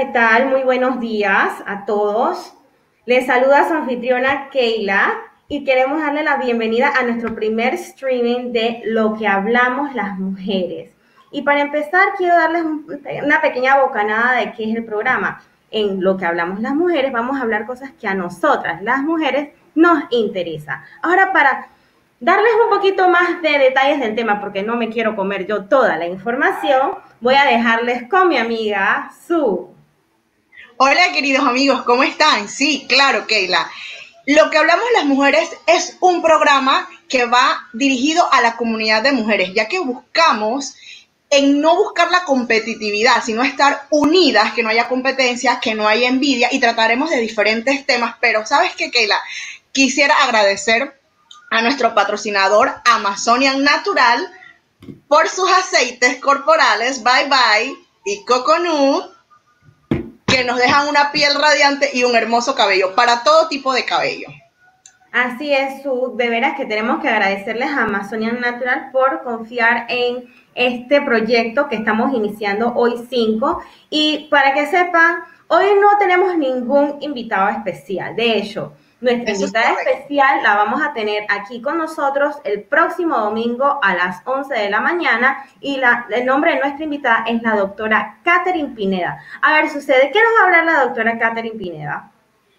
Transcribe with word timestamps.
¿qué 0.00 0.06
tal? 0.06 0.48
Muy 0.48 0.62
buenos 0.62 0.98
días 0.98 1.62
a 1.66 1.84
todos. 1.84 2.54
Les 3.04 3.26
saluda 3.26 3.68
su 3.68 3.74
anfitriona 3.74 4.48
Keila 4.48 5.12
y 5.46 5.62
queremos 5.62 6.00
darle 6.00 6.22
la 6.22 6.38
bienvenida 6.38 6.90
a 6.98 7.02
nuestro 7.02 7.34
primer 7.34 7.74
streaming 7.74 8.50
de 8.50 8.80
Lo 8.86 9.12
que 9.12 9.28
hablamos 9.28 9.94
las 9.94 10.18
mujeres. 10.18 10.96
Y 11.30 11.42
para 11.42 11.60
empezar, 11.60 12.14
quiero 12.16 12.34
darles 12.34 12.62
una 13.22 13.42
pequeña 13.42 13.78
bocanada 13.78 14.40
de 14.40 14.52
qué 14.52 14.70
es 14.70 14.76
el 14.78 14.86
programa. 14.86 15.42
En 15.70 16.02
Lo 16.02 16.16
que 16.16 16.24
hablamos 16.24 16.60
las 16.60 16.74
mujeres 16.74 17.12
vamos 17.12 17.38
a 17.38 17.42
hablar 17.42 17.66
cosas 17.66 17.90
que 17.90 18.08
a 18.08 18.14
nosotras, 18.14 18.80
las 18.80 19.02
mujeres, 19.02 19.50
nos 19.74 20.04
interesa. 20.08 20.82
Ahora, 21.02 21.30
para 21.34 21.68
darles 22.20 22.52
un 22.64 22.74
poquito 22.74 23.06
más 23.10 23.42
de 23.42 23.58
detalles 23.58 24.00
del 24.00 24.14
tema, 24.14 24.40
porque 24.40 24.62
no 24.62 24.76
me 24.76 24.88
quiero 24.88 25.14
comer 25.14 25.46
yo 25.46 25.66
toda 25.66 25.98
la 25.98 26.06
información, 26.06 26.92
voy 27.20 27.34
a 27.34 27.44
dejarles 27.44 28.08
con 28.08 28.28
mi 28.28 28.38
amiga 28.38 29.10
Su. 29.28 29.78
Hola 30.82 31.12
queridos 31.12 31.46
amigos, 31.46 31.82
¿cómo 31.82 32.04
están? 32.04 32.48
Sí, 32.48 32.86
claro, 32.88 33.26
Keila. 33.26 33.70
Lo 34.24 34.48
que 34.48 34.56
hablamos 34.56 34.86
las 34.94 35.04
mujeres 35.04 35.50
es 35.66 35.98
un 36.00 36.22
programa 36.22 36.88
que 37.06 37.26
va 37.26 37.68
dirigido 37.74 38.26
a 38.32 38.40
la 38.40 38.56
comunidad 38.56 39.02
de 39.02 39.12
mujeres, 39.12 39.52
ya 39.52 39.68
que 39.68 39.78
buscamos 39.78 40.76
en 41.28 41.60
no 41.60 41.76
buscar 41.76 42.10
la 42.10 42.24
competitividad, 42.24 43.22
sino 43.22 43.42
estar 43.42 43.88
unidas, 43.90 44.54
que 44.54 44.62
no 44.62 44.70
haya 44.70 44.88
competencia, 44.88 45.60
que 45.60 45.74
no 45.74 45.86
haya 45.86 46.08
envidia 46.08 46.48
y 46.50 46.60
trataremos 46.60 47.10
de 47.10 47.18
diferentes 47.18 47.84
temas. 47.84 48.14
Pero 48.18 48.46
sabes 48.46 48.72
qué, 48.74 48.90
Keila, 48.90 49.20
quisiera 49.72 50.14
agradecer 50.24 50.98
a 51.50 51.60
nuestro 51.60 51.94
patrocinador 51.94 52.72
Amazonian 52.86 53.62
Natural 53.62 54.26
por 55.08 55.28
sus 55.28 55.52
aceites 55.52 56.18
corporales 56.20 57.02
Bye 57.02 57.28
Bye 57.28 57.76
y 58.06 58.24
Coconut 58.24 59.19
nos 60.44 60.58
dejan 60.58 60.88
una 60.88 61.12
piel 61.12 61.34
radiante 61.34 61.90
y 61.92 62.04
un 62.04 62.14
hermoso 62.16 62.54
cabello 62.54 62.94
para 62.94 63.22
todo 63.22 63.48
tipo 63.48 63.72
de 63.72 63.84
cabello. 63.84 64.28
Así 65.12 65.52
es, 65.52 65.82
su 65.82 66.14
de 66.16 66.28
veras 66.28 66.56
que 66.56 66.66
tenemos 66.66 67.00
que 67.00 67.08
agradecerles 67.08 67.68
a 67.70 67.82
Amazonian 67.82 68.40
Natural 68.40 68.90
por 68.92 69.24
confiar 69.24 69.86
en 69.88 70.32
este 70.54 71.02
proyecto 71.02 71.68
que 71.68 71.76
estamos 71.76 72.14
iniciando 72.14 72.72
hoy 72.74 72.94
5 73.08 73.60
y 73.90 74.28
para 74.30 74.54
que 74.54 74.66
sepan, 74.66 75.24
hoy 75.48 75.64
no 75.80 75.98
tenemos 75.98 76.36
ningún 76.36 76.98
invitado 77.00 77.48
especial. 77.48 78.14
De 78.14 78.38
hecho, 78.38 78.72
nuestra 79.00 79.32
invitada 79.32 79.72
especial 79.82 80.42
la 80.42 80.56
vamos 80.56 80.82
a 80.82 80.92
tener 80.92 81.24
aquí 81.28 81.62
con 81.62 81.78
nosotros 81.78 82.36
el 82.44 82.62
próximo 82.62 83.18
domingo 83.18 83.78
a 83.82 83.94
las 83.94 84.20
11 84.24 84.52
de 84.54 84.70
la 84.70 84.80
mañana 84.80 85.46
y 85.60 85.78
la, 85.78 86.06
el 86.10 86.26
nombre 86.26 86.54
de 86.54 86.60
nuestra 86.60 86.84
invitada 86.84 87.24
es 87.26 87.40
la 87.42 87.56
doctora 87.56 88.18
Catherine 88.24 88.74
Pineda. 88.74 89.24
A 89.40 89.54
ver, 89.54 89.70
sucede, 89.70 90.10
¿qué 90.12 90.20
nos 90.22 90.32
va 90.38 90.42
a 90.42 90.44
hablar 90.44 90.64
la 90.64 90.84
doctora 90.84 91.18
Catherine 91.18 91.58
Pineda? 91.58 92.10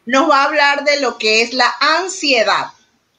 Nos 0.06 0.30
va 0.30 0.42
a 0.42 0.46
hablar 0.46 0.84
de 0.84 1.00
lo 1.00 1.18
que 1.18 1.44
es 1.44 1.54
la 1.54 1.72
ansiedad. 2.00 2.68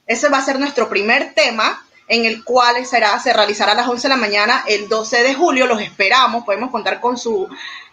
Ese 0.05 0.27
va 0.27 0.39
a 0.39 0.45
ser 0.45 0.59
nuestro 0.59 0.89
primer 0.89 1.33
tema 1.33 1.81
en 2.09 2.25
el 2.25 2.43
cual 2.43 2.85
será, 2.85 3.17
se 3.19 3.31
realizará 3.31 3.71
a 3.71 3.75
las 3.75 3.87
11 3.87 4.03
de 4.03 4.13
la 4.13 4.19
mañana 4.19 4.63
el 4.67 4.89
12 4.89 5.23
de 5.23 5.33
julio. 5.33 5.65
Los 5.65 5.81
esperamos, 5.81 6.43
podemos 6.43 6.71
contar 6.71 6.99
con 6.99 7.17
su 7.17 7.47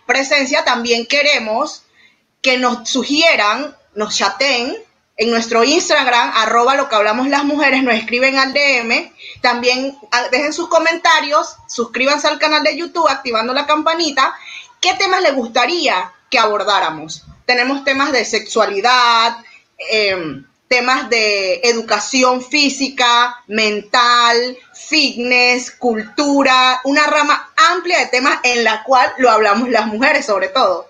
presencia. 0.06 0.64
También 0.64 1.06
queremos 1.06 1.84
que 2.42 2.58
nos 2.58 2.88
sugieran, 2.88 3.76
nos 3.94 4.16
chaten 4.16 4.76
en 5.20 5.30
nuestro 5.30 5.62
Instagram, 5.64 6.32
arroba 6.34 6.76
lo 6.76 6.88
que 6.88 6.96
hablamos 6.96 7.28
las 7.28 7.44
mujeres, 7.44 7.82
nos 7.82 7.92
escriben 7.94 8.38
al 8.38 8.54
DM. 8.54 9.12
También 9.42 9.94
dejen 10.30 10.54
sus 10.54 10.70
comentarios, 10.70 11.56
suscríbanse 11.68 12.26
al 12.26 12.38
canal 12.38 12.62
de 12.62 12.74
YouTube 12.74 13.06
activando 13.06 13.52
la 13.52 13.66
campanita. 13.66 14.34
¿Qué 14.80 14.94
temas 14.94 15.20
les 15.20 15.34
gustaría 15.34 16.10
que 16.30 16.38
abordáramos? 16.38 17.26
Tenemos 17.44 17.84
temas 17.84 18.12
de 18.12 18.24
sexualidad, 18.24 19.36
em, 19.90 20.46
temas 20.68 21.10
de 21.10 21.60
educación 21.64 22.42
física, 22.42 23.42
mental, 23.46 24.56
fitness, 24.72 25.70
cultura, 25.72 26.80
una 26.84 27.06
rama 27.06 27.52
amplia 27.72 27.98
de 27.98 28.06
temas 28.06 28.38
en 28.42 28.64
la 28.64 28.82
cual 28.84 29.12
lo 29.18 29.30
hablamos 29.30 29.68
las 29.68 29.86
mujeres 29.86 30.24
sobre 30.24 30.48
todo. 30.48 30.88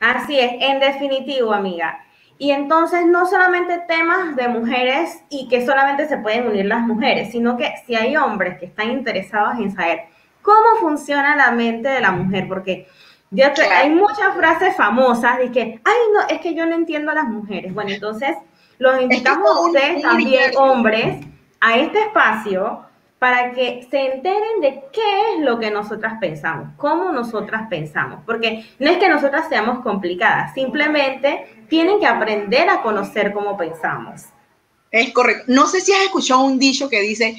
Así 0.00 0.38
es, 0.38 0.52
en 0.60 0.80
definitivo, 0.80 1.54
amiga. 1.54 2.02
Y 2.38 2.50
entonces 2.50 3.06
no 3.06 3.26
solamente 3.26 3.78
temas 3.88 4.36
de 4.36 4.48
mujeres 4.48 5.22
y 5.30 5.48
que 5.48 5.64
solamente 5.64 6.06
se 6.06 6.18
pueden 6.18 6.48
unir 6.48 6.66
las 6.66 6.82
mujeres, 6.82 7.32
sino 7.32 7.56
que 7.56 7.72
si 7.86 7.94
hay 7.94 8.16
hombres 8.16 8.58
que 8.58 8.66
están 8.66 8.90
interesados 8.90 9.58
en 9.58 9.74
saber 9.74 10.00
cómo 10.42 10.76
funciona 10.80 11.34
la 11.34 11.50
mente 11.50 11.88
de 11.88 12.00
la 12.00 12.12
mujer, 12.12 12.46
porque 12.46 12.86
yo 13.30 13.46
hay 13.74 13.90
muchas 13.90 14.34
frases 14.36 14.76
famosas 14.76 15.38
de 15.38 15.50
que, 15.50 15.80
ay, 15.82 15.96
no, 16.14 16.28
es 16.28 16.40
que 16.40 16.54
yo 16.54 16.66
no 16.66 16.74
entiendo 16.74 17.10
a 17.10 17.14
las 17.14 17.24
mujeres. 17.24 17.74
Bueno, 17.74 17.90
entonces 17.90 18.36
los 18.78 19.00
invitamos 19.00 19.50
a 19.50 19.60
ustedes 19.60 20.02
también, 20.02 20.52
hombres, 20.56 21.26
a 21.60 21.76
este 21.76 22.00
espacio 22.00 22.82
para 23.18 23.52
que 23.52 23.86
se 23.90 24.14
enteren 24.14 24.60
de 24.60 24.82
qué 24.92 25.34
es 25.34 25.40
lo 25.40 25.58
que 25.58 25.70
nosotras 25.70 26.14
pensamos, 26.20 26.68
cómo 26.76 27.12
nosotras 27.12 27.66
pensamos, 27.70 28.20
porque 28.26 28.66
no 28.78 28.90
es 28.90 28.98
que 28.98 29.08
nosotras 29.08 29.48
seamos 29.48 29.82
complicadas, 29.82 30.52
simplemente 30.54 31.64
tienen 31.68 31.98
que 31.98 32.06
aprender 32.06 32.68
a 32.68 32.82
conocer 32.82 33.32
cómo 33.32 33.56
pensamos. 33.56 34.24
Es 34.90 35.12
correcto. 35.12 35.44
No 35.48 35.66
sé 35.66 35.80
si 35.80 35.92
has 35.92 36.02
escuchado 36.02 36.42
un 36.42 36.58
dicho 36.58 36.88
que 36.88 37.00
dice 37.00 37.36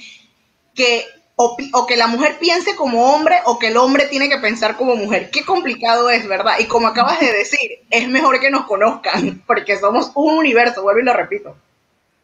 que 0.73 1.05
o, 1.39 1.85
que 1.87 1.95
la 1.95 2.07
mujer 2.07 2.37
piense 2.39 2.75
como 2.75 3.13
hombre 3.13 3.37
o 3.45 3.59
que 3.59 3.67
el 3.67 3.77
hombre 3.77 4.07
tiene 4.07 4.27
que 4.27 4.39
pensar 4.39 4.75
como 4.75 4.95
mujer. 4.95 5.29
Qué 5.29 5.45
complicado 5.45 6.09
es, 6.09 6.27
¿verdad? 6.27 6.53
Y 6.59 6.66
como 6.66 6.87
acabas 6.87 7.19
de 7.19 7.31
decir, 7.31 7.83
es 7.91 8.09
mejor 8.09 8.39
que 8.39 8.49
nos 8.49 8.66
conozcan, 8.66 9.43
porque 9.47 9.77
somos 9.77 10.11
un 10.16 10.39
universo, 10.39 10.81
vuelvo 10.81 11.01
y 11.01 11.05
lo 11.05 11.13
repito. 11.13 11.55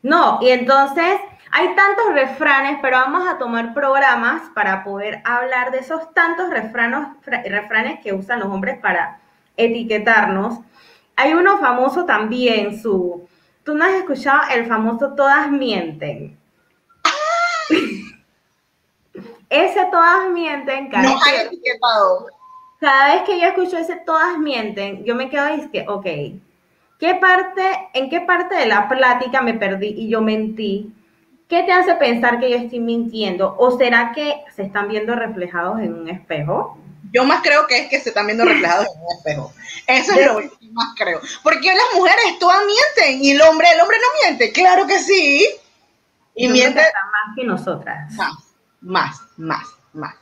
No, 0.01 0.39
y 0.41 0.49
entonces 0.49 1.19
hay 1.55 1.75
tantos 1.75 2.11
refranes, 2.13 2.79
pero 2.81 2.97
vamos 2.97 3.27
a 3.27 3.37
tomar 3.37 3.75
programas 3.75 4.41
para 4.55 4.83
poder 4.83 5.21
hablar 5.23 5.69
de 5.69 5.77
esos 5.77 6.11
tantos 6.11 6.49
refranos, 6.49 7.09
refranes 7.23 7.99
que 7.99 8.11
usan 8.11 8.39
los 8.39 8.49
hombres 8.49 8.79
para 8.79 9.19
etiquetarnos. 9.55 10.61
Hay 11.15 11.35
uno 11.35 11.59
famoso 11.59 12.05
también, 12.05 12.81
su... 12.81 13.27
¿Tú 13.63 13.75
no 13.75 13.85
has 13.85 13.93
escuchado 13.93 14.41
el 14.51 14.65
famoso 14.65 15.13
todas 15.13 15.51
mienten? 15.51 16.35
ese 19.47 19.85
todas 19.91 20.31
mienten, 20.31 20.89
cada, 20.89 21.03
no 21.03 21.19
hay 21.23 21.35
etiquetado. 21.45 22.29
cada 22.79 23.13
vez 23.13 23.23
que 23.25 23.39
yo 23.39 23.45
escucho 23.49 23.77
ese 23.77 23.97
todas 23.97 24.39
mienten, 24.39 25.05
yo 25.05 25.13
me 25.13 25.29
quedo 25.29 25.55
y 25.55 25.69
que, 25.69 25.85
ok, 25.87 26.05
¿qué 26.97 27.13
parte, 27.21 27.89
¿en 27.93 28.09
qué 28.09 28.21
parte 28.21 28.55
de 28.55 28.65
la 28.65 28.89
plática 28.89 29.43
me 29.43 29.53
perdí 29.53 29.89
y 29.89 30.09
yo 30.09 30.19
mentí? 30.19 30.91
¿Qué 31.47 31.63
te 31.63 31.71
hace 31.71 31.95
pensar 31.95 32.39
que 32.39 32.49
yo 32.49 32.57
estoy 32.57 32.79
mintiendo? 32.79 33.55
¿O 33.57 33.77
será 33.77 34.11
que 34.13 34.43
se 34.55 34.63
están 34.63 34.87
viendo 34.87 35.15
reflejados 35.15 35.79
en 35.79 35.93
un 35.93 36.09
espejo? 36.09 36.77
Yo 37.11 37.23
más 37.25 37.43
creo 37.43 37.67
que 37.67 37.77
es 37.77 37.89
que 37.89 37.99
se 37.99 38.09
están 38.09 38.25
viendo 38.25 38.43
reflejados 38.43 38.87
en 38.95 39.01
un 39.01 39.11
espejo. 39.17 39.53
Eso 39.85 40.19
es 40.19 40.25
lo 40.25 40.37
que 40.37 40.49
más 40.71 40.95
creo. 40.97 41.19
Porque 41.43 41.67
las 41.67 41.95
mujeres 41.95 42.39
todas 42.39 42.59
mienten 42.65 43.23
y 43.23 43.31
el 43.31 43.41
hombre, 43.41 43.67
el 43.71 43.81
hombre 43.81 43.97
no 43.97 44.27
miente. 44.27 44.51
Claro 44.51 44.87
que 44.87 44.97
sí. 44.99 45.47
Y, 46.35 46.47
miente 46.47 46.81
más 46.81 47.35
que 47.35 47.43
nosotras. 47.43 48.11
Más, 48.13 48.33
más, 48.81 49.21
más, 49.37 49.67
más. 49.93 50.15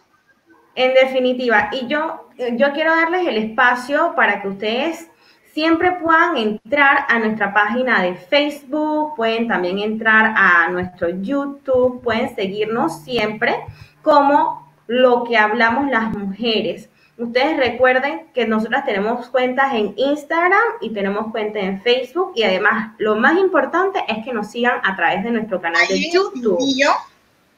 En 0.75 0.93
definitiva, 0.93 1.69
y 1.71 1.87
yo, 1.87 2.29
yo 2.37 2.73
quiero 2.73 2.95
darles 2.95 3.25
el 3.27 3.37
espacio 3.37 4.13
para 4.15 4.41
que 4.41 4.49
ustedes 4.49 5.07
siempre 5.53 5.91
puedan 5.93 6.37
entrar 6.37 7.05
a 7.07 7.19
nuestra 7.19 7.53
página 7.53 8.01
de 8.01 8.15
Facebook, 8.15 9.15
pueden 9.15 9.47
también 9.47 9.79
entrar 9.79 10.33
a 10.35 10.69
nuestro 10.69 11.09
YouTube, 11.09 12.01
pueden 12.01 12.33
seguirnos 12.35 13.03
siempre 13.03 13.55
como 14.01 14.71
lo 14.87 15.23
que 15.23 15.37
hablamos 15.37 15.89
las 15.89 16.11
mujeres. 16.11 16.89
Ustedes 17.17 17.57
recuerden 17.57 18.27
que 18.33 18.47
nosotras 18.47 18.85
tenemos 18.85 19.27
cuentas 19.27 19.73
en 19.73 19.93
Instagram 19.95 20.61
y 20.81 20.91
tenemos 20.91 21.31
cuentas 21.31 21.63
en 21.63 21.81
Facebook 21.81 22.31
y 22.35 22.43
además 22.43 22.93
lo 22.97 23.15
más 23.15 23.37
importante 23.37 23.99
es 24.07 24.23
que 24.25 24.33
nos 24.33 24.49
sigan 24.49 24.79
a 24.83 24.95
través 24.95 25.23
de 25.23 25.31
nuestro 25.31 25.61
canal 25.61 25.87
de 25.87 26.09
YouTube. 26.09 26.57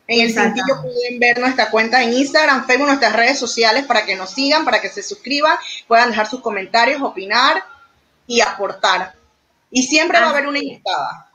En 0.05 0.19
el 0.19 0.33
sentido 0.33 0.81
pueden 0.81 1.17
ver 1.17 1.39
nuestra 1.39 1.69
cuenta 1.69 2.03
en 2.03 2.11
Instagram, 2.11 2.65
Facebook, 2.65 2.87
nuestras 2.87 3.15
redes 3.15 3.39
sociales 3.39 3.85
para 3.85 4.05
que 4.05 4.17
nos 4.17 4.31
sigan, 4.31 4.65
para 4.65 4.81
que 4.81 4.89
se 4.89 5.01
suscriban, 5.01 5.55
puedan 5.87 6.09
dejar 6.09 6.27
sus 6.27 6.41
comentarios, 6.41 7.01
opinar 7.01 7.63
y 8.27 8.41
aportar. 8.41 9.13
Y 9.69 9.83
siempre 9.83 10.19
va 10.19 10.27
a 10.27 10.29
haber 10.29 10.47
una 10.47 10.59
invitada. 10.59 11.29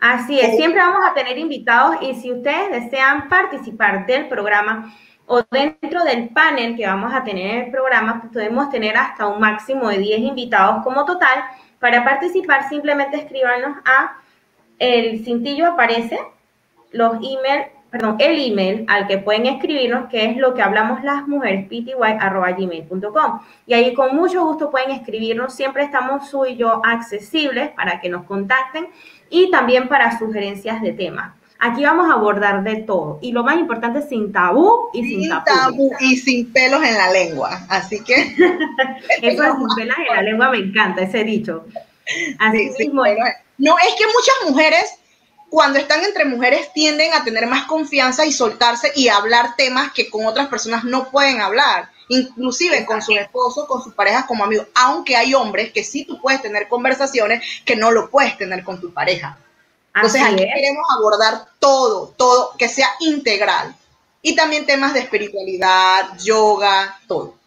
Así 0.00 0.38
es, 0.38 0.56
siempre 0.56 0.80
vamos 0.80 1.04
a 1.04 1.14
tener 1.14 1.38
invitados 1.38 1.96
y 2.02 2.14
si 2.14 2.32
ustedes 2.32 2.70
desean 2.70 3.28
participar 3.28 4.06
del 4.06 4.28
programa 4.28 4.94
o 5.26 5.42
dentro 5.50 6.04
del 6.04 6.28
panel 6.28 6.76
que 6.76 6.86
vamos 6.86 7.12
a 7.12 7.24
tener 7.24 7.46
en 7.50 7.64
el 7.64 7.70
programa, 7.72 8.20
pues 8.20 8.32
podemos 8.32 8.70
tener 8.70 8.96
hasta 8.96 9.26
un 9.26 9.40
máximo 9.40 9.88
de 9.88 9.98
10 9.98 10.20
invitados 10.20 10.84
como 10.84 11.04
total. 11.04 11.44
Para 11.80 12.04
participar 12.04 12.68
simplemente 12.68 13.16
escríbanos 13.16 13.76
a 13.84 14.18
el 14.78 15.24
cintillo 15.24 15.66
aparece, 15.66 16.18
los 16.92 17.16
emails 17.16 17.68
perdón, 17.90 18.16
el 18.18 18.52
email 18.52 18.84
al 18.88 19.06
que 19.06 19.18
pueden 19.18 19.46
escribirnos, 19.46 20.08
que 20.08 20.26
es 20.26 20.36
lo 20.36 20.54
que 20.54 20.62
hablamos 20.62 21.02
las 21.02 21.26
mujeres, 21.26 21.66
pty.gmail.com. 21.68 23.40
Y 23.66 23.74
ahí 23.74 23.94
con 23.94 24.14
mucho 24.14 24.44
gusto 24.44 24.70
pueden 24.70 24.90
escribirnos. 24.90 25.54
Siempre 25.54 25.84
estamos 25.84 26.28
su 26.28 26.46
y 26.46 26.56
yo 26.56 26.82
accesibles 26.84 27.70
para 27.70 28.00
que 28.00 28.08
nos 28.08 28.24
contacten 28.24 28.88
y 29.30 29.50
también 29.50 29.88
para 29.88 30.18
sugerencias 30.18 30.82
de 30.82 30.92
temas. 30.92 31.34
Aquí 31.60 31.82
vamos 31.82 32.08
a 32.08 32.14
abordar 32.14 32.62
de 32.62 32.76
todo. 32.76 33.18
Y 33.20 33.32
lo 33.32 33.42
más 33.42 33.58
importante, 33.58 34.02
sin 34.02 34.32
tabú 34.32 34.90
y 34.92 35.02
sin, 35.02 35.22
sin 35.22 35.30
tabú. 35.44 35.90
Y 35.98 36.16
sin 36.16 36.52
pelos 36.52 36.82
en 36.84 36.94
la 36.94 37.10
lengua. 37.10 37.66
Así 37.68 38.02
que. 38.04 38.14
Eso 39.22 39.42
de 39.42 39.50
sin 39.50 39.68
pelos 39.76 39.96
en 39.98 40.16
la 40.16 40.22
lengua 40.22 40.50
me 40.50 40.58
encanta, 40.58 41.02
ese 41.02 41.24
dicho. 41.24 41.64
Así 42.38 42.70
mismo. 42.78 43.02
no, 43.58 43.76
es 43.76 43.94
que 43.96 44.04
muchas 44.06 44.50
mujeres 44.50 44.97
cuando 45.50 45.78
están 45.78 46.04
entre 46.04 46.24
mujeres 46.24 46.72
tienden 46.72 47.14
a 47.14 47.24
tener 47.24 47.46
más 47.46 47.64
confianza 47.66 48.26
y 48.26 48.32
soltarse 48.32 48.92
y 48.94 49.08
hablar 49.08 49.56
temas 49.56 49.92
que 49.92 50.10
con 50.10 50.26
otras 50.26 50.48
personas 50.48 50.84
no 50.84 51.10
pueden 51.10 51.40
hablar, 51.40 51.90
inclusive 52.08 52.84
con 52.84 53.00
su 53.00 53.12
esposo, 53.12 53.66
con 53.66 53.82
sus 53.82 53.94
parejas 53.94 54.26
como 54.26 54.44
amigos, 54.44 54.66
aunque 54.74 55.16
hay 55.16 55.34
hombres 55.34 55.72
que 55.72 55.84
sí 55.84 56.04
tú 56.04 56.20
puedes 56.20 56.42
tener 56.42 56.68
conversaciones 56.68 57.42
que 57.64 57.76
no 57.76 57.90
lo 57.90 58.10
puedes 58.10 58.36
tener 58.36 58.62
con 58.62 58.80
tu 58.80 58.92
pareja. 58.92 59.38
Entonces 59.94 60.22
aquí 60.22 60.36
queremos 60.36 60.86
abordar 60.96 61.46
todo, 61.58 62.14
todo, 62.16 62.54
que 62.56 62.68
sea 62.68 62.88
integral. 63.00 63.74
Y 64.20 64.36
también 64.36 64.66
temas 64.66 64.94
de 64.94 65.00
espiritualidad, 65.00 66.18
yoga, 66.18 67.00
todo. 67.06 67.37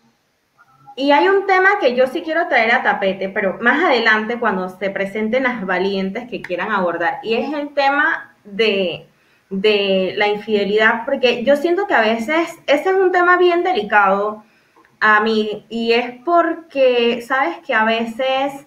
Y 0.95 1.11
hay 1.11 1.27
un 1.29 1.45
tema 1.45 1.79
que 1.79 1.95
yo 1.95 2.07
sí 2.07 2.21
quiero 2.21 2.47
traer 2.47 2.73
a 2.73 2.83
tapete, 2.83 3.29
pero 3.29 3.57
más 3.61 3.83
adelante 3.83 4.37
cuando 4.39 4.69
se 4.69 4.89
presenten 4.89 5.43
las 5.43 5.65
valientes 5.65 6.29
que 6.29 6.41
quieran 6.41 6.71
abordar, 6.71 7.19
y 7.23 7.35
es 7.35 7.53
el 7.53 7.73
tema 7.73 8.35
de, 8.43 9.07
de 9.49 10.13
la 10.17 10.27
infidelidad, 10.27 11.05
porque 11.05 11.43
yo 11.43 11.55
siento 11.55 11.87
que 11.87 11.93
a 11.93 12.01
veces 12.01 12.59
ese 12.67 12.89
es 12.89 12.95
un 12.95 13.11
tema 13.11 13.37
bien 13.37 13.63
delicado 13.63 14.43
a 14.99 15.21
mí, 15.21 15.65
y 15.69 15.93
es 15.93 16.11
porque, 16.25 17.21
sabes 17.21 17.57
que 17.65 17.73
a 17.73 17.85
veces 17.85 18.65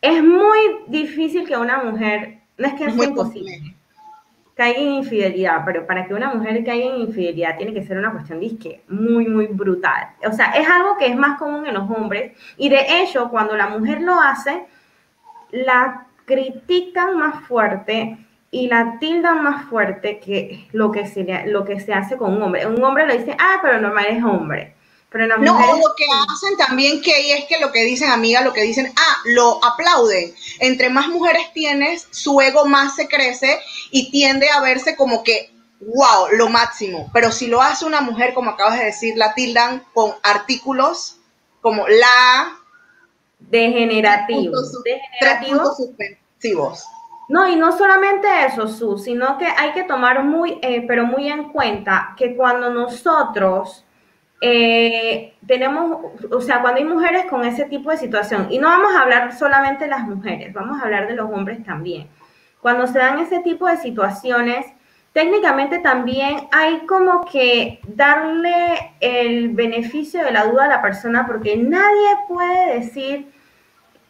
es 0.00 0.22
muy 0.22 0.58
difícil 0.86 1.46
que 1.46 1.56
una 1.56 1.82
mujer, 1.82 2.38
no 2.56 2.68
es 2.68 2.74
que 2.74 2.84
es 2.84 2.96
imposible, 2.96 3.74
caiga 4.58 4.80
en 4.80 4.90
infidelidad, 4.94 5.62
pero 5.64 5.86
para 5.86 6.04
que 6.04 6.14
una 6.14 6.34
mujer 6.34 6.64
caiga 6.64 6.92
en 6.92 7.02
infidelidad 7.02 7.56
tiene 7.56 7.72
que 7.72 7.84
ser 7.84 7.96
una 7.96 8.10
cuestión 8.10 8.40
disque 8.40 8.82
muy, 8.88 9.28
muy 9.28 9.46
brutal. 9.46 10.08
O 10.28 10.32
sea, 10.32 10.46
es 10.46 10.68
algo 10.68 10.98
que 10.98 11.06
es 11.06 11.14
más 11.14 11.38
común 11.38 11.64
en 11.64 11.74
los 11.74 11.88
hombres 11.88 12.32
y 12.56 12.68
de 12.68 12.84
hecho 13.00 13.30
cuando 13.30 13.56
la 13.56 13.68
mujer 13.68 14.02
lo 14.02 14.20
hace, 14.20 14.64
la 15.52 16.08
critican 16.24 17.16
más 17.16 17.40
fuerte 17.46 18.18
y 18.50 18.66
la 18.66 18.98
tildan 18.98 19.44
más 19.44 19.64
fuerte 19.66 20.18
que 20.18 20.66
lo 20.72 20.90
que 20.90 21.06
se, 21.06 21.46
lo 21.46 21.64
que 21.64 21.78
se 21.78 21.94
hace 21.94 22.16
con 22.16 22.34
un 22.34 22.42
hombre. 22.42 22.66
Un 22.66 22.82
hombre 22.82 23.06
le 23.06 23.18
dice, 23.18 23.36
ah, 23.38 23.60
pero 23.62 23.80
normal 23.80 24.06
es 24.08 24.24
hombre. 24.24 24.74
Pero 25.10 25.26
no, 25.26 25.36
lo 25.36 25.94
que 25.96 26.04
hacen 26.28 26.56
también 26.58 27.00
que 27.00 27.32
es 27.32 27.46
que 27.46 27.58
lo 27.58 27.72
que 27.72 27.82
dicen, 27.82 28.10
amiga, 28.10 28.42
lo 28.42 28.52
que 28.52 28.62
dicen, 28.62 28.92
ah, 28.94 29.16
lo 29.24 29.64
aplauden. 29.64 30.34
Entre 30.60 30.90
más 30.90 31.08
mujeres 31.08 31.50
tienes, 31.54 32.06
su 32.10 32.40
ego 32.42 32.66
más 32.66 32.94
se 32.94 33.08
crece 33.08 33.58
y 33.90 34.10
tiende 34.10 34.50
a 34.50 34.60
verse 34.60 34.96
como 34.96 35.22
que, 35.22 35.50
wow, 35.80 36.28
lo 36.32 36.50
máximo. 36.50 37.10
Pero 37.14 37.32
si 37.32 37.46
lo 37.46 37.62
hace 37.62 37.86
una 37.86 38.02
mujer, 38.02 38.34
como 38.34 38.50
acabas 38.50 38.78
de 38.78 38.84
decir, 38.84 39.16
la 39.16 39.32
tildan 39.32 39.82
con 39.94 40.12
artículos 40.22 41.16
como 41.62 41.88
la... 41.88 42.58
Degenerativo. 43.38 44.52
Degenerativo. 44.84 45.74
suspensivos. 45.74 46.84
No, 47.28 47.48
y 47.48 47.56
no 47.56 47.76
solamente 47.76 48.26
eso, 48.46 48.68
Su, 48.68 48.98
sino 48.98 49.38
que 49.38 49.46
hay 49.46 49.72
que 49.72 49.84
tomar 49.84 50.24
muy, 50.24 50.58
eh, 50.62 50.84
pero 50.86 51.06
muy 51.06 51.28
en 51.28 51.50
cuenta 51.50 52.14
que 52.16 52.36
cuando 52.36 52.70
nosotros 52.70 53.84
eh, 54.40 55.34
tenemos, 55.46 55.98
o 56.30 56.40
sea, 56.40 56.60
cuando 56.60 56.78
hay 56.78 56.86
mujeres 56.86 57.26
con 57.26 57.44
ese 57.44 57.64
tipo 57.64 57.90
de 57.90 57.96
situación, 57.96 58.48
y 58.50 58.58
no 58.58 58.68
vamos 58.68 58.94
a 58.94 59.02
hablar 59.02 59.36
solamente 59.36 59.84
de 59.84 59.90
las 59.90 60.06
mujeres, 60.06 60.52
vamos 60.52 60.80
a 60.80 60.84
hablar 60.84 61.08
de 61.08 61.14
los 61.14 61.30
hombres 61.30 61.64
también. 61.64 62.08
Cuando 62.60 62.86
se 62.86 62.98
dan 62.98 63.18
ese 63.18 63.40
tipo 63.40 63.66
de 63.66 63.76
situaciones, 63.76 64.66
técnicamente 65.12 65.78
también 65.78 66.48
hay 66.52 66.86
como 66.86 67.24
que 67.24 67.80
darle 67.86 68.94
el 69.00 69.50
beneficio 69.50 70.24
de 70.24 70.30
la 70.30 70.44
duda 70.44 70.66
a 70.66 70.68
la 70.68 70.82
persona 70.82 71.26
porque 71.26 71.56
nadie 71.56 72.08
puede 72.28 72.78
decir, 72.78 73.32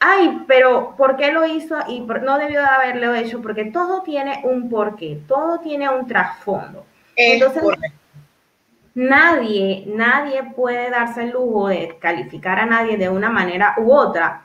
ay, 0.00 0.44
pero 0.46 0.94
¿por 0.96 1.16
qué 1.16 1.32
lo 1.32 1.46
hizo? 1.46 1.76
Y 1.88 2.00
no 2.00 2.38
debió 2.38 2.60
de 2.60 2.66
haberlo 2.66 3.14
hecho 3.14 3.40
porque 3.40 3.66
todo 3.66 4.02
tiene 4.02 4.42
un 4.44 4.68
porqué, 4.68 5.20
todo 5.26 5.60
tiene 5.60 5.88
un 5.88 6.06
trasfondo. 6.06 6.84
Entonces, 7.16 7.62
nadie, 8.98 9.84
nadie 9.86 10.42
puede 10.56 10.90
darse 10.90 11.22
el 11.22 11.30
lujo 11.30 11.68
de 11.68 11.96
calificar 12.00 12.58
a 12.58 12.66
nadie 12.66 12.96
de 12.96 13.08
una 13.08 13.30
manera 13.30 13.76
u 13.78 13.92
otra, 13.92 14.42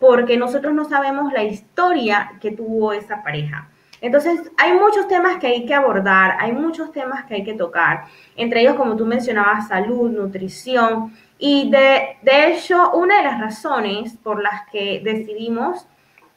porque 0.00 0.36
nosotros 0.36 0.74
no 0.74 0.84
sabemos 0.84 1.32
la 1.32 1.44
historia 1.44 2.32
que 2.40 2.50
tuvo 2.50 2.92
esa 2.92 3.22
pareja. 3.22 3.68
Entonces, 4.00 4.50
hay 4.58 4.72
muchos 4.72 5.06
temas 5.06 5.36
que 5.36 5.46
hay 5.46 5.64
que 5.64 5.74
abordar, 5.74 6.36
hay 6.40 6.50
muchos 6.50 6.90
temas 6.90 7.24
que 7.26 7.34
hay 7.34 7.44
que 7.44 7.54
tocar, 7.54 8.06
entre 8.34 8.62
ellos, 8.62 8.74
como 8.74 8.96
tú 8.96 9.06
mencionabas, 9.06 9.68
salud, 9.68 10.10
nutrición, 10.10 11.12
y 11.38 11.70
de, 11.70 12.16
de 12.22 12.52
hecho, 12.52 12.90
una 12.94 13.18
de 13.18 13.22
las 13.22 13.40
razones 13.40 14.16
por 14.16 14.42
las 14.42 14.68
que 14.72 15.00
decidimos 15.04 15.86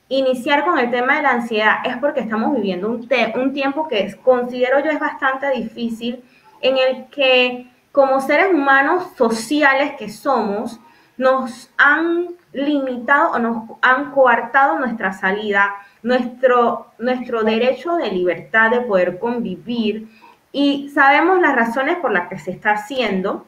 iniciar 0.08 0.66
con 0.66 0.78
el 0.78 0.92
tema 0.92 1.16
de 1.16 1.24
la 1.24 1.32
ansiedad 1.32 1.78
es 1.84 1.98
porque 1.98 2.20
estamos 2.20 2.54
viviendo 2.54 2.90
un, 2.90 3.10
un 3.42 3.54
tiempo 3.54 3.88
que 3.88 4.16
considero 4.24 4.80
yo 4.82 4.92
es 4.92 5.00
bastante 5.00 5.50
difícil 5.50 6.24
en 6.68 6.78
el 6.78 7.06
que 7.06 7.72
como 7.92 8.20
seres 8.20 8.54
humanos 8.54 9.08
sociales 9.16 9.94
que 9.98 10.10
somos, 10.10 10.80
nos 11.18 11.70
han 11.78 12.36
limitado 12.52 13.32
o 13.32 13.40
nos 13.40 13.64
han 13.82 14.12
coartado 14.12 14.80
nuestra 14.80 15.14
salida, 15.14 15.76
nuestro, 16.04 16.88
nuestro 17.00 17.44
derecho 17.44 17.96
de 17.96 18.12
libertad 18.12 18.72
de 18.72 18.82
poder 18.82 19.18
convivir. 19.18 20.10
Y 20.52 20.90
sabemos 20.90 21.40
las 21.40 21.56
razones 21.56 21.98
por 21.98 22.12
las 22.12 22.28
que 22.28 22.38
se 22.38 22.52
está 22.52 22.72
haciendo, 22.72 23.46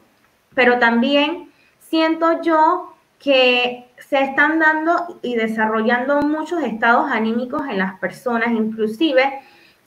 pero 0.54 0.78
también 0.78 1.50
siento 1.78 2.40
yo 2.40 2.94
que 3.18 3.90
se 3.98 4.22
están 4.22 4.58
dando 4.60 5.18
y 5.22 5.34
desarrollando 5.34 6.22
muchos 6.22 6.62
estados 6.62 7.10
anímicos 7.10 7.66
en 7.68 7.78
las 7.78 7.98
personas, 7.98 8.52
inclusive 8.52 9.40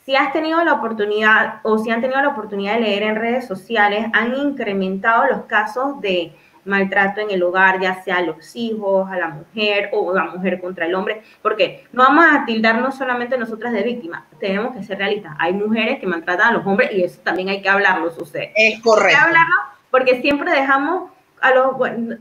si 0.06 0.16
has 0.16 0.34
tenido 0.34 0.64
la 0.64 0.74
oportunidad 0.74 1.60
o 1.64 1.78
si 1.78 1.92
han 1.92 2.02
tenido 2.02 2.22
la 2.22 2.30
oportunidad 2.30 2.76
de 2.76 2.82
leer 2.82 3.04
en 3.04 3.16
redes 3.16 3.48
sociales, 3.48 4.08
han 4.14 4.36
incrementado 4.36 5.26
los 5.28 5.46
casos 5.46 6.02
de 6.02 6.34
maltrato 6.66 7.22
en 7.22 7.32
el 7.32 7.44
hogar, 7.44 7.80
ya 7.80 8.02
sea 8.04 8.18
a 8.18 8.22
los 8.22 8.56
hijos, 8.56 9.10
a 9.10 9.18
la 9.18 9.30
mujer 9.30 9.90
o 9.94 10.14
la 10.14 10.26
mujer 10.26 10.62
contra 10.62 10.86
el 10.86 10.96
hombre, 10.96 11.24
porque 11.42 11.86
no 11.92 12.04
vamos 12.04 12.26
a 12.32 12.46
tildarnos 12.46 12.96
solamente 12.96 13.38
nosotras 13.38 13.74
de 13.74 13.84
víctimas, 13.84 14.24
tenemos 14.40 14.76
que 14.76 14.84
ser 14.84 14.98
realistas. 14.98 15.36
Hay 15.40 15.54
mujeres 15.54 16.00
que 16.00 16.08
maltratan 16.08 16.50
a 16.50 16.58
los 16.58 16.66
hombres 16.66 16.92
y 16.94 17.04
eso 17.04 17.20
también 17.24 17.50
hay 17.50 17.62
que 17.62 17.70
hablarlo, 17.70 18.12
sucede. 18.12 18.54
Es 18.56 18.80
correcto. 18.82 19.08
Hay 19.08 19.24
que 19.24 19.30
hablarlo 19.30 19.56
porque 19.90 20.22
siempre 20.22 20.52
dejamos 20.52 21.12
a 21.42 21.54
los, 21.54 21.76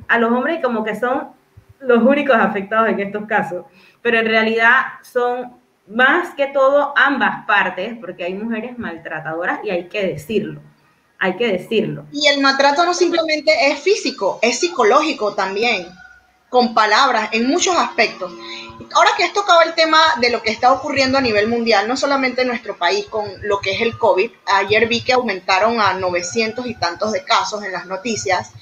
a 0.08 0.18
los 0.18 0.32
hombres 0.32 0.60
como 0.62 0.84
que 0.84 0.94
son 0.96 1.28
los 1.80 2.02
únicos 2.02 2.36
afectados 2.36 2.88
en 2.88 3.00
estos 3.00 3.26
casos, 3.26 3.64
pero 4.02 4.18
en 4.18 4.26
realidad 4.26 4.80
son 5.02 5.59
más 5.90 6.34
que 6.36 6.46
todo 6.46 6.92
ambas 6.96 7.44
partes, 7.46 7.96
porque 8.00 8.24
hay 8.24 8.34
mujeres 8.34 8.78
maltratadoras 8.78 9.60
y 9.64 9.70
hay 9.70 9.88
que 9.88 10.06
decirlo, 10.06 10.60
hay 11.18 11.36
que 11.36 11.48
decirlo. 11.48 12.06
Y 12.12 12.28
el 12.28 12.40
maltrato 12.40 12.84
no 12.84 12.94
simplemente 12.94 13.52
es 13.70 13.80
físico, 13.80 14.38
es 14.40 14.60
psicológico 14.60 15.34
también, 15.34 15.88
con 16.48 16.74
palabras, 16.74 17.30
en 17.32 17.48
muchos 17.48 17.76
aspectos. 17.76 18.32
Ahora 18.94 19.10
que 19.16 19.24
has 19.24 19.32
tocado 19.32 19.62
el 19.62 19.74
tema 19.74 20.00
de 20.20 20.30
lo 20.30 20.42
que 20.42 20.50
está 20.50 20.72
ocurriendo 20.72 21.18
a 21.18 21.20
nivel 21.20 21.48
mundial, 21.48 21.86
no 21.88 21.96
solamente 21.96 22.42
en 22.42 22.48
nuestro 22.48 22.76
país 22.76 23.06
con 23.06 23.26
lo 23.42 23.60
que 23.60 23.72
es 23.72 23.80
el 23.80 23.98
COVID, 23.98 24.30
ayer 24.46 24.86
vi 24.86 25.02
que 25.02 25.12
aumentaron 25.12 25.80
a 25.80 25.94
900 25.94 26.66
y 26.66 26.74
tantos 26.76 27.12
de 27.12 27.24
casos 27.24 27.64
en 27.64 27.72
las 27.72 27.86
noticias, 27.86 28.52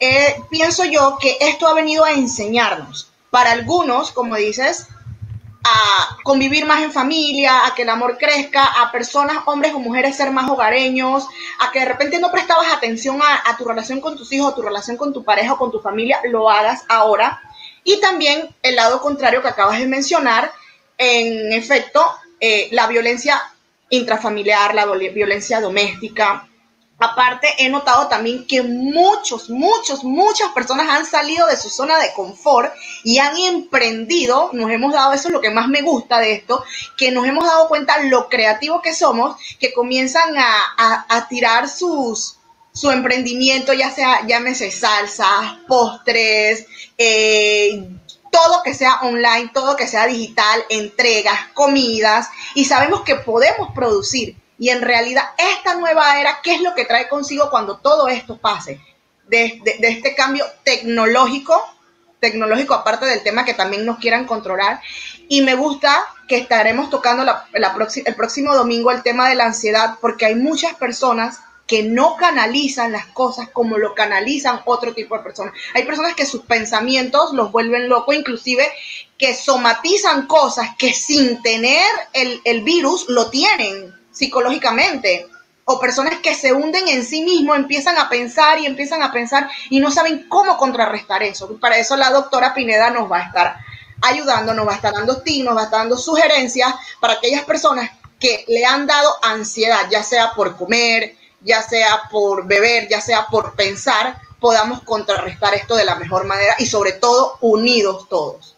eh, 0.00 0.40
pienso 0.50 0.84
yo 0.86 1.18
que 1.20 1.36
esto 1.40 1.68
ha 1.68 1.74
venido 1.74 2.04
a 2.04 2.12
enseñarnos. 2.12 3.10
Para 3.30 3.52
algunos, 3.52 4.10
como 4.10 4.36
dices, 4.36 4.86
a 5.68 6.16
convivir 6.22 6.64
más 6.66 6.82
en 6.82 6.92
familia, 6.92 7.66
a 7.66 7.74
que 7.74 7.82
el 7.82 7.88
amor 7.90 8.16
crezca, 8.18 8.64
a 8.64 8.90
personas, 8.90 9.38
hombres 9.46 9.74
o 9.74 9.78
mujeres, 9.78 10.16
ser 10.16 10.30
más 10.30 10.48
hogareños, 10.50 11.26
a 11.60 11.70
que 11.70 11.80
de 11.80 11.84
repente 11.84 12.18
no 12.18 12.30
prestabas 12.30 12.72
atención 12.72 13.20
a, 13.22 13.56
tu 13.56 13.64
relación 13.64 14.00
con 14.00 14.16
tus 14.16 14.32
hijos, 14.32 14.52
a 14.52 14.54
tu 14.54 14.62
relación 14.62 14.96
con 14.96 15.12
tu 15.12 15.24
pareja 15.24 15.54
o 15.54 15.58
con 15.58 15.70
tu 15.70 15.80
familia, 15.80 16.20
lo 16.24 16.50
hagas 16.50 16.84
ahora. 16.88 17.40
Y 17.84 18.00
también 18.00 18.48
el 18.62 18.76
lado 18.76 19.00
contrario 19.00 19.42
que 19.42 19.48
acabas 19.48 19.78
de 19.78 19.86
mencionar, 19.86 20.52
en 20.96 21.52
efecto, 21.52 22.04
eh, 22.40 22.68
la 22.72 22.86
violencia 22.86 23.40
intrafamiliar, 23.90 24.74
la 24.74 24.86
violencia 24.86 25.60
doméstica, 25.60 26.48
Aparte, 27.00 27.46
he 27.58 27.68
notado 27.68 28.08
también 28.08 28.44
que 28.44 28.60
muchos, 28.62 29.50
muchos, 29.50 30.02
muchas 30.02 30.50
personas 30.50 30.88
han 30.88 31.06
salido 31.06 31.46
de 31.46 31.56
su 31.56 31.70
zona 31.70 31.96
de 31.98 32.12
confort 32.12 32.72
y 33.04 33.18
han 33.18 33.36
emprendido, 33.38 34.50
nos 34.52 34.68
hemos 34.72 34.92
dado, 34.92 35.12
eso 35.12 35.28
es 35.28 35.32
lo 35.32 35.40
que 35.40 35.50
más 35.50 35.68
me 35.68 35.82
gusta 35.82 36.18
de 36.18 36.32
esto, 36.32 36.64
que 36.96 37.12
nos 37.12 37.24
hemos 37.24 37.44
dado 37.44 37.68
cuenta 37.68 38.02
lo 38.02 38.28
creativo 38.28 38.82
que 38.82 38.94
somos, 38.94 39.36
que 39.60 39.72
comienzan 39.72 40.34
a, 40.36 41.28
tirar 41.28 41.68
sus, 41.68 42.38
su 42.72 42.90
emprendimiento, 42.90 43.72
ya 43.72 43.92
sea, 43.92 44.26
llámese 44.26 44.72
salsas, 44.72 45.58
postres, 45.68 46.66
eh, 46.96 47.88
todo 48.32 48.62
que 48.64 48.74
sea 48.74 49.02
online, 49.02 49.52
todo 49.54 49.76
que 49.76 49.86
sea 49.86 50.06
digital, 50.06 50.64
entregas, 50.68 51.38
comidas, 51.54 52.28
y 52.56 52.64
sabemos 52.64 53.02
que 53.02 53.14
podemos 53.14 53.72
producir 53.72 54.36
y 54.58 54.70
en 54.70 54.82
realidad 54.82 55.24
esta 55.38 55.76
nueva 55.76 56.20
era, 56.20 56.40
¿qué 56.42 56.56
es 56.56 56.60
lo 56.60 56.74
que 56.74 56.84
trae 56.84 57.08
consigo 57.08 57.48
cuando 57.48 57.78
todo 57.78 58.08
esto 58.08 58.36
pase? 58.36 58.80
De, 59.28 59.62
este 59.80 60.14
cambio 60.14 60.44
tecnológico, 60.64 61.62
tecnológico 62.18 62.74
aparte 62.74 63.06
del 63.06 63.22
tema 63.22 63.44
que 63.44 63.54
también 63.54 63.86
nos 63.86 63.98
quieran 63.98 64.26
controlar. 64.26 64.80
Y 65.28 65.42
me 65.42 65.54
gusta 65.54 66.04
que 66.26 66.38
estaremos 66.38 66.90
tocando 66.90 67.24
el 67.52 68.14
próximo 68.16 68.54
domingo 68.54 68.90
el 68.90 69.02
tema 69.02 69.28
de 69.28 69.36
la 69.36 69.46
ansiedad, 69.46 69.96
porque 70.00 70.26
hay 70.26 70.34
muchas 70.34 70.74
personas 70.74 71.38
que 71.68 71.82
no 71.82 72.16
canalizan 72.16 72.92
las 72.92 73.06
cosas 73.08 73.50
como 73.50 73.76
lo 73.76 73.94
canalizan 73.94 74.62
otro 74.64 74.94
tipo 74.94 75.16
de 75.16 75.22
personas. 75.22 75.52
Hay 75.74 75.84
personas 75.84 76.14
que 76.14 76.26
sus 76.26 76.42
pensamientos 76.42 77.32
los 77.34 77.52
vuelven 77.52 77.90
locos, 77.90 78.16
inclusive 78.16 78.66
que 79.18 79.34
somatizan 79.34 80.26
cosas 80.26 80.70
que 80.78 80.94
sin 80.94 81.42
tener 81.42 81.86
el, 82.14 82.40
el 82.44 82.62
virus 82.62 83.04
lo 83.08 83.28
tienen 83.28 83.97
psicológicamente 84.18 85.28
o 85.64 85.78
personas 85.78 86.18
que 86.20 86.34
se 86.34 86.52
hunden 86.52 86.88
en 86.88 87.04
sí 87.04 87.22
mismos, 87.22 87.56
empiezan 87.56 87.98
a 87.98 88.08
pensar 88.08 88.58
y 88.58 88.66
empiezan 88.66 89.02
a 89.02 89.12
pensar 89.12 89.48
y 89.70 89.80
no 89.80 89.90
saben 89.90 90.26
cómo 90.28 90.56
contrarrestar 90.56 91.22
eso. 91.22 91.56
Para 91.60 91.78
eso 91.78 91.96
la 91.96 92.10
doctora 92.10 92.54
Pineda 92.54 92.90
nos 92.90 93.10
va 93.10 93.18
a 93.18 93.22
estar 93.24 93.56
ayudando, 94.00 94.54
nos 94.54 94.66
va 94.66 94.72
a 94.72 94.76
estar 94.76 94.94
dando 94.94 95.20
tips, 95.20 95.44
nos 95.44 95.56
va 95.56 95.60
a 95.60 95.64
estar 95.64 95.80
dando 95.80 95.96
sugerencias 95.96 96.74
para 97.00 97.14
aquellas 97.14 97.44
personas 97.44 97.90
que 98.18 98.44
le 98.48 98.64
han 98.64 98.86
dado 98.86 99.14
ansiedad, 99.22 99.88
ya 99.90 100.02
sea 100.02 100.32
por 100.34 100.56
comer, 100.56 101.14
ya 101.42 101.62
sea 101.62 102.02
por 102.10 102.46
beber, 102.46 102.88
ya 102.88 103.00
sea 103.00 103.26
por 103.26 103.54
pensar, 103.54 104.20
podamos 104.40 104.82
contrarrestar 104.82 105.54
esto 105.54 105.76
de 105.76 105.84
la 105.84 105.96
mejor 105.96 106.24
manera 106.24 106.56
y 106.58 106.66
sobre 106.66 106.92
todo 106.92 107.36
unidos 107.40 108.08
todos. 108.08 108.57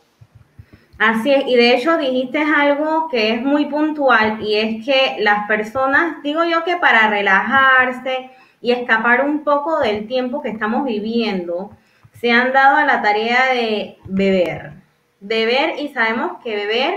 Así 1.01 1.33
es, 1.33 1.47
y 1.47 1.57
de 1.57 1.75
hecho 1.75 1.97
dijiste 1.97 2.41
algo 2.41 3.09
que 3.09 3.33
es 3.33 3.41
muy 3.41 3.65
puntual 3.65 4.43
y 4.43 4.57
es 4.57 4.85
que 4.85 5.17
las 5.21 5.47
personas, 5.49 6.23
digo 6.23 6.45
yo 6.45 6.63
que 6.63 6.77
para 6.77 7.09
relajarse 7.09 8.29
y 8.61 8.73
escapar 8.73 9.25
un 9.25 9.43
poco 9.43 9.79
del 9.81 10.07
tiempo 10.07 10.43
que 10.43 10.51
estamos 10.51 10.85
viviendo, 10.85 11.71
se 12.13 12.31
han 12.31 12.53
dado 12.53 12.77
a 12.77 12.85
la 12.85 13.01
tarea 13.01 13.47
de 13.55 13.97
beber. 14.05 14.73
Beber 15.21 15.79
y 15.79 15.89
sabemos 15.89 16.33
que 16.45 16.55
beber 16.55 16.95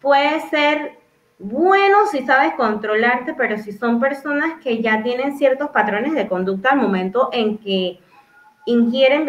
puede 0.00 0.40
ser 0.48 0.96
bueno 1.38 2.06
si 2.10 2.24
sabes 2.24 2.54
controlarte, 2.54 3.34
pero 3.34 3.58
si 3.58 3.72
son 3.72 4.00
personas 4.00 4.62
que 4.64 4.80
ya 4.80 5.02
tienen 5.02 5.36
ciertos 5.36 5.68
patrones 5.72 6.14
de 6.14 6.26
conducta 6.26 6.70
al 6.70 6.78
momento 6.78 7.28
en 7.34 7.58
que 7.58 7.98
ingieren, 8.66 9.28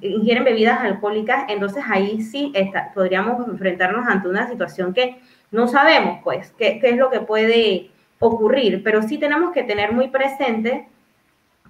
ingieren 0.00 0.44
bebidas 0.44 0.80
alcohólicas, 0.80 1.44
entonces 1.48 1.82
ahí 1.88 2.22
sí 2.22 2.52
está, 2.54 2.92
podríamos 2.94 3.46
enfrentarnos 3.48 4.06
ante 4.06 4.28
una 4.28 4.48
situación 4.48 4.94
que 4.94 5.20
no 5.50 5.66
sabemos, 5.66 6.20
pues, 6.22 6.52
qué, 6.58 6.78
qué 6.78 6.90
es 6.90 6.96
lo 6.96 7.10
que 7.10 7.20
puede 7.20 7.90
ocurrir, 8.18 8.82
pero 8.82 9.02
sí 9.02 9.18
tenemos 9.18 9.52
que 9.52 9.62
tener 9.62 9.92
muy 9.92 10.08
presente 10.08 10.88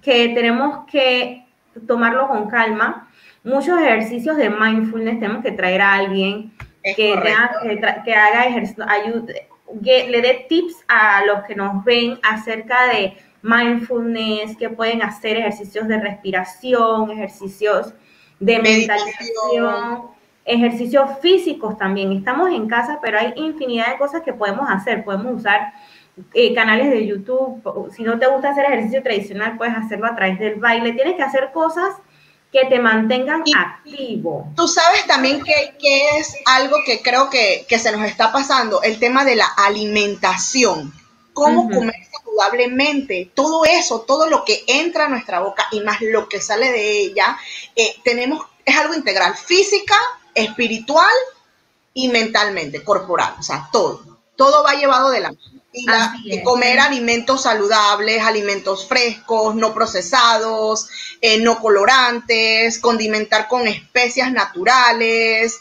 que 0.01 0.29
tenemos 0.29 0.85
que 0.91 1.45
tomarlo 1.87 2.27
con 2.27 2.49
calma. 2.49 3.09
Muchos 3.43 3.79
ejercicios 3.79 4.37
de 4.37 4.49
mindfulness 4.49 5.19
tenemos 5.19 5.43
que 5.43 5.51
traer 5.51 5.81
a 5.81 5.93
alguien 5.93 6.51
que, 6.83 6.93
que, 8.05 8.13
haga 8.15 8.45
ejercicio, 8.45 8.85
ayude, 8.87 9.47
le 9.81 10.21
dé 10.21 10.45
tips 10.49 10.83
a 10.87 11.23
los 11.25 11.43
que 11.43 11.55
nos 11.55 11.83
ven 11.83 12.19
acerca 12.23 12.87
de 12.87 13.17
mindfulness, 13.41 14.57
que 14.57 14.69
pueden 14.69 15.01
hacer 15.01 15.37
ejercicios 15.37 15.87
de 15.87 15.99
respiración, 15.99 17.11
ejercicios 17.11 17.93
de 18.39 18.59
mentalización, 18.59 20.01
ejercicios 20.45 21.09
físicos 21.21 21.77
también. 21.77 22.11
Estamos 22.11 22.51
en 22.51 22.67
casa, 22.67 22.99
pero 23.01 23.19
hay 23.19 23.33
infinidad 23.35 23.91
de 23.91 23.97
cosas 23.97 24.21
que 24.21 24.33
podemos 24.33 24.69
hacer. 24.69 25.03
Podemos 25.03 25.39
usar 25.39 25.73
eh, 26.33 26.53
canales 26.53 26.89
de 26.89 27.05
YouTube. 27.05 27.91
Si 27.95 28.03
no 28.03 28.19
te 28.19 28.27
gusta 28.27 28.49
hacer 28.49 28.65
ejercicio 28.65 29.03
tradicional, 29.03 29.57
puedes 29.57 29.75
hacerlo 29.75 30.07
a 30.07 30.15
través 30.15 30.39
del 30.39 30.55
baile. 30.55 30.93
Tienes 30.93 31.15
que 31.15 31.23
hacer 31.23 31.51
cosas 31.53 31.95
que 32.51 32.65
te 32.65 32.79
mantengan 32.79 33.43
activo. 33.55 34.51
Tú 34.55 34.67
sabes 34.67 35.05
también 35.05 35.41
que, 35.43 36.17
es 36.17 36.35
algo 36.45 36.77
que 36.85 37.01
creo 37.01 37.29
que, 37.29 37.65
se 37.77 37.91
nos 37.91 38.05
está 38.05 38.31
pasando, 38.31 38.81
el 38.81 38.99
tema 38.99 39.23
de 39.23 39.35
la 39.35 39.45
alimentación. 39.45 40.91
Cómo 41.33 41.69
comer 41.69 41.95
saludablemente, 42.39 43.31
todo 43.33 43.65
eso, 43.65 44.01
todo 44.01 44.27
lo 44.27 44.45
que 44.45 44.63
entra 44.67 45.05
a 45.05 45.09
nuestra 45.09 45.39
boca 45.39 45.67
y 45.71 45.81
más 45.81 46.01
lo 46.01 46.27
que 46.29 46.41
sale 46.41 46.71
de 46.71 46.99
ella, 46.99 47.37
eh, 47.75 47.95
tenemos, 48.03 48.45
es 48.65 48.77
algo 48.77 48.93
integral, 48.93 49.35
física, 49.35 49.95
espiritual 50.33 51.13
y 51.93 52.09
mentalmente, 52.09 52.83
corporal, 52.83 53.35
o 53.39 53.43
sea, 53.43 53.69
todo. 53.71 54.19
Todo 54.35 54.63
va 54.63 54.73
llevado 54.73 55.09
de 55.09 55.19
la 55.19 55.29
mano 55.29 55.59
y, 56.23 56.43
comer 56.43 56.79
alimentos 56.79 57.43
saludables, 57.43 58.21
alimentos 58.23 58.87
frescos, 58.87 59.53
no 59.55 59.73
procesados, 59.73 60.87
eh, 61.21 61.39
no 61.39 61.59
colorantes, 61.59 62.79
condimentar 62.79 63.47
con 63.47 63.67
especias 63.67 64.31
naturales, 64.31 65.59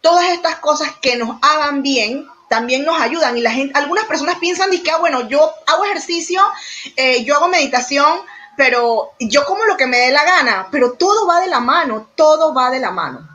todas 0.00 0.30
estas 0.30 0.56
cosas 0.56 0.90
que 1.00 1.16
nos 1.16 1.38
hagan 1.40 1.82
bien 1.82 2.26
también 2.48 2.84
nos 2.84 3.00
ayudan 3.00 3.36
y 3.36 3.40
la 3.40 3.50
gente, 3.50 3.76
algunas 3.76 4.04
personas 4.04 4.36
piensan 4.36 4.70
que 4.70 4.90
ah, 4.90 4.98
bueno, 4.98 5.28
yo 5.28 5.50
hago 5.66 5.84
ejercicio, 5.84 6.40
eh, 6.96 7.24
yo 7.24 7.36
hago 7.36 7.48
meditación, 7.48 8.20
pero 8.56 9.12
yo 9.20 9.44
como 9.44 9.64
lo 9.64 9.76
que 9.76 9.86
me 9.86 9.98
dé 9.98 10.10
la 10.10 10.24
gana, 10.24 10.68
pero 10.70 10.92
todo 10.92 11.26
va 11.26 11.40
de 11.40 11.48
la 11.48 11.60
mano, 11.60 12.08
todo 12.14 12.54
va 12.54 12.70
de 12.70 12.80
la 12.80 12.90
mano. 12.90 13.28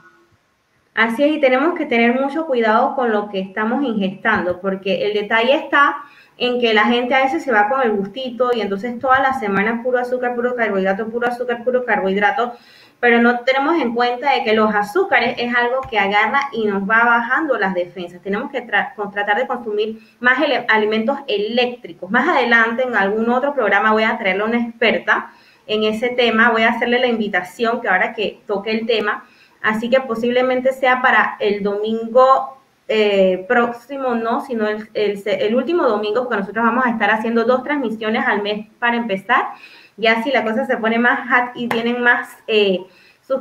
Así 0.93 1.23
es, 1.23 1.37
y 1.37 1.39
tenemos 1.39 1.77
que 1.77 1.85
tener 1.85 2.19
mucho 2.19 2.45
cuidado 2.45 2.95
con 2.95 3.11
lo 3.11 3.29
que 3.29 3.39
estamos 3.39 3.83
ingestando, 3.83 4.59
porque 4.59 5.05
el 5.05 5.13
detalle 5.13 5.55
está 5.55 6.03
en 6.37 6.59
que 6.59 6.73
la 6.73 6.85
gente 6.85 7.13
a 7.13 7.23
veces 7.23 7.43
se 7.43 7.51
va 7.51 7.69
con 7.69 7.81
el 7.81 7.91
gustito 7.91 8.51
y 8.53 8.61
entonces 8.61 8.99
toda 8.99 9.19
la 9.21 9.39
semana 9.39 9.83
puro 9.83 9.99
azúcar, 9.99 10.35
puro 10.35 10.55
carbohidrato, 10.55 11.07
puro 11.07 11.27
azúcar, 11.27 11.63
puro 11.63 11.85
carbohidrato, 11.85 12.53
pero 13.01 13.21
no 13.21 13.39
tenemos 13.39 13.75
en 13.81 13.93
cuenta 13.93 14.31
de 14.31 14.45
que 14.45 14.53
los 14.53 14.73
azúcares 14.73 15.35
es 15.37 15.53
algo 15.53 15.81
que 15.89 15.99
agarra 15.99 16.39
y 16.53 16.63
nos 16.63 16.83
va 16.83 17.03
bajando 17.03 17.57
las 17.57 17.73
defensas. 17.73 18.21
Tenemos 18.21 18.49
que 18.49 18.61
tratar 18.61 19.37
de 19.37 19.47
consumir 19.47 19.99
más 20.21 20.39
alimentos 20.69 21.17
eléctricos. 21.27 22.09
Más 22.09 22.29
adelante 22.29 22.83
en 22.83 22.95
algún 22.95 23.29
otro 23.29 23.53
programa 23.53 23.91
voy 23.91 24.03
a 24.03 24.17
traerle 24.17 24.43
a 24.43 24.45
una 24.45 24.61
experta 24.61 25.31
en 25.67 25.83
ese 25.83 26.09
tema, 26.09 26.51
voy 26.51 26.63
a 26.63 26.69
hacerle 26.69 26.99
la 26.99 27.07
invitación 27.07 27.81
que 27.81 27.89
ahora 27.89 28.13
que 28.13 28.41
toque 28.47 28.71
el 28.71 28.85
tema 28.85 29.25
Así 29.61 29.89
que 29.89 30.01
posiblemente 30.01 30.73
sea 30.73 31.01
para 31.01 31.37
el 31.39 31.61
domingo 31.61 32.57
eh, 32.87 33.45
próximo, 33.47 34.15
no, 34.15 34.41
sino 34.41 34.67
el, 34.67 35.55
último 35.55 35.87
domingo, 35.87 36.23
porque 36.23 36.37
nosotros 36.37 36.65
vamos 36.65 36.85
a 36.85 36.89
estar 36.89 37.11
haciendo 37.11 37.45
dos 37.45 37.63
transmisiones 37.63 38.25
al 38.25 38.41
mes 38.41 38.67
para 38.79 38.97
empezar. 38.97 39.49
Ya 39.97 40.23
si 40.23 40.31
la 40.31 40.43
cosa 40.43 40.65
se 40.65 40.77
pone 40.77 40.97
más 40.99 41.27
hot 41.29 41.51
y 41.55 41.67
tienen 41.67 42.01
más, 42.01 42.29
eh, 42.47 42.79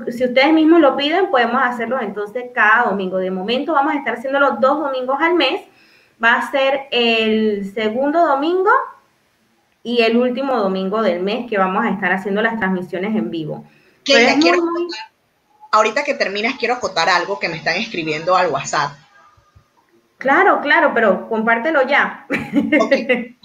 si 0.09 0.25
ustedes 0.25 0.53
mismos 0.53 0.81
lo 0.81 0.97
piden, 0.97 1.31
podemos 1.31 1.61
hacerlo 1.63 2.01
entonces 2.01 2.45
cada 2.55 2.91
domingo. 2.91 3.19
De 3.19 3.31
momento 3.31 3.73
vamos 3.73 3.95
a 3.95 3.99
estar 3.99 4.15
haciéndolo 4.15 4.57
dos 4.61 4.81
domingos 4.81 5.19
al 5.21 5.35
mes. 5.35 5.63
Va 6.23 6.35
a 6.35 6.51
ser 6.51 6.83
el 6.91 7.73
segundo 7.73 8.27
domingo 8.27 8.71
y 9.83 10.03
el 10.03 10.17
último 10.17 10.57
domingo 10.57 11.03
del 11.03 11.23
mes 11.23 11.49
que 11.49 11.57
vamos 11.57 11.85
a 11.85 11.91
estar 11.91 12.13
haciendo 12.13 12.43
las 12.43 12.59
transmisiones 12.59 13.17
en 13.17 13.31
vivo 13.31 13.65
ahorita 15.71 16.05
que 16.05 16.15
terminas, 16.15 16.57
quiero 16.59 16.75
acotar 16.75 17.09
algo 17.09 17.39
que 17.39 17.49
me 17.49 17.57
están 17.57 17.77
escribiendo 17.77 18.37
al 18.37 18.49
WhatsApp. 18.49 18.93
Claro, 20.19 20.61
claro, 20.61 20.93
pero 20.95 21.29
compártelo 21.29 21.87
ya. 21.87 22.27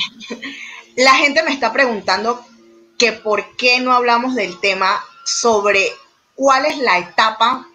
La 0.97 1.11
gente 1.11 1.43
me 1.43 1.51
está 1.51 1.71
preguntando 1.71 2.43
que 2.97 3.11
por 3.11 3.55
qué 3.57 3.79
no 3.79 3.93
hablamos 3.93 4.35
del 4.35 4.59
tema 4.59 5.03
sobre 5.25 5.91
cuál 6.35 6.65
es 6.65 6.77
la 6.77 6.97
etapa, 6.99 7.67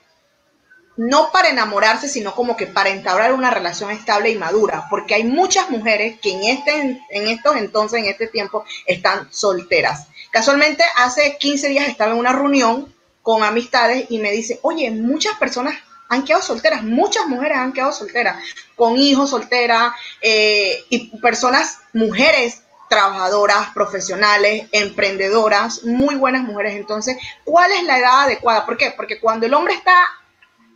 no 0.96 1.30
para 1.32 1.48
enamorarse, 1.48 2.08
sino 2.08 2.34
como 2.34 2.56
que 2.56 2.66
para 2.66 2.90
entablar 2.90 3.32
una 3.32 3.50
relación 3.50 3.90
estable 3.90 4.30
y 4.30 4.36
madura, 4.36 4.86
porque 4.90 5.14
hay 5.14 5.24
muchas 5.24 5.70
mujeres 5.70 6.20
que 6.20 6.32
en, 6.32 6.44
este, 6.44 7.00
en 7.10 7.26
estos 7.28 7.56
entonces, 7.56 8.00
en 8.00 8.06
este 8.06 8.26
tiempo, 8.26 8.64
están 8.86 9.32
solteras. 9.32 10.08
Casualmente, 10.30 10.84
hace 10.96 11.36
15 11.38 11.68
días 11.68 11.88
estaba 11.88 12.12
en 12.12 12.18
una 12.18 12.32
reunión 12.32 12.94
con 13.22 13.42
amistades 13.42 14.06
y 14.10 14.18
me 14.18 14.30
dice, 14.30 14.58
oye, 14.62 14.90
muchas 14.90 15.36
personas 15.36 15.74
han 16.08 16.24
quedado 16.24 16.42
solteras, 16.42 16.82
muchas 16.82 17.26
mujeres 17.28 17.58
han 17.58 17.72
quedado 17.72 17.92
solteras, 17.92 18.36
con 18.74 18.96
hijos 18.96 19.30
solteras 19.30 19.92
eh, 20.20 20.84
y 20.90 21.16
personas, 21.18 21.78
mujeres 21.92 22.62
trabajadoras, 22.90 23.70
profesionales, 23.72 24.68
emprendedoras, 24.72 25.84
muy 25.84 26.16
buenas 26.16 26.42
mujeres. 26.42 26.74
Entonces, 26.74 27.16
¿cuál 27.44 27.70
es 27.70 27.84
la 27.84 27.98
edad 27.98 28.22
adecuada? 28.22 28.66
¿Por 28.66 28.76
qué? 28.76 28.92
Porque 28.96 29.20
cuando 29.20 29.46
el 29.46 29.54
hombre 29.54 29.74
está 29.74 29.94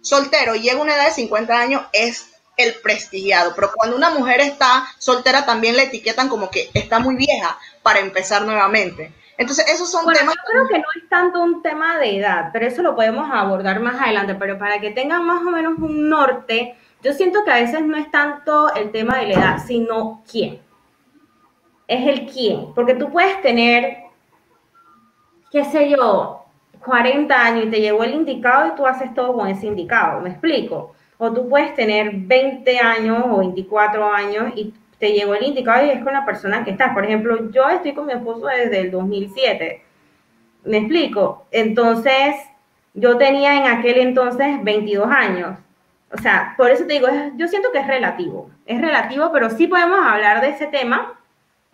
soltero 0.00 0.54
y 0.54 0.60
llega 0.60 0.78
a 0.78 0.82
una 0.82 0.94
edad 0.94 1.06
de 1.06 1.10
50 1.10 1.58
años 1.58 1.82
es 1.92 2.30
el 2.56 2.74
prestigiado, 2.84 3.52
pero 3.56 3.72
cuando 3.74 3.96
una 3.96 4.10
mujer 4.10 4.40
está 4.40 4.86
soltera 4.98 5.44
también 5.44 5.76
la 5.76 5.82
etiquetan 5.82 6.28
como 6.28 6.50
que 6.50 6.70
está 6.72 7.00
muy 7.00 7.16
vieja 7.16 7.58
para 7.82 7.98
empezar 7.98 8.42
nuevamente. 8.42 9.12
Entonces, 9.36 9.66
esos 9.68 9.90
son 9.90 10.06
temas... 10.12 10.36
Yo 10.36 10.52
creo 10.52 10.68
que 10.68 10.78
no 10.78 10.84
es 11.02 11.08
tanto 11.08 11.42
un 11.42 11.62
tema 11.62 11.98
de 11.98 12.18
edad, 12.18 12.50
pero 12.52 12.68
eso 12.68 12.80
lo 12.82 12.94
podemos 12.94 13.28
abordar 13.32 13.80
más 13.80 14.00
adelante, 14.00 14.36
pero 14.36 14.56
para 14.56 14.80
que 14.80 14.92
tengan 14.92 15.26
más 15.26 15.44
o 15.44 15.50
menos 15.50 15.76
un 15.78 16.08
norte, 16.08 16.76
yo 17.02 17.12
siento 17.12 17.44
que 17.44 17.50
a 17.50 17.56
veces 17.56 17.82
no 17.82 17.96
es 17.96 18.08
tanto 18.12 18.72
el 18.72 18.92
tema 18.92 19.18
de 19.18 19.26
la 19.26 19.34
edad, 19.34 19.66
sino 19.66 20.22
quién. 20.30 20.63
Es 21.86 22.06
el 22.06 22.26
quién, 22.26 22.72
porque 22.74 22.94
tú 22.94 23.10
puedes 23.10 23.40
tener, 23.42 23.98
qué 25.50 25.64
sé 25.64 25.90
yo, 25.90 26.44
40 26.84 27.34
años 27.34 27.66
y 27.66 27.70
te 27.70 27.80
llegó 27.80 28.04
el 28.04 28.14
indicado 28.14 28.68
y 28.68 28.76
tú 28.76 28.86
haces 28.86 29.12
todo 29.14 29.34
con 29.34 29.48
ese 29.48 29.66
indicado, 29.66 30.20
¿me 30.20 30.30
explico? 30.30 30.94
O 31.18 31.32
tú 31.32 31.48
puedes 31.48 31.74
tener 31.74 32.12
20 32.14 32.78
años 32.78 33.24
o 33.28 33.38
24 33.38 34.12
años 34.12 34.52
y 34.56 34.74
te 34.98 35.12
llegó 35.12 35.34
el 35.34 35.44
indicado 35.44 35.86
y 35.86 35.90
es 35.90 36.02
con 36.02 36.12
la 36.12 36.24
persona 36.24 36.64
que 36.64 36.70
estás. 36.72 36.92
Por 36.92 37.04
ejemplo, 37.04 37.50
yo 37.50 37.68
estoy 37.68 37.92
con 37.92 38.06
mi 38.06 38.12
esposo 38.12 38.46
desde 38.46 38.80
el 38.80 38.90
2007. 38.90 39.82
¿Me 40.64 40.78
explico? 40.78 41.46
Entonces, 41.50 42.36
yo 42.94 43.16
tenía 43.16 43.58
en 43.58 43.66
aquel 43.66 43.98
entonces 43.98 44.62
22 44.62 45.08
años. 45.10 45.58
O 46.12 46.18
sea, 46.18 46.54
por 46.56 46.70
eso 46.70 46.86
te 46.86 46.94
digo, 46.94 47.08
yo 47.36 47.48
siento 47.48 47.70
que 47.72 47.78
es 47.78 47.86
relativo. 47.86 48.50
Es 48.66 48.80
relativo, 48.80 49.30
pero 49.32 49.50
sí 49.50 49.66
podemos 49.66 49.98
hablar 50.06 50.40
de 50.40 50.50
ese 50.50 50.66
tema 50.68 51.18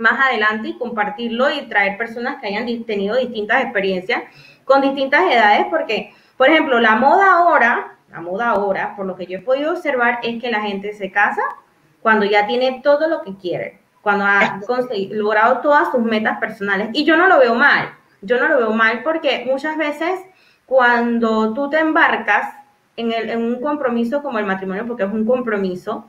más 0.00 0.18
adelante 0.18 0.68
y 0.68 0.78
compartirlo 0.78 1.50
y 1.50 1.68
traer 1.68 1.96
personas 1.96 2.40
que 2.40 2.48
hayan 2.48 2.66
tenido 2.84 3.16
distintas 3.16 3.62
experiencias 3.62 4.22
con 4.64 4.80
distintas 4.80 5.22
edades, 5.22 5.66
porque, 5.70 6.12
por 6.36 6.48
ejemplo, 6.48 6.80
la 6.80 6.96
moda 6.96 7.32
ahora, 7.32 7.98
la 8.10 8.20
moda 8.20 8.50
ahora, 8.50 8.96
por 8.96 9.06
lo 9.06 9.16
que 9.16 9.26
yo 9.26 9.38
he 9.38 9.42
podido 9.42 9.72
observar, 9.72 10.20
es 10.22 10.40
que 10.40 10.50
la 10.50 10.62
gente 10.62 10.92
se 10.92 11.10
casa 11.10 11.42
cuando 12.02 12.24
ya 12.24 12.46
tiene 12.46 12.80
todo 12.82 13.08
lo 13.08 13.22
que 13.22 13.36
quiere, 13.36 13.80
cuando 14.00 14.24
ha 14.24 14.60
logrado 15.10 15.58
todas 15.58 15.90
sus 15.90 16.02
metas 16.02 16.38
personales. 16.38 16.88
Y 16.92 17.04
yo 17.04 17.16
no 17.16 17.26
lo 17.26 17.38
veo 17.38 17.54
mal, 17.54 17.92
yo 18.22 18.40
no 18.40 18.48
lo 18.48 18.56
veo 18.58 18.72
mal 18.72 19.02
porque 19.02 19.44
muchas 19.46 19.76
veces 19.76 20.20
cuando 20.66 21.52
tú 21.52 21.68
te 21.68 21.78
embarcas 21.78 22.54
en, 22.96 23.12
en 23.12 23.42
un 23.42 23.60
compromiso 23.60 24.22
como 24.22 24.38
el 24.38 24.46
matrimonio, 24.46 24.86
porque 24.86 25.02
es 25.02 25.12
un 25.12 25.26
compromiso, 25.26 26.06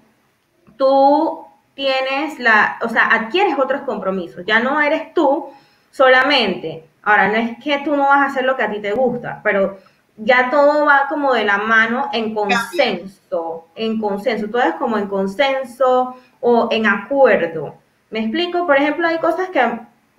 tú 0.77 1.45
tienes 1.73 2.39
la, 2.39 2.77
o 2.81 2.89
sea, 2.89 3.07
adquieres 3.07 3.57
otros 3.57 3.81
compromisos, 3.81 4.45
ya 4.45 4.59
no 4.59 4.81
eres 4.81 5.13
tú 5.13 5.49
solamente. 5.91 6.85
Ahora, 7.03 7.29
no 7.29 7.35
es 7.35 7.57
que 7.63 7.79
tú 7.79 7.95
no 7.95 8.03
vas 8.03 8.19
a 8.19 8.25
hacer 8.25 8.45
lo 8.45 8.55
que 8.55 8.63
a 8.63 8.71
ti 8.71 8.79
te 8.79 8.93
gusta, 8.93 9.41
pero 9.43 9.77
ya 10.17 10.49
todo 10.49 10.85
va 10.85 11.07
como 11.09 11.33
de 11.33 11.45
la 11.45 11.57
mano 11.57 12.09
en 12.13 12.35
consenso, 12.35 13.67
en 13.75 13.99
consenso, 13.99 14.47
todo 14.49 14.61
es 14.61 14.75
como 14.75 14.97
en 14.97 15.07
consenso 15.07 16.15
o 16.39 16.67
en 16.71 16.85
acuerdo. 16.85 17.75
¿Me 18.09 18.19
explico? 18.19 18.67
Por 18.67 18.77
ejemplo, 18.77 19.07
hay 19.07 19.17
cosas 19.17 19.49
que 19.49 19.61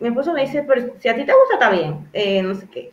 mi 0.01 0.09
esposo 0.09 0.33
me 0.33 0.43
dice, 0.43 0.65
pero 0.67 0.95
si 0.99 1.09
a 1.09 1.15
ti 1.15 1.25
te 1.25 1.33
gusta, 1.33 1.55
está 1.55 1.71
bien, 1.71 2.09
eh, 2.13 2.43
no 2.43 2.55
sé 2.55 2.69
qué. 2.69 2.93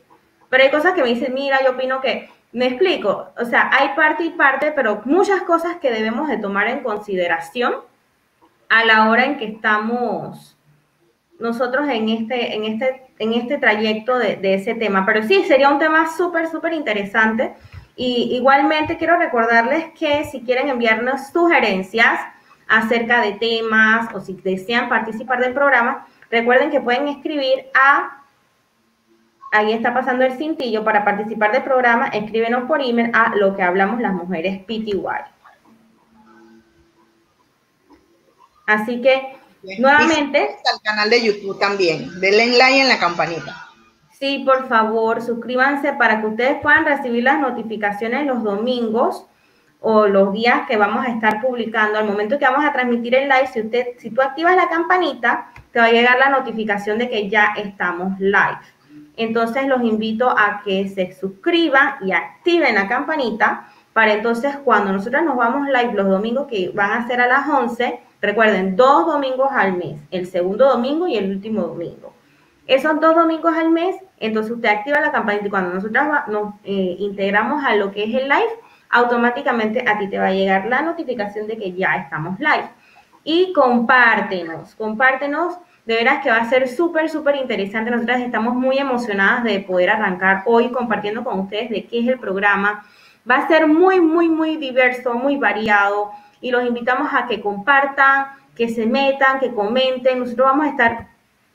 Pero 0.49 0.63
hay 0.63 0.69
cosas 0.69 0.93
que 0.93 1.01
me 1.01 1.09
dicen, 1.09 1.33
mira, 1.33 1.63
yo 1.63 1.71
opino 1.71 2.01
que, 2.01 2.29
me 2.51 2.65
explico, 2.65 3.29
o 3.37 3.45
sea, 3.45 3.69
hay 3.71 3.89
parte 3.95 4.23
y 4.23 4.31
parte, 4.31 4.71
pero 4.71 5.01
muchas 5.05 5.43
cosas 5.43 5.77
que 5.77 5.91
debemos 5.91 6.27
de 6.27 6.37
tomar 6.37 6.67
en 6.67 6.81
consideración 6.81 7.75
a 8.69 8.85
la 8.85 9.09
hora 9.09 9.25
en 9.25 9.37
que 9.37 9.45
estamos 9.45 10.57
nosotros 11.39 11.87
en 11.89 12.09
este, 12.09 12.55
en 12.55 12.65
este, 12.65 13.07
en 13.17 13.33
este 13.33 13.57
trayecto 13.57 14.17
de, 14.17 14.35
de 14.35 14.55
ese 14.55 14.75
tema. 14.75 15.05
Pero 15.05 15.23
sí, 15.23 15.43
sería 15.43 15.69
un 15.69 15.79
tema 15.79 16.07
súper, 16.15 16.47
súper 16.47 16.73
interesante. 16.73 17.55
Y 17.95 18.35
igualmente 18.35 18.97
quiero 18.97 19.17
recordarles 19.17 19.91
que 19.97 20.23
si 20.25 20.41
quieren 20.41 20.69
enviarnos 20.69 21.27
sugerencias 21.33 22.19
acerca 22.69 23.21
de 23.21 23.33
temas 23.33 24.13
o 24.13 24.21
si 24.21 24.33
desean 24.33 24.87
participar 24.87 25.39
del 25.41 25.53
programa, 25.53 26.07
recuerden 26.29 26.69
que 26.69 26.79
pueden 26.79 27.07
escribir 27.07 27.65
a, 27.73 28.23
ahí 29.51 29.73
está 29.73 29.93
pasando 29.93 30.23
el 30.23 30.37
cintillo, 30.37 30.83
para 30.83 31.03
participar 31.03 31.51
del 31.51 31.63
programa, 31.63 32.07
escríbenos 32.07 32.65
por 32.65 32.81
email 32.81 33.11
a 33.13 33.35
lo 33.35 33.55
que 33.55 33.63
hablamos 33.63 33.99
las 33.99 34.13
mujeres 34.13 34.59
PTY. 34.59 35.03
Así 38.69 39.01
que 39.01 39.39
Nuevamente. 39.77 40.57
Al 40.73 40.81
canal 40.81 41.09
de 41.09 41.23
YouTube 41.23 41.59
también. 41.59 42.19
Denle 42.19 42.57
like 42.57 42.81
en 42.81 42.87
la 42.87 42.99
campanita. 42.99 43.67
Sí, 44.11 44.43
por 44.45 44.67
favor, 44.67 45.21
suscríbanse 45.21 45.93
para 45.93 46.21
que 46.21 46.27
ustedes 46.27 46.61
puedan 46.61 46.85
recibir 46.85 47.23
las 47.23 47.39
notificaciones 47.39 48.25
los 48.25 48.43
domingos 48.43 49.25
o 49.81 50.07
los 50.07 50.33
días 50.33 50.67
que 50.67 50.75
vamos 50.75 51.05
a 51.05 51.09
estar 51.09 51.41
publicando. 51.41 51.97
Al 51.97 52.05
momento 52.05 52.37
que 52.37 52.45
vamos 52.45 52.65
a 52.65 52.73
transmitir 52.73 53.15
el 53.15 53.29
live, 53.29 53.47
si, 53.47 53.61
usted, 53.61 53.87
si 53.97 54.11
tú 54.11 54.21
activas 54.21 54.55
la 54.55 54.67
campanita, 54.67 55.51
te 55.71 55.79
va 55.79 55.85
a 55.85 55.91
llegar 55.91 56.17
la 56.19 56.29
notificación 56.29 56.97
de 56.97 57.09
que 57.09 57.29
ya 57.29 57.53
estamos 57.57 58.19
live. 58.19 58.59
Entonces 59.15 59.67
los 59.67 59.81
invito 59.83 60.29
a 60.29 60.61
que 60.63 60.87
se 60.89 61.13
suscriban 61.13 61.95
y 62.01 62.11
activen 62.11 62.75
la 62.75 62.87
campanita 62.87 63.69
para 63.93 64.13
entonces 64.13 64.55
cuando 64.63 64.91
nosotros 64.93 65.23
nos 65.23 65.35
vamos 65.35 65.67
live 65.67 65.93
los 65.93 66.07
domingos 66.07 66.47
que 66.47 66.71
van 66.73 66.91
a 66.91 67.07
ser 67.07 67.21
a 67.21 67.27
las 67.27 67.47
11, 67.47 67.99
Recuerden, 68.21 68.75
dos 68.75 69.05
domingos 69.05 69.49
al 69.51 69.73
mes, 69.73 70.01
el 70.11 70.27
segundo 70.27 70.67
domingo 70.67 71.07
y 71.07 71.15
el 71.17 71.31
último 71.31 71.61
domingo. 71.61 72.13
Esos 72.67 72.99
dos 72.99 73.15
domingos 73.15 73.55
al 73.55 73.71
mes, 73.71 73.95
entonces 74.17 74.51
usted 74.51 74.69
activa 74.69 74.99
la 74.99 75.11
campanita 75.11 75.47
y 75.47 75.49
cuando 75.49 75.73
nosotros 75.73 76.03
nos 76.27 76.53
eh, 76.63 76.97
integramos 76.99 77.63
a 77.63 77.75
lo 77.75 77.91
que 77.91 78.03
es 78.03 78.13
el 78.13 78.29
live, 78.29 78.59
automáticamente 78.89 79.85
a 79.87 79.97
ti 79.97 80.07
te 80.07 80.19
va 80.19 80.27
a 80.27 80.33
llegar 80.33 80.67
la 80.67 80.81
notificación 80.81 81.47
de 81.47 81.57
que 81.57 81.71
ya 81.73 81.95
estamos 81.95 82.39
live. 82.39 82.69
Y 83.23 83.53
compártenos, 83.53 84.75
compártenos, 84.75 85.57
de 85.85 85.95
veras 85.95 86.21
que 86.21 86.29
va 86.29 86.37
a 86.37 86.49
ser 86.49 86.67
súper, 86.67 87.09
súper 87.09 87.37
interesante. 87.37 87.89
Nosotras 87.89 88.21
estamos 88.21 88.53
muy 88.53 88.77
emocionadas 88.77 89.43
de 89.43 89.61
poder 89.61 89.89
arrancar 89.89 90.43
hoy 90.45 90.69
compartiendo 90.69 91.23
con 91.23 91.39
ustedes 91.39 91.69
de 91.69 91.85
qué 91.85 92.01
es 92.01 92.07
el 92.07 92.19
programa. 92.19 92.85
Va 93.29 93.37
a 93.37 93.47
ser 93.47 93.65
muy, 93.65 93.99
muy, 93.99 94.29
muy 94.29 94.57
diverso, 94.57 95.15
muy 95.15 95.37
variado 95.37 96.11
y 96.41 96.51
los 96.51 96.65
invitamos 96.65 97.09
a 97.13 97.27
que 97.27 97.41
compartan, 97.41 98.27
que 98.55 98.69
se 98.69 98.85
metan, 98.85 99.39
que 99.39 99.53
comenten. 99.53 100.19
Nosotros 100.19 100.47
vamos 100.47 100.67
a 100.67 100.69
estar 100.69 101.07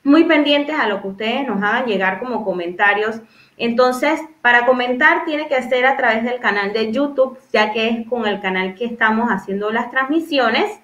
muy 0.03 0.23
pendientes 0.25 0.75
a 0.79 0.87
lo 0.87 1.01
que 1.01 1.07
ustedes 1.07 1.47
nos 1.47 1.61
hagan 1.63 1.85
llegar 1.85 2.19
como 2.19 2.45
comentarios. 2.45 3.21
Entonces, 3.57 4.19
para 4.41 4.65
comentar 4.65 5.25
tiene 5.25 5.47
que 5.47 5.61
ser 5.63 5.85
a 5.85 5.97
través 5.97 6.23
del 6.23 6.39
canal 6.39 6.73
de 6.73 6.91
YouTube, 6.91 7.37
ya 7.51 7.71
que 7.73 7.89
es 7.89 8.07
con 8.07 8.27
el 8.27 8.39
canal 8.41 8.75
que 8.75 8.85
estamos 8.85 9.29
haciendo 9.29 9.71
las 9.71 9.89
transmisiones 9.89 10.79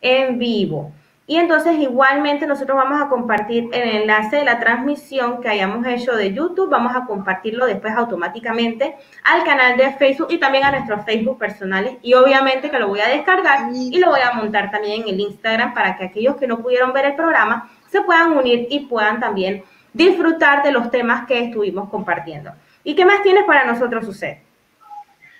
en 0.00 0.38
vivo. 0.38 0.92
Y 1.32 1.38
entonces 1.38 1.78
igualmente 1.78 2.46
nosotros 2.46 2.76
vamos 2.76 3.00
a 3.00 3.08
compartir 3.08 3.70
el 3.72 4.02
enlace 4.02 4.36
de 4.36 4.44
la 4.44 4.60
transmisión 4.60 5.40
que 5.40 5.48
hayamos 5.48 5.86
hecho 5.86 6.12
de 6.12 6.34
YouTube, 6.34 6.68
vamos 6.68 6.94
a 6.94 7.06
compartirlo 7.06 7.64
después 7.64 7.94
automáticamente 7.96 8.96
al 9.24 9.42
canal 9.42 9.78
de 9.78 9.92
Facebook 9.92 10.26
y 10.28 10.36
también 10.36 10.64
a 10.64 10.72
nuestros 10.72 11.06
Facebook 11.06 11.38
personales. 11.38 11.94
Y 12.02 12.12
obviamente 12.12 12.70
que 12.70 12.78
lo 12.78 12.88
voy 12.88 13.00
a 13.00 13.08
descargar 13.08 13.70
y 13.72 13.98
lo 13.98 14.10
voy 14.10 14.20
a 14.20 14.34
montar 14.34 14.70
también 14.70 15.04
en 15.04 15.08
el 15.08 15.20
Instagram 15.20 15.72
para 15.72 15.96
que 15.96 16.04
aquellos 16.04 16.36
que 16.36 16.46
no 16.46 16.58
pudieron 16.58 16.92
ver 16.92 17.06
el 17.06 17.14
programa 17.14 17.72
se 17.90 18.02
puedan 18.02 18.32
unir 18.32 18.66
y 18.68 18.80
puedan 18.80 19.18
también 19.18 19.64
disfrutar 19.94 20.62
de 20.62 20.70
los 20.70 20.90
temas 20.90 21.26
que 21.26 21.44
estuvimos 21.44 21.88
compartiendo. 21.88 22.52
¿Y 22.84 22.94
qué 22.94 23.06
más 23.06 23.22
tienes 23.22 23.44
para 23.44 23.64
nosotros, 23.64 24.04
Sucede? 24.04 24.42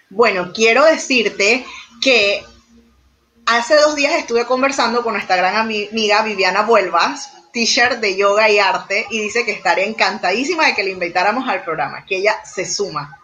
Bueno, 0.09 0.52
quiero 0.55 0.87
decirte 0.87 1.66
que 2.00 2.40
Hace 3.46 3.74
dos 3.74 3.96
días 3.96 4.14
estuve 4.14 4.46
conversando 4.46 5.02
con 5.02 5.14
nuestra 5.14 5.37
gran 5.37 5.57
amiga 5.57 6.22
Viviana 6.22 6.62
Vuelvas, 6.62 7.50
teacher 7.52 7.98
de 7.98 8.16
yoga 8.16 8.48
y 8.48 8.59
arte, 8.59 9.07
y 9.11 9.20
dice 9.20 9.44
que 9.44 9.50
estaría 9.50 9.85
encantadísima 9.85 10.66
de 10.66 10.74
que 10.74 10.85
le 10.85 10.92
invitáramos 10.92 11.48
al 11.48 11.62
programa, 11.62 12.05
que 12.07 12.18
ella 12.18 12.37
se 12.44 12.64
suma. 12.64 13.18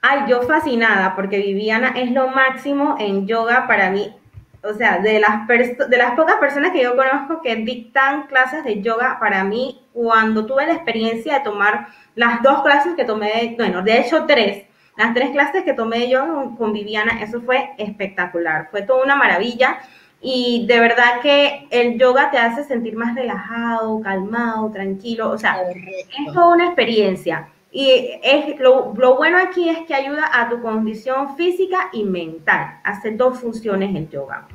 Ay, 0.00 0.22
yo 0.28 0.42
fascinada, 0.42 1.14
porque 1.14 1.38
Viviana 1.38 1.92
es 1.96 2.10
lo 2.10 2.28
máximo 2.28 2.96
en 2.98 3.26
yoga 3.26 3.66
para 3.68 3.90
mí. 3.90 4.16
O 4.64 4.72
sea, 4.74 4.98
de 4.98 5.20
las, 5.20 5.46
de 5.46 5.96
las 5.96 6.12
pocas 6.12 6.36
personas 6.36 6.72
que 6.72 6.82
yo 6.82 6.96
conozco 6.96 7.42
que 7.42 7.56
dictan 7.56 8.26
clases 8.28 8.64
de 8.64 8.80
yoga, 8.80 9.18
para 9.20 9.44
mí, 9.44 9.86
cuando 9.92 10.46
tuve 10.46 10.66
la 10.66 10.74
experiencia 10.74 11.34
de 11.34 11.44
tomar 11.44 11.88
las 12.14 12.42
dos 12.42 12.62
clases 12.62 12.94
que 12.96 13.04
tomé, 13.04 13.54
bueno, 13.58 13.82
de 13.82 13.98
hecho 13.98 14.24
tres, 14.26 14.64
las 14.96 15.14
tres 15.14 15.30
clases 15.30 15.64
que 15.64 15.72
tomé 15.72 16.08
yo 16.08 16.54
con 16.58 16.72
Viviana, 16.72 17.22
eso 17.22 17.40
fue 17.40 17.70
espectacular, 17.78 18.68
fue 18.70 18.82
toda 18.82 19.04
una 19.04 19.16
maravilla 19.16 19.78
y 20.20 20.66
de 20.66 20.78
verdad 20.78 21.20
que 21.20 21.66
el 21.70 21.98
yoga 21.98 22.30
te 22.30 22.38
hace 22.38 22.62
sentir 22.64 22.94
más 22.94 23.14
relajado, 23.14 24.00
calmado, 24.02 24.70
tranquilo, 24.70 25.30
o 25.30 25.38
sea, 25.38 25.62
es 25.70 26.32
toda 26.32 26.54
una 26.54 26.66
experiencia. 26.66 27.48
Y 27.72 28.20
es, 28.22 28.60
lo, 28.60 28.92
lo, 28.94 29.16
bueno 29.16 29.38
aquí 29.38 29.68
es 29.68 29.78
que 29.86 29.94
ayuda 29.94 30.28
a 30.30 30.50
tu 30.50 30.60
condición 30.60 31.36
física 31.36 31.88
y 31.92 32.04
mental. 32.04 32.80
Hace 32.84 33.12
dos 33.12 33.40
funciones 33.40 33.96
el 33.96 34.10
yoga. 34.10 34.46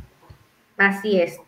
Así 0.78 1.20
es. 1.20 1.42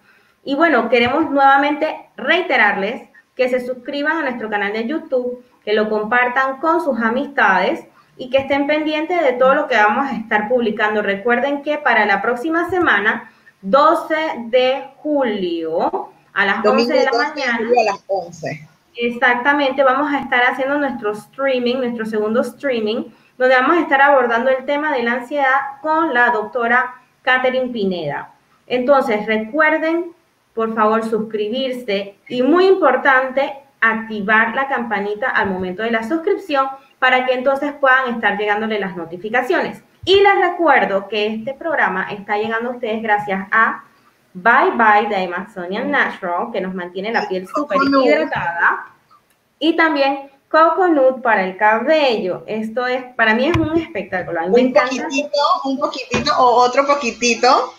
Y 0.43 0.55
bueno, 0.55 0.89
queremos 0.89 1.29
nuevamente 1.29 2.09
reiterarles 2.17 3.07
que 3.35 3.49
se 3.49 3.65
suscriban 3.65 4.17
a 4.17 4.21
nuestro 4.23 4.49
canal 4.49 4.73
de 4.73 4.87
YouTube, 4.87 5.45
que 5.63 5.73
lo 5.73 5.89
compartan 5.89 6.57
con 6.57 6.81
sus 6.81 6.99
amistades 6.99 7.85
y 8.19 8.29
que 8.29 8.39
estén 8.39 8.67
pendientes 8.67 9.23
de 9.23 9.33
todo 9.33 9.55
lo 9.55 9.67
que 9.67 9.77
vamos 9.77 10.11
a 10.11 10.15
estar 10.15 10.49
publicando. 10.49 11.01
Recuerden 11.01 11.63
que 11.63 11.77
para 11.77 12.05
la 12.05 12.21
próxima 12.21 12.69
semana, 12.69 13.31
12 13.61 14.15
de 14.47 14.89
julio, 14.97 16.09
a 16.33 16.45
las 16.45 16.65
11 16.65 16.93
de 16.93 17.05
la 17.05 17.11
mañana. 17.13 17.69
a 17.79 17.83
las 17.85 18.03
11. 18.07 18.67
Exactamente, 18.97 19.83
vamos 19.83 20.11
a 20.11 20.19
estar 20.19 20.43
haciendo 20.43 20.77
nuestro 20.77 21.13
streaming, 21.13 21.77
nuestro 21.77 22.05
segundo 22.05 22.41
streaming, 22.41 23.05
donde 23.37 23.55
vamos 23.55 23.77
a 23.77 23.81
estar 23.81 24.01
abordando 24.01 24.49
el 24.49 24.65
tema 24.65 24.91
de 24.93 25.03
la 25.03 25.13
ansiedad 25.13 25.79
con 25.81 26.13
la 26.13 26.31
doctora 26.31 26.95
Catherine 27.21 27.69
Pineda. 27.69 28.33
Entonces, 28.67 29.25
recuerden, 29.27 30.11
por 30.53 30.75
favor, 30.75 31.05
suscribirse 31.05 32.17
y 32.27 32.41
muy 32.41 32.67
importante, 32.67 33.53
activar 33.79 34.53
la 34.55 34.67
campanita 34.67 35.29
al 35.29 35.51
momento 35.51 35.83
de 35.83 35.91
la 35.91 36.03
suscripción 36.03 36.67
para 36.99 37.25
que 37.25 37.33
entonces 37.33 37.73
puedan 37.79 38.13
estar 38.13 38.37
llegándole 38.37 38.79
las 38.79 38.95
notificaciones. 38.95 39.81
Y 40.05 40.21
les 40.21 40.49
recuerdo 40.49 41.07
que 41.07 41.27
este 41.27 41.53
programa 41.53 42.11
está 42.11 42.37
llegando 42.37 42.69
a 42.69 42.73
ustedes 42.73 43.01
gracias 43.01 43.47
a 43.51 43.83
Bye 44.33 44.71
Bye 44.75 45.09
de 45.09 45.25
Amazonian 45.25 45.89
Natural, 45.91 46.51
que 46.51 46.61
nos 46.61 46.73
mantiene 46.73 47.11
la 47.11 47.27
piel 47.27 47.47
súper 47.47 47.77
hidratada. 47.83 48.87
Y 49.59 49.75
también 49.75 50.29
Coconut 50.49 51.21
para 51.21 51.43
el 51.43 51.57
cabello. 51.57 52.43
Esto 52.47 52.87
es, 52.87 53.03
para 53.15 53.35
mí 53.35 53.47
es 53.47 53.57
un 53.57 53.77
espectáculo. 53.77 54.41
un 54.45 54.73
poquitito, 54.73 55.39
un 55.65 55.77
poquitito 55.77 56.31
o 56.37 56.63
otro 56.63 56.85
poquitito. 56.87 57.73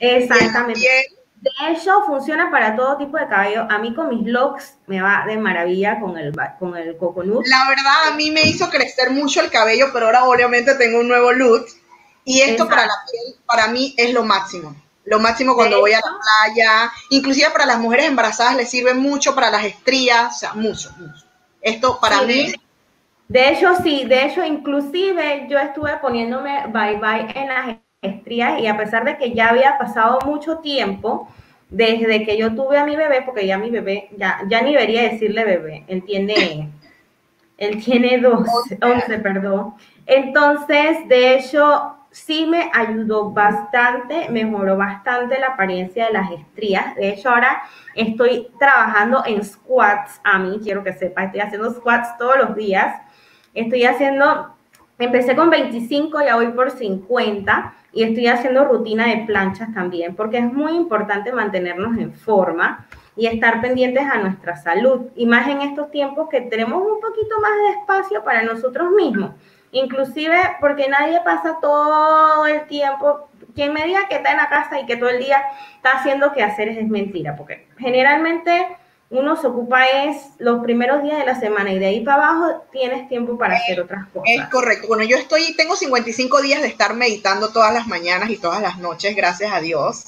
Exactamente. 0.00 1.15
De 1.40 1.50
hecho, 1.68 2.02
funciona 2.06 2.50
para 2.50 2.74
todo 2.74 2.96
tipo 2.96 3.18
de 3.18 3.28
cabello. 3.28 3.66
A 3.70 3.78
mí 3.78 3.94
con 3.94 4.08
mis 4.08 4.26
locks 4.26 4.78
me 4.86 5.00
va 5.00 5.24
de 5.26 5.36
maravilla 5.36 6.00
con 6.00 6.16
el, 6.16 6.34
con 6.58 6.76
el 6.76 6.96
coconut. 6.96 7.46
La 7.46 7.68
verdad, 7.68 8.08
a 8.08 8.16
mí 8.16 8.30
me 8.30 8.42
hizo 8.42 8.68
crecer 8.70 9.10
mucho 9.10 9.40
el 9.40 9.50
cabello, 9.50 9.86
pero 9.92 10.06
ahora 10.06 10.24
obviamente 10.24 10.74
tengo 10.74 11.00
un 11.00 11.08
nuevo 11.08 11.32
look. 11.32 11.66
Y 12.24 12.40
esto 12.40 12.68
para 12.68 12.86
la 12.86 12.94
piel, 13.10 13.36
para 13.46 13.68
mí 13.68 13.94
es 13.96 14.12
lo 14.12 14.24
máximo. 14.24 14.74
Lo 15.04 15.20
máximo 15.20 15.54
cuando 15.54 15.78
voy 15.78 15.92
a 15.92 16.00
la 16.00 16.02
playa. 16.02 16.92
Inclusive 17.10 17.50
para 17.50 17.66
las 17.66 17.78
mujeres 17.78 18.06
embarazadas 18.06 18.56
les 18.56 18.68
sirve 18.68 18.94
mucho, 18.94 19.34
para 19.34 19.50
las 19.50 19.64
estrías, 19.64 20.34
o 20.34 20.38
sea, 20.38 20.54
mucho, 20.54 20.90
mucho. 20.98 21.24
Esto 21.60 22.00
para 22.00 22.22
mí... 22.22 22.52
De, 23.28 23.50
hecho, 23.50 23.76
sí. 23.82 24.04
De 24.04 24.24
hecho, 24.24 24.44
inclusive 24.44 25.46
yo 25.48 25.58
estuve 25.58 25.96
poniéndome 25.98 26.66
bye 26.68 26.96
bye 26.96 27.28
en 27.34 27.48
las 27.48 27.76
estrías 28.02 28.60
y 28.60 28.66
a 28.66 28.76
pesar 28.76 29.04
de 29.04 29.16
que 29.16 29.32
ya 29.32 29.48
había 29.48 29.78
pasado 29.78 30.18
mucho 30.24 30.58
tiempo 30.58 31.28
desde 31.68 32.24
que 32.24 32.36
yo 32.36 32.54
tuve 32.54 32.78
a 32.78 32.84
mi 32.84 32.94
bebé, 32.94 33.22
porque 33.22 33.46
ya 33.46 33.58
mi 33.58 33.70
bebé, 33.70 34.08
ya, 34.16 34.40
ya 34.48 34.62
ni 34.62 34.72
debería 34.72 35.02
decirle 35.02 35.44
bebé, 35.44 35.84
él 35.88 36.04
tiene, 36.04 36.70
él 37.58 37.82
tiene 37.82 38.18
12, 38.18 38.78
11, 38.80 39.18
perdón. 39.18 39.74
Entonces, 40.06 41.08
de 41.08 41.34
hecho, 41.34 41.96
sí 42.10 42.46
me 42.46 42.70
ayudó 42.72 43.30
bastante, 43.32 44.28
mejoró 44.30 44.76
bastante 44.76 45.40
la 45.40 45.48
apariencia 45.48 46.06
de 46.06 46.12
las 46.12 46.30
estrías. 46.30 46.94
De 46.94 47.08
hecho, 47.08 47.30
ahora 47.30 47.62
estoy 47.94 48.48
trabajando 48.60 49.24
en 49.26 49.44
squats. 49.44 50.20
A 50.22 50.38
mí, 50.38 50.60
quiero 50.62 50.84
que 50.84 50.92
sepa, 50.92 51.24
estoy 51.24 51.40
haciendo 51.40 51.70
squats 51.72 52.16
todos 52.16 52.36
los 52.36 52.54
días. 52.54 53.02
Estoy 53.54 53.84
haciendo, 53.84 54.54
empecé 54.98 55.34
con 55.34 55.50
25, 55.50 56.20
ya 56.22 56.36
voy 56.36 56.48
por 56.48 56.70
50 56.70 57.74
y 57.96 58.02
estoy 58.02 58.26
haciendo 58.26 58.66
rutina 58.66 59.06
de 59.06 59.24
planchas 59.24 59.72
también, 59.72 60.14
porque 60.14 60.36
es 60.36 60.52
muy 60.52 60.72
importante 60.72 61.32
mantenernos 61.32 61.96
en 61.96 62.12
forma 62.12 62.84
y 63.16 63.26
estar 63.26 63.62
pendientes 63.62 64.04
a 64.04 64.18
nuestra 64.18 64.54
salud, 64.54 65.06
y 65.16 65.24
más 65.24 65.48
en 65.48 65.62
estos 65.62 65.90
tiempos 65.90 66.28
que 66.28 66.42
tenemos 66.42 66.82
un 66.82 67.00
poquito 67.00 67.40
más 67.40 67.52
de 67.52 67.80
espacio 67.80 68.22
para 68.22 68.42
nosotros 68.42 68.90
mismos, 68.90 69.30
inclusive 69.72 70.36
porque 70.60 70.90
nadie 70.90 71.22
pasa 71.24 71.56
todo 71.58 72.46
el 72.46 72.66
tiempo, 72.66 73.30
quien 73.54 73.72
me 73.72 73.86
diga 73.86 74.08
que 74.08 74.16
está 74.16 74.32
en 74.32 74.36
la 74.36 74.50
casa 74.50 74.78
y 74.78 74.84
que 74.84 74.98
todo 74.98 75.08
el 75.08 75.18
día 75.18 75.42
está 75.76 75.92
haciendo 75.92 76.34
que 76.34 76.42
hacer 76.42 76.68
es 76.68 76.86
mentira, 76.86 77.34
porque 77.34 77.66
generalmente 77.78 78.76
uno 79.10 79.40
se 79.40 79.46
ocupa 79.46 79.84
es 79.86 80.16
los 80.38 80.62
primeros 80.62 81.02
días 81.02 81.18
de 81.18 81.26
la 81.26 81.38
semana 81.38 81.72
y 81.72 81.78
de 81.78 81.86
ahí 81.86 82.00
para 82.00 82.28
abajo 82.28 82.64
tienes 82.72 83.08
tiempo 83.08 83.38
para 83.38 83.56
hacer 83.56 83.80
otras 83.80 84.06
cosas. 84.08 84.24
Es 84.26 84.44
correcto. 84.48 84.88
Bueno, 84.88 85.04
yo 85.04 85.16
estoy, 85.16 85.54
tengo 85.54 85.76
55 85.76 86.42
días 86.42 86.60
de 86.60 86.68
estar 86.68 86.94
meditando 86.94 87.52
todas 87.52 87.72
las 87.72 87.86
mañanas 87.86 88.30
y 88.30 88.36
todas 88.36 88.60
las 88.60 88.78
noches, 88.78 89.14
gracias 89.14 89.52
a 89.52 89.60
Dios. 89.60 90.06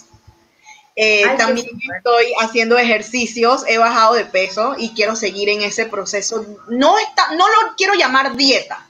Eh, 1.01 1.23
también 1.37 1.69
estoy 1.97 2.33
haciendo 2.41 2.77
ejercicios, 2.77 3.65
he 3.69 3.79
bajado 3.79 4.15
de 4.15 4.25
peso 4.25 4.75
y 4.77 4.95
quiero 4.95 5.15
seguir 5.15 5.49
en 5.49 5.63
ese 5.63 5.87
proceso. 5.87 6.45
No, 6.67 6.99
está, 6.99 7.35
no 7.37 7.47
lo 7.47 7.77
quiero 7.77 7.95
llamar 7.95 8.35
dieta, 8.35 8.85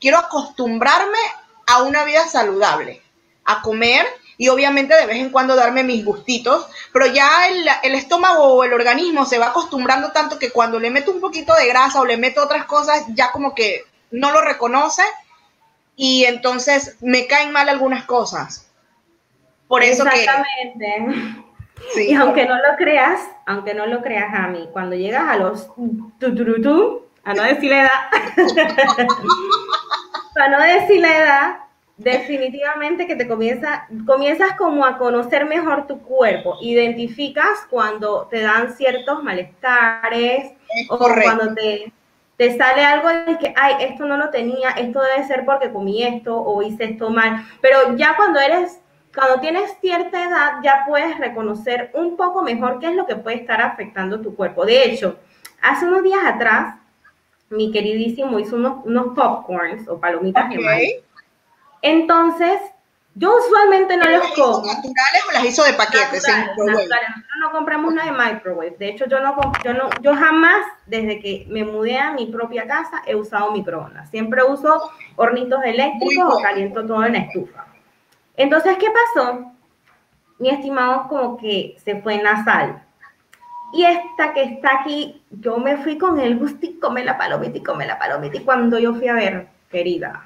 quiero 0.00 0.18
acostumbrarme 0.18 1.18
a 1.68 1.82
una 1.84 2.02
vida 2.02 2.26
saludable, 2.26 3.00
a 3.44 3.62
comer 3.62 4.06
y 4.38 4.48
obviamente 4.48 4.96
de 4.96 5.06
vez 5.06 5.18
en 5.18 5.30
cuando 5.30 5.54
darme 5.54 5.84
mis 5.84 6.04
gustitos, 6.04 6.66
pero 6.92 7.06
ya 7.06 7.48
el, 7.48 7.94
estómago 7.94 8.44
o 8.44 8.64
el 8.64 8.72
organismo 8.72 9.24
se 9.24 9.38
va 9.38 9.46
acostumbrando 9.46 10.12
tanto 10.12 10.38
que 10.38 10.50
cuando 10.50 10.78
le 10.78 10.90
meto 10.90 11.10
un 11.10 11.20
poquito 11.20 11.54
de 11.54 11.66
grasa 11.66 12.00
o 12.00 12.04
le 12.04 12.18
meto 12.18 12.42
otras 12.42 12.66
cosas, 12.66 13.04
ya 13.14 13.32
como 13.32 13.54
que 13.54 13.84
no 14.10 14.30
lo 14.30 14.42
reconoce 14.42 15.02
y 15.96 16.24
entonces 16.24 16.98
me 17.00 17.26
caen 17.26 17.50
mal 17.50 17.68
algunas 17.68 18.04
cosas. 18.04 18.70
Por 19.68 19.82
eso 19.82 20.04
Exactamente. 20.06 21.06
Sí. 21.94 22.10
Y 22.10 22.14
aunque 22.14 22.46
no 22.46 22.56
lo 22.56 22.76
creas, 22.76 23.20
aunque 23.46 23.74
no 23.74 23.86
lo 23.86 24.02
creas 24.02 24.32
a 24.34 24.46
mí, 24.48 24.68
cuando 24.72 24.94
llegas 24.94 25.28
a 25.28 25.36
los 25.36 25.74
tu, 26.18 27.06
a 27.24 27.34
no 27.34 27.42
decir 27.42 27.70
la 27.70 27.82
edad, 27.82 27.90
a 30.36 30.48
no 30.48 30.60
decir 30.60 31.00
la 31.00 31.16
edad, 31.16 31.56
definitivamente 32.02 33.06
que 33.06 33.16
te 33.16 33.28
comienza, 33.28 33.86
comienzas 34.06 34.56
como 34.56 34.84
a 34.84 34.98
conocer 34.98 35.46
mejor 35.46 35.86
tu 35.86 36.00
cuerpo, 36.00 36.58
identificas 36.60 37.66
cuando 37.70 38.26
te 38.30 38.40
dan 38.40 38.72
ciertos 38.74 39.22
malestares 39.22 40.52
o 40.88 40.98
cuando 40.98 41.54
te, 41.54 41.92
te 42.36 42.56
sale 42.56 42.84
algo 42.84 43.08
de 43.08 43.38
que, 43.38 43.52
ay, 43.56 43.74
esto 43.80 44.06
no 44.06 44.16
lo 44.16 44.30
tenía, 44.30 44.70
esto 44.70 45.00
debe 45.00 45.26
ser 45.26 45.44
porque 45.44 45.70
comí 45.70 46.02
esto 46.02 46.36
o 46.36 46.62
hice 46.62 46.84
esto 46.84 47.10
mal, 47.10 47.44
pero 47.60 47.96
ya 47.96 48.16
cuando 48.16 48.40
eres, 48.40 48.80
cuando 49.14 49.40
tienes 49.40 49.76
cierta 49.80 50.24
edad, 50.24 50.52
ya 50.62 50.84
puedes 50.86 51.18
reconocer 51.18 51.90
un 51.94 52.16
poco 52.16 52.42
mejor 52.42 52.78
qué 52.78 52.88
es 52.88 52.96
lo 52.96 53.06
que 53.06 53.16
puede 53.16 53.36
estar 53.36 53.60
afectando 53.60 54.20
tu 54.20 54.34
cuerpo. 54.34 54.64
De 54.64 54.84
hecho, 54.84 55.18
hace 55.60 55.84
unos 55.84 56.02
días 56.02 56.24
atrás, 56.24 56.76
mi 57.50 57.70
queridísimo 57.70 58.38
hizo 58.38 58.56
unos, 58.56 58.84
unos 58.86 59.14
popcorns 59.14 59.86
o 59.86 60.00
palomitas 60.00 60.48
de 60.48 60.58
maíz 60.58 60.94
entonces, 61.82 62.60
yo 63.14 63.36
usualmente 63.36 63.96
no 63.96 64.08
los 64.08 64.26
como. 64.32 64.64
¿Naturales 64.64 65.24
o 65.28 65.32
las 65.32 65.44
hizo 65.44 65.64
de 65.64 65.74
paquetes? 65.74 66.26
Nosotros 66.56 66.88
no 67.40 67.50
compramos 67.50 67.92
nada 67.92 68.10
de 68.10 68.32
microwave. 68.34 68.76
De 68.78 68.88
hecho, 68.88 69.06
yo 69.06 69.20
no, 69.20 69.36
yo 69.64 69.74
no, 69.74 69.90
yo 70.00 70.14
jamás, 70.14 70.64
desde 70.86 71.20
que 71.20 71.44
me 71.50 71.64
mudé 71.64 71.98
a 71.98 72.12
mi 72.12 72.26
propia 72.26 72.66
casa, 72.66 73.02
he 73.06 73.14
usado 73.14 73.52
microondas. 73.52 74.08
Siempre 74.10 74.42
uso 74.44 74.90
hornitos 75.16 75.60
eléctricos 75.64 76.34
o 76.34 76.40
caliento 76.40 76.86
todo 76.86 77.04
en 77.04 77.14
la 77.14 77.18
estufa. 77.18 77.66
Entonces, 78.36 78.76
¿qué 78.78 78.88
pasó? 78.90 79.52
Mi 80.38 80.48
estimado 80.48 81.08
como 81.08 81.36
que 81.36 81.76
se 81.84 82.00
fue 82.00 82.14
en 82.14 82.24
la 82.24 82.44
sal. 82.44 82.82
Y 83.74 83.84
esta 83.84 84.32
que 84.32 84.42
está 84.42 84.80
aquí, 84.80 85.22
yo 85.30 85.58
me 85.58 85.78
fui 85.78 85.98
con 85.98 86.20
el 86.20 86.38
gusto 86.38 86.64
y 86.66 86.78
come 86.78 87.04
la 87.04 87.18
palomita 87.18 87.58
y 87.58 87.62
come 87.62 87.86
la 87.86 87.98
palomita. 87.98 88.36
Y 88.36 88.44
cuando 88.44 88.78
yo 88.78 88.94
fui 88.94 89.08
a 89.08 89.14
ver, 89.14 89.48
querida, 89.70 90.24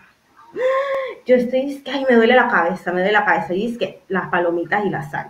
yo 1.26 1.36
estoy, 1.36 1.82
que, 1.82 1.90
ay, 1.90 2.06
me 2.08 2.16
duele 2.16 2.34
la 2.34 2.48
cabeza, 2.48 2.92
me 2.92 3.00
duele 3.00 3.12
la 3.12 3.24
cabeza. 3.24 3.54
Y 3.54 3.72
es 3.72 3.78
que 3.78 4.02
las 4.08 4.28
palomitas 4.28 4.84
y 4.84 4.90
la 4.90 5.08
sal. 5.10 5.28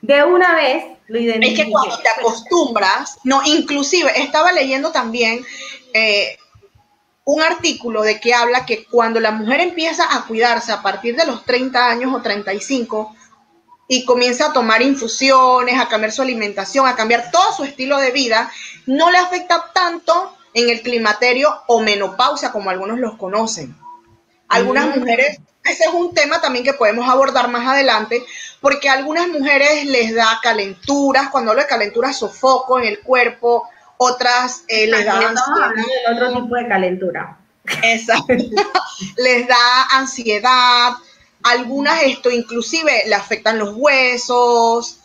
De 0.00 0.24
una 0.24 0.56
vez 0.56 0.84
lo 1.06 1.18
identifiqué. 1.18 1.62
Es 1.62 1.66
que 1.66 1.72
cuando 1.72 1.98
te 1.98 2.08
acostumbras, 2.08 3.18
no, 3.24 3.40
inclusive 3.44 4.10
estaba 4.20 4.52
leyendo 4.52 4.90
también 4.90 5.44
eh, 5.94 6.36
un 7.24 7.42
artículo 7.42 8.02
de 8.02 8.20
que 8.20 8.34
habla 8.34 8.66
que 8.66 8.84
cuando 8.84 9.20
la 9.20 9.30
mujer 9.30 9.60
empieza 9.60 10.04
a 10.16 10.26
cuidarse 10.26 10.72
a 10.72 10.82
partir 10.82 11.14
de 11.16 11.26
los 11.26 11.44
30 11.44 11.88
años 11.88 12.12
o 12.14 12.20
35 12.20 13.14
y 13.86 14.04
comienza 14.04 14.46
a 14.46 14.52
tomar 14.52 14.82
infusiones, 14.82 15.78
a 15.78 15.88
cambiar 15.88 16.12
su 16.12 16.22
alimentación, 16.22 16.86
a 16.86 16.96
cambiar 16.96 17.30
todo 17.30 17.52
su 17.52 17.64
estilo 17.64 17.98
de 17.98 18.10
vida, 18.10 18.50
no 18.86 19.10
le 19.10 19.18
afecta 19.18 19.70
tanto 19.72 20.36
en 20.54 20.70
el 20.70 20.80
climaterio 20.82 21.62
o 21.66 21.80
menopausia 21.80 22.50
como 22.52 22.70
algunos 22.70 22.98
los 22.98 23.16
conocen. 23.16 23.76
Algunas 24.52 24.94
mujeres, 24.96 25.40
ese 25.64 25.84
es 25.84 25.94
un 25.94 26.12
tema 26.12 26.40
también 26.40 26.62
que 26.64 26.74
podemos 26.74 27.08
abordar 27.08 27.48
más 27.48 27.66
adelante, 27.66 28.22
porque 28.60 28.90
a 28.90 28.92
algunas 28.92 29.28
mujeres 29.28 29.86
les 29.86 30.14
da 30.14 30.40
calenturas, 30.42 31.30
cuando 31.30 31.52
hablo 31.52 31.62
de 31.62 31.68
calenturas, 31.68 32.18
sofoco 32.18 32.78
en 32.78 32.86
el 32.86 33.00
cuerpo, 33.00 33.66
otras 33.96 34.64
eh, 34.68 34.86
les 34.86 35.06
da 35.06 35.32
otro 36.12 36.42
tipo 36.42 36.54
de 36.54 36.68
calentura. 36.68 37.38
Exacto. 37.82 38.34
les 39.16 39.48
da 39.48 39.84
ansiedad, 39.92 40.92
algunas 41.42 42.02
esto 42.02 42.30
inclusive 42.30 43.04
le 43.06 43.14
afectan 43.14 43.58
los 43.58 43.74
huesos 43.74 44.98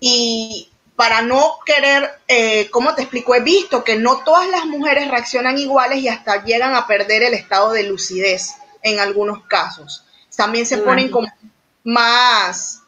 y 0.00 0.70
para 0.96 1.20
no 1.20 1.58
querer, 1.66 2.08
eh, 2.26 2.70
¿cómo 2.70 2.94
te 2.94 3.02
explico? 3.02 3.34
He 3.34 3.40
visto 3.40 3.84
que 3.84 3.96
no 3.96 4.24
todas 4.24 4.48
las 4.48 4.64
mujeres 4.64 5.10
reaccionan 5.10 5.58
iguales 5.58 5.98
y 5.98 6.08
hasta 6.08 6.42
llegan 6.44 6.74
a 6.74 6.86
perder 6.86 7.22
el 7.22 7.34
estado 7.34 7.72
de 7.72 7.82
lucidez 7.82 8.54
en 8.84 9.00
algunos 9.00 9.44
casos. 9.46 10.04
También 10.36 10.66
se 10.66 10.78
ponen 10.78 11.10
como 11.10 11.26
más 11.82 12.82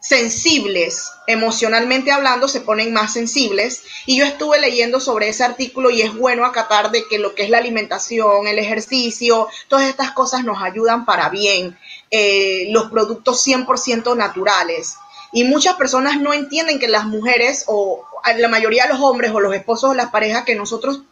sensibles, 0.00 1.12
emocionalmente 1.28 2.10
hablando, 2.10 2.48
se 2.48 2.60
ponen 2.60 2.92
más 2.92 3.12
sensibles. 3.12 3.84
Y 4.04 4.18
yo 4.18 4.24
estuve 4.24 4.60
leyendo 4.60 5.00
sobre 5.00 5.28
ese 5.28 5.44
artículo 5.44 5.90
y 5.90 6.02
es 6.02 6.14
bueno 6.14 6.44
acatar 6.44 6.90
de 6.90 7.06
que 7.08 7.18
lo 7.18 7.34
que 7.34 7.44
es 7.44 7.50
la 7.50 7.58
alimentación, 7.58 8.48
el 8.48 8.58
ejercicio, 8.58 9.48
todas 9.68 9.88
estas 9.88 10.10
cosas 10.10 10.44
nos 10.44 10.60
ayudan 10.60 11.06
para 11.06 11.28
bien. 11.28 11.78
Eh, 12.10 12.66
los 12.70 12.90
productos 12.90 13.46
100% 13.46 14.16
naturales. 14.16 14.96
Y 15.32 15.44
muchas 15.44 15.76
personas 15.76 16.20
no 16.20 16.34
entienden 16.34 16.78
que 16.78 16.88
las 16.88 17.06
mujeres 17.06 17.64
o 17.68 18.04
la 18.36 18.48
mayoría 18.48 18.84
de 18.84 18.90
los 18.90 19.00
hombres 19.00 19.30
o 19.32 19.40
los 19.40 19.54
esposos 19.54 19.90
o 19.90 19.94
las 19.94 20.10
parejas 20.10 20.44
que 20.44 20.54
nosotros 20.54 21.02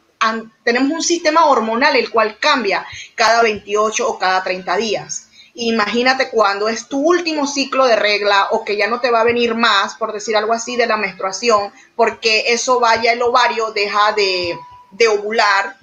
tenemos 0.65 0.93
un 0.93 1.03
sistema 1.03 1.47
hormonal 1.47 1.97
el 1.97 2.11
cual 2.11 2.39
cambia 2.39 2.87
cada 3.15 3.43
28 3.43 4.09
o 4.09 4.19
cada 4.19 4.43
30 4.43 4.77
días. 4.77 5.29
Imagínate 5.55 6.31
cuando 6.31 6.69
es 6.69 6.87
tu 6.87 7.01
último 7.01 7.47
ciclo 7.47 7.87
de 7.87 7.97
regla 7.97 8.49
o 8.53 8.65
que 8.65 8.77
ya 8.77 8.89
no 8.89 9.01
te 9.01 9.11
va 9.11 9.21
a 9.21 9.25
venir 9.25 9.55
más, 9.55 9.97
por 9.97 10.13
decir 10.13 10.37
algo 10.37 10.53
así, 10.53 10.77
de 10.77 10.87
la 10.87 10.97
menstruación, 10.97 11.73
porque 11.97 12.53
eso 12.53 12.79
vaya 12.79 13.13
el 13.13 13.23
ovario, 13.23 13.73
deja 13.73 14.13
de, 14.13 14.57
de 14.93 15.09
ovular 15.09 15.80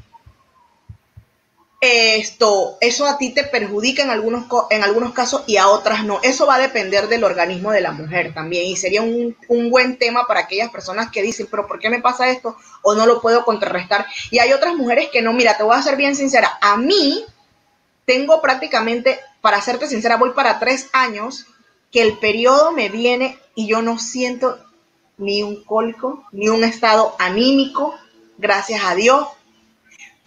esto, 1.80 2.78
eso 2.82 3.06
a 3.06 3.20
ti 3.20 3.34
te 3.34 3.44
perjudica 3.44 4.02
en 4.02 4.10
algunos, 4.10 4.46
en 4.72 4.84
algunos 4.84 5.13
casos 5.13 5.44
y 5.46 5.58
a 5.58 5.68
otras 5.68 6.04
no. 6.04 6.20
Eso 6.24 6.48
va 6.48 6.56
a 6.56 6.60
depender 6.60 7.08
del 7.08 7.24
organismo 7.24 7.72
de 7.72 7.82
la 7.82 7.92
mujer 7.92 8.34
también 8.34 8.66
y 8.66 8.76
sería 8.76 9.04
un, 9.04 9.36
buen 9.70 9.98
tema 9.98 10.26
para 10.26 10.42
aquellas 10.42 10.72
personas 10.72 11.12
que 11.12 11.22
dicen, 11.22 11.48
pero 11.52 11.68
¿por 11.68 11.80
qué 11.80 11.90
me 11.90 12.02
pasa 12.02 12.30
esto? 12.30 12.58
O 12.82 12.96
no 12.96 13.06
lo 13.06 13.22
puedo 13.22 13.46
contrarrestar. 13.46 14.08
Y 14.32 14.40
hay 14.40 14.54
otras 14.54 14.76
mujeres 14.76 15.10
que 15.12 15.22
no, 15.22 15.34
mira, 15.34 15.56
te 15.56 15.63
voy 15.63 15.76
a 15.76 15.82
ser 15.84 15.98
bien 15.98 16.16
sincera, 16.16 16.58
a 16.62 16.78
mí 16.78 17.24
tengo 18.06 18.42
prácticamente, 18.42 19.20
para 19.42 19.62
serte 19.62 19.88
sincera, 19.88 20.18
voy 20.18 20.32
para 20.32 20.60
tres 20.60 20.90
años 20.94 21.46
que 21.92 22.02
el 22.02 22.18
periodo 22.18 22.72
me 22.72 22.90
viene 22.90 23.38
y 23.54 23.68
yo 23.68 23.82
no 23.82 24.00
siento 24.00 24.58
ni 25.18 25.44
un 25.44 25.63
cólico, 25.63 26.24
ni 26.32 26.50
un 26.50 26.63
estado 26.63 27.16
anímico, 27.20 27.94
gracias 28.38 28.82
a 28.84 28.96
Dios, 28.96 29.28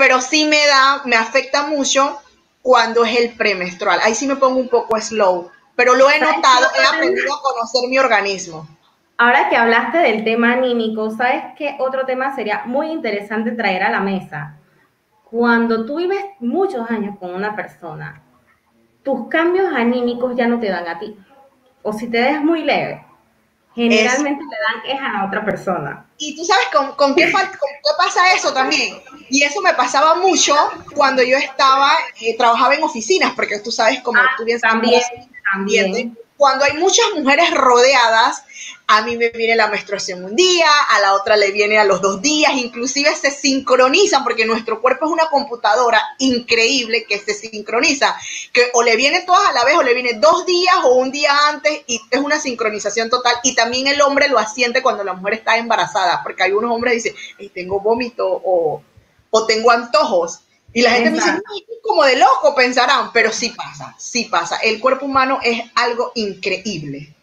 pero 0.01 0.23
sí 0.23 0.47
me 0.47 0.67
da, 0.67 1.03
me 1.05 1.15
afecta 1.15 1.67
mucho 1.67 2.23
cuando 2.63 3.05
es 3.05 3.21
el 3.21 3.37
premenstrual. 3.37 4.01
Ahí 4.03 4.15
sí 4.15 4.27
me 4.27 4.37
pongo 4.37 4.59
un 4.59 4.71
poco 4.71 4.99
slow, 4.99 5.51
pero 5.77 5.95
lo 5.95 6.09
he 6.09 6.19
notado, 6.19 6.69
he 6.75 6.97
aprendido 6.97 7.35
a 7.35 7.43
conocer 7.43 7.87
mi 7.87 7.99
organismo. 7.99 8.67
Ahora 9.19 9.51
que 9.51 9.59
hablaste 9.59 9.99
del 9.99 10.25
tema 10.25 10.55
anímico, 10.55 11.11
¿sabes 11.11 11.43
qué 11.59 11.77
otro 11.79 12.07
tema 12.07 12.35
sería 12.35 12.63
muy 12.65 12.91
interesante 12.91 13.51
traer 13.51 13.83
a 13.83 13.91
la 13.91 14.01
mesa? 14.01 14.57
Cuando 15.31 15.85
tú 15.85 15.97
vives 15.97 16.25
muchos 16.39 16.91
años 16.91 17.19
con 17.19 17.35
una 17.35 17.55
persona, 17.55 18.23
tus 19.03 19.29
cambios 19.29 19.71
anímicos 19.71 20.35
ya 20.35 20.47
no 20.47 20.59
te 20.59 20.71
dan 20.71 20.89
a 20.89 20.99
ti. 20.99 21.15
O 21.83 21.93
si 21.93 22.09
te 22.09 22.23
des 22.23 22.43
muy 22.43 22.65
leve, 22.65 23.05
generalmente 23.75 24.45
le 24.45 24.91
dan 24.91 24.97
es 24.97 25.03
a 25.03 25.13
la 25.13 25.27
otra 25.27 25.45
persona. 25.45 26.05
Y 26.19 26.37
tú 26.37 26.45
sabes 26.45 26.67
con, 26.97 27.15
qué, 27.15 27.33
pasa 27.97 28.33
eso 28.35 28.53
también. 28.53 29.01
Y 29.29 29.43
eso 29.43 29.61
me 29.63 29.73
pasaba 29.75 30.17
mucho 30.17 30.55
cuando 30.95 31.23
yo 31.23 31.37
estaba, 31.37 31.93
eh, 32.21 32.37
trabajaba 32.37 32.75
en 32.75 32.83
oficinas, 32.83 33.33
porque 33.35 33.59
tú 33.61 33.71
sabes, 33.71 34.01
como 34.01 34.19
ah, 34.19 34.31
tú 34.37 34.45
bien 34.45 34.59
sabes, 34.59 34.73
también, 34.73 35.03
también 35.53 36.17
cuando 36.41 36.65
hay 36.65 36.73
muchas 36.73 37.05
mujeres 37.15 37.51
rodeadas, 37.51 38.45
a 38.87 39.03
mí 39.03 39.15
me 39.19 39.29
viene 39.29 39.57
la 39.57 39.67
menstruación 39.67 40.25
un 40.25 40.35
día, 40.35 40.71
a 40.89 40.99
la 40.99 41.13
otra 41.13 41.37
le 41.37 41.51
viene 41.51 41.79
a 41.79 41.85
los 41.85 42.01
dos 42.01 42.23
días, 42.23 42.55
inclusive 42.55 43.15
se 43.15 43.31
sincronizan 43.31 44.25
porque 44.25 44.47
nuestro 44.47 44.81
cuerpo 44.81 45.05
es 45.05 45.13
una 45.13 45.29
computadora 45.29 46.03
increíble 46.19 47.05
que 47.05 47.19
se 47.19 47.35
sincroniza, 47.35 48.17
que 48.55 48.71
o 48.73 48.83
le 48.83 48.97
viene 48.97 49.21
todas 49.27 49.51
a 49.51 49.53
la 49.53 49.67
vez 49.67 49.77
o 49.77 49.83
le 49.83 49.93
viene 49.93 50.15
dos 50.15 50.47
días 50.47 50.77
o 50.83 50.95
un 50.95 51.13
día 51.13 51.31
antes 51.51 51.83
y 51.87 52.01
es 52.11 52.21
una 52.21 52.41
sincronización 52.41 53.11
total 53.11 53.35
y 53.43 53.55
también 53.55 53.87
el 53.89 54.01
hombre 54.01 54.31
lo 54.31 54.39
asiente 54.39 54.83
cuando 54.83 55.05
la 55.05 55.13
mujer 55.13 55.35
está 55.35 55.59
embarazada, 55.59 56.23
porque 56.23 56.45
algunos 56.45 56.71
hombres 56.71 57.05
dicen, 57.05 57.15
tengo 57.53 57.81
vómito 57.81 58.27
o, 58.27 58.83
o 59.29 59.47
tengo 59.47 59.71
antojos 59.71 60.41
y 60.73 60.83
la 60.83 60.91
gente 60.93 61.11
me 61.11 61.17
dice, 61.17 61.73
como 61.83 62.05
de 62.05 62.17
loco 62.19 62.55
pensarán, 62.55 63.11
pero 63.13 63.31
sí 63.33 63.53
pasa, 63.57 63.95
sí 63.99 64.29
pasa. 64.31 64.57
El 64.63 64.81
cuerpo 64.81 65.07
humano 65.07 65.39
es 65.43 65.63
algo 65.75 66.13
increíble. 66.15 67.15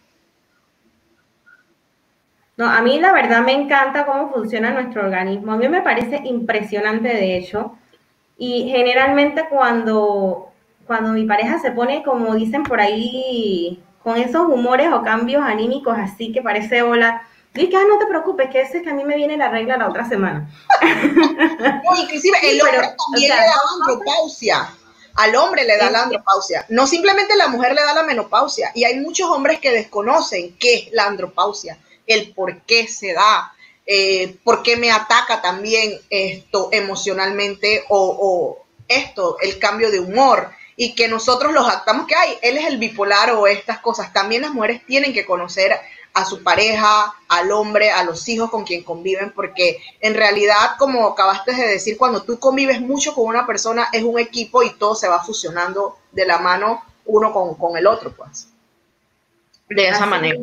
No, 2.58 2.68
a 2.70 2.82
mí 2.82 3.00
la 3.00 3.14
verdad 3.14 3.44
me 3.44 3.54
encanta 3.54 4.06
cómo 4.06 4.32
funciona 4.32 4.72
nuestro 4.72 5.04
organismo. 5.04 5.54
A 5.54 5.58
mí 5.58 5.70
me 5.70 5.82
parece 5.82 6.22
impresionante, 6.26 7.08
de 7.08 7.38
hecho. 7.38 7.78
Y 8.38 8.70
generalmente 8.70 9.46
cuando, 9.50 10.52
cuando 10.86 11.12
mi 11.12 11.26
pareja 11.26 11.60
se 11.60 11.72
pone, 11.72 12.04
como 12.04 12.36
dicen 12.36 12.64
por 12.64 12.82
ahí, 12.82 13.82
con 14.04 14.18
esos 14.18 14.48
humores 14.48 14.92
o 14.92 15.04
cambios 15.04 15.44
anímicos 15.44 15.98
así 15.98 16.32
que 16.32 16.42
parece 16.42 16.82
hola, 16.82 17.24
que, 17.66 17.76
ah, 17.76 17.86
no 17.88 17.98
te 17.98 18.06
preocupes, 18.06 18.50
que 18.50 18.62
ese 18.62 18.78
es 18.78 18.84
que 18.84 18.90
a 18.90 18.94
mí 18.94 19.04
me 19.04 19.16
viene 19.16 19.38
la 19.38 19.50
regla 19.50 19.78
la 19.78 19.90
otra 19.90 20.08
semana. 20.08 20.50
no, 21.84 21.96
inclusive 22.02 22.38
el 22.44 22.62
hombre 22.62 22.78
también 22.78 23.30
le 23.30 23.36
da 23.36 23.54
andropausia. 23.74 24.70
Al 25.16 25.36
hombre 25.36 25.64
le 25.64 25.78
da 25.78 25.90
la 25.90 26.04
andropausia. 26.04 26.66
No 26.70 26.86
simplemente 26.86 27.36
la 27.36 27.48
mujer 27.48 27.74
le 27.74 27.82
da 27.82 27.94
la 27.94 28.04
menopausia. 28.04 28.72
Y 28.76 28.84
hay 28.84 29.00
muchos 29.00 29.30
hombres 29.30 29.60
que 29.60 29.72
desconocen 29.72 30.56
qué 30.60 30.76
es 30.76 30.92
la 30.92 31.06
andropausia, 31.06 31.80
el 32.06 32.34
por 32.34 32.62
qué 32.62 32.88
se 32.88 33.14
da, 33.14 33.52
eh, 33.86 34.38
por 34.44 34.62
qué 34.62 34.78
me 34.78 34.92
ataca 34.92 35.42
también 35.42 36.00
esto 36.10 36.70
emocionalmente 36.72 37.84
o, 37.90 38.18
o 38.20 38.66
esto, 38.88 39.38
el 39.42 39.58
cambio 39.58 39.90
de 39.90 40.00
humor 40.00 40.52
y 40.76 40.94
que 40.94 41.08
nosotros 41.08 41.52
los 41.52 41.68
actamos 41.68 42.06
que 42.06 42.16
hay, 42.16 42.38
él 42.44 42.58
es 42.58 42.68
el 42.68 42.78
bipolar 42.78 43.32
o 43.32 43.48
estas 43.48 43.80
cosas. 43.80 44.14
También 44.14 44.44
las 44.44 44.54
mujeres 44.54 44.86
tienen 44.86 45.12
que 45.12 45.26
conocer 45.26 45.76
a 46.18 46.26
su 46.26 46.42
pareja, 46.42 47.14
al 47.28 47.52
hombre, 47.52 47.92
a 47.92 48.04
los 48.04 48.28
hijos 48.28 48.50
con 48.50 48.64
quien 48.64 48.84
conviven, 48.84 49.32
porque 49.36 49.80
en 50.02 50.16
realidad, 50.16 50.76
como 50.80 51.06
acabaste 51.08 51.54
de 51.54 51.68
decir, 51.68 51.96
cuando 51.98 52.24
tú 52.24 52.40
convives 52.40 52.82
mucho 52.82 53.14
con 53.14 53.26
una 53.26 53.46
persona, 53.46 53.88
es 53.94 54.04
un 54.04 54.18
equipo 54.18 54.64
y 54.64 54.74
todo 54.74 54.96
se 54.96 55.08
va 55.08 55.22
fusionando 55.22 55.98
de 56.12 56.26
la 56.26 56.40
mano 56.40 56.82
uno 57.06 57.32
con, 57.32 57.78
el 57.78 57.86
otro, 57.86 58.12
pues. 58.12 58.50
De 59.70 59.88
esa 59.88 60.06
manera. 60.06 60.40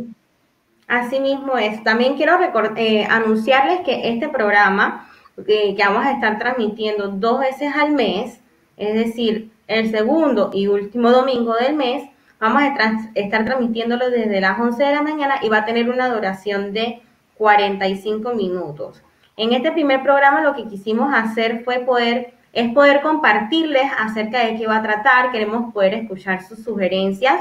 Así 0.87 1.19
mismo 1.19 1.59
es. 1.59 1.83
También 1.83 2.17
quiero 2.17 2.39
eh, 2.77 3.07
anunciarles 3.11 3.81
que 3.81 4.11
este 4.11 4.29
programa 4.29 5.11
eh, 5.49 5.75
que 5.75 5.83
vamos 5.83 6.07
a 6.07 6.13
estar 6.13 6.39
transmitiendo 6.39 7.09
dos 7.09 7.41
veces 7.41 7.75
al 7.75 7.91
mes, 7.93 8.39
es 8.77 8.95
decir, 8.95 9.51
el 9.67 9.91
segundo 9.91 10.51
y 10.53 10.69
último 10.69 11.11
domingo 11.11 11.55
del 11.55 11.75
mes, 11.75 12.09
Vamos 12.40 12.62
a 12.62 12.75
estar 13.14 13.44
transmitiéndolo 13.44 14.11
desde 14.11 14.40
las 14.40 14.59
11 14.59 14.83
de 14.83 14.92
la 14.92 15.03
mañana 15.03 15.37
y 15.42 15.49
va 15.49 15.59
a 15.59 15.64
tener 15.64 15.88
una 15.88 16.09
duración 16.09 16.73
de 16.73 17.03
45 17.37 18.35
minutos. 18.35 19.03
En 19.37 19.53
este 19.53 19.73
primer 19.73 20.03
programa 20.03 20.40
lo 20.42 20.55
que 20.55 20.66
quisimos 20.68 21.12
hacer 21.12 21.64
fue 21.64 21.81
poder 21.81 22.35
es 22.55 22.73
poder 22.73 23.03
compartirles 23.03 23.90
acerca 23.99 24.47
de 24.47 24.57
qué 24.57 24.66
va 24.66 24.77
a 24.77 24.83
tratar, 24.83 25.33
queremos 25.33 25.73
poder 25.75 25.94
escuchar 25.94 26.42
sus 26.44 26.62
sugerencias, 26.62 27.40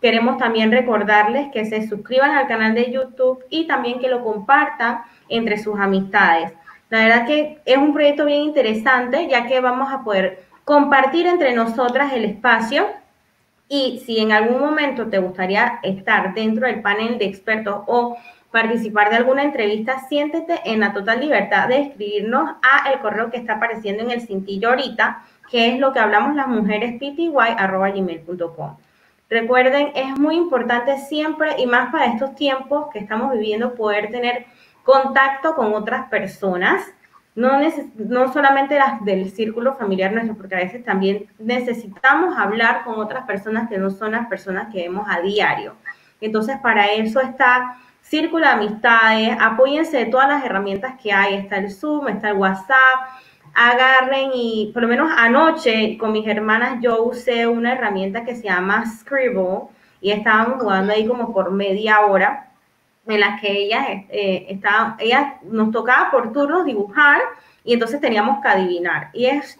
queremos 0.00 0.38
también 0.38 0.72
recordarles 0.72 1.48
que 1.52 1.66
se 1.66 1.86
suscriban 1.86 2.30
al 2.30 2.48
canal 2.48 2.74
de 2.74 2.90
YouTube 2.90 3.44
y 3.50 3.66
también 3.66 4.00
que 4.00 4.08
lo 4.08 4.24
compartan 4.24 5.02
entre 5.28 5.58
sus 5.58 5.78
amistades. 5.78 6.52
La 6.88 7.00
verdad 7.00 7.26
que 7.26 7.60
es 7.66 7.76
un 7.76 7.92
proyecto 7.92 8.24
bien 8.24 8.42
interesante 8.42 9.28
ya 9.28 9.46
que 9.46 9.60
vamos 9.60 9.92
a 9.92 10.02
poder 10.02 10.44
compartir 10.64 11.26
entre 11.26 11.52
nosotras 11.52 12.14
el 12.14 12.24
espacio 12.24 12.86
y 13.68 14.02
si 14.04 14.18
en 14.18 14.32
algún 14.32 14.60
momento 14.60 15.06
te 15.08 15.18
gustaría 15.18 15.80
estar 15.82 16.34
dentro 16.34 16.66
del 16.66 16.82
panel 16.82 17.18
de 17.18 17.26
expertos 17.26 17.82
o 17.86 18.16
participar 18.50 19.10
de 19.10 19.16
alguna 19.16 19.42
entrevista, 19.42 20.06
siéntete 20.08 20.60
en 20.64 20.80
la 20.80 20.92
total 20.92 21.20
libertad 21.20 21.68
de 21.68 21.80
escribirnos 21.82 22.56
a 22.62 22.90
el 22.90 23.00
correo 23.00 23.30
que 23.30 23.38
está 23.38 23.54
apareciendo 23.54 24.02
en 24.02 24.10
el 24.10 24.20
cintillo 24.20 24.70
ahorita, 24.70 25.24
que 25.50 25.72
es 25.72 25.78
lo 25.78 25.92
que 25.92 25.98
hablamos 25.98 26.34
las 26.36 26.48
mujeres 26.48 26.94
pty.gmail.com. 26.98 28.76
Recuerden, 29.28 29.90
es 29.96 30.16
muy 30.18 30.36
importante 30.36 30.98
siempre 30.98 31.56
y 31.58 31.66
más 31.66 31.90
para 31.90 32.06
estos 32.06 32.36
tiempos 32.36 32.86
que 32.92 33.00
estamos 33.00 33.32
viviendo 33.32 33.74
poder 33.74 34.10
tener 34.10 34.46
contacto 34.84 35.56
con 35.56 35.74
otras 35.74 36.08
personas 36.08 36.86
no, 37.36 37.60
no 37.96 38.32
solamente 38.32 38.78
las 38.78 39.04
del 39.04 39.30
círculo 39.30 39.74
familiar 39.76 40.12
nuestro, 40.12 40.36
porque 40.36 40.56
a 40.56 40.60
veces 40.60 40.82
también 40.82 41.26
necesitamos 41.38 42.36
hablar 42.36 42.82
con 42.84 42.94
otras 42.94 43.26
personas 43.26 43.68
que 43.68 43.78
no 43.78 43.90
son 43.90 44.12
las 44.12 44.26
personas 44.26 44.72
que 44.72 44.82
vemos 44.82 45.06
a 45.08 45.20
diario. 45.20 45.74
Entonces, 46.20 46.56
para 46.62 46.92
eso 46.92 47.20
está 47.20 47.76
Círculo 48.00 48.46
de 48.46 48.52
Amistades, 48.52 49.36
apóyense 49.40 49.96
de 49.98 50.06
todas 50.06 50.28
las 50.28 50.44
herramientas 50.44 50.94
que 51.02 51.12
hay, 51.12 51.34
está 51.34 51.56
el 51.56 51.70
Zoom, 51.70 52.08
está 52.08 52.30
el 52.30 52.36
WhatsApp, 52.36 53.18
agarren 53.52 54.30
y 54.32 54.70
por 54.72 54.82
lo 54.82 54.88
menos 54.88 55.10
anoche 55.16 55.98
con 55.98 56.12
mis 56.12 56.26
hermanas 56.26 56.78
yo 56.80 57.02
usé 57.02 57.46
una 57.46 57.72
herramienta 57.72 58.24
que 58.24 58.36
se 58.36 58.44
llama 58.44 58.84
Scribble 58.86 59.68
y 60.00 60.12
estábamos 60.12 60.62
jugando 60.62 60.92
ahí 60.92 61.06
como 61.06 61.32
por 61.32 61.50
media 61.50 62.00
hora 62.06 62.50
en 63.06 63.20
las 63.20 63.40
que 63.40 63.50
ellas 63.50 63.86
eh, 64.08 64.60
ellas 64.98 65.34
nos 65.42 65.70
tocaba 65.70 66.10
por 66.10 66.32
turnos 66.32 66.64
dibujar 66.64 67.20
y 67.64 67.74
entonces 67.74 68.00
teníamos 68.00 68.40
que 68.42 68.48
adivinar. 68.48 69.10
Y 69.12 69.26
es, 69.26 69.58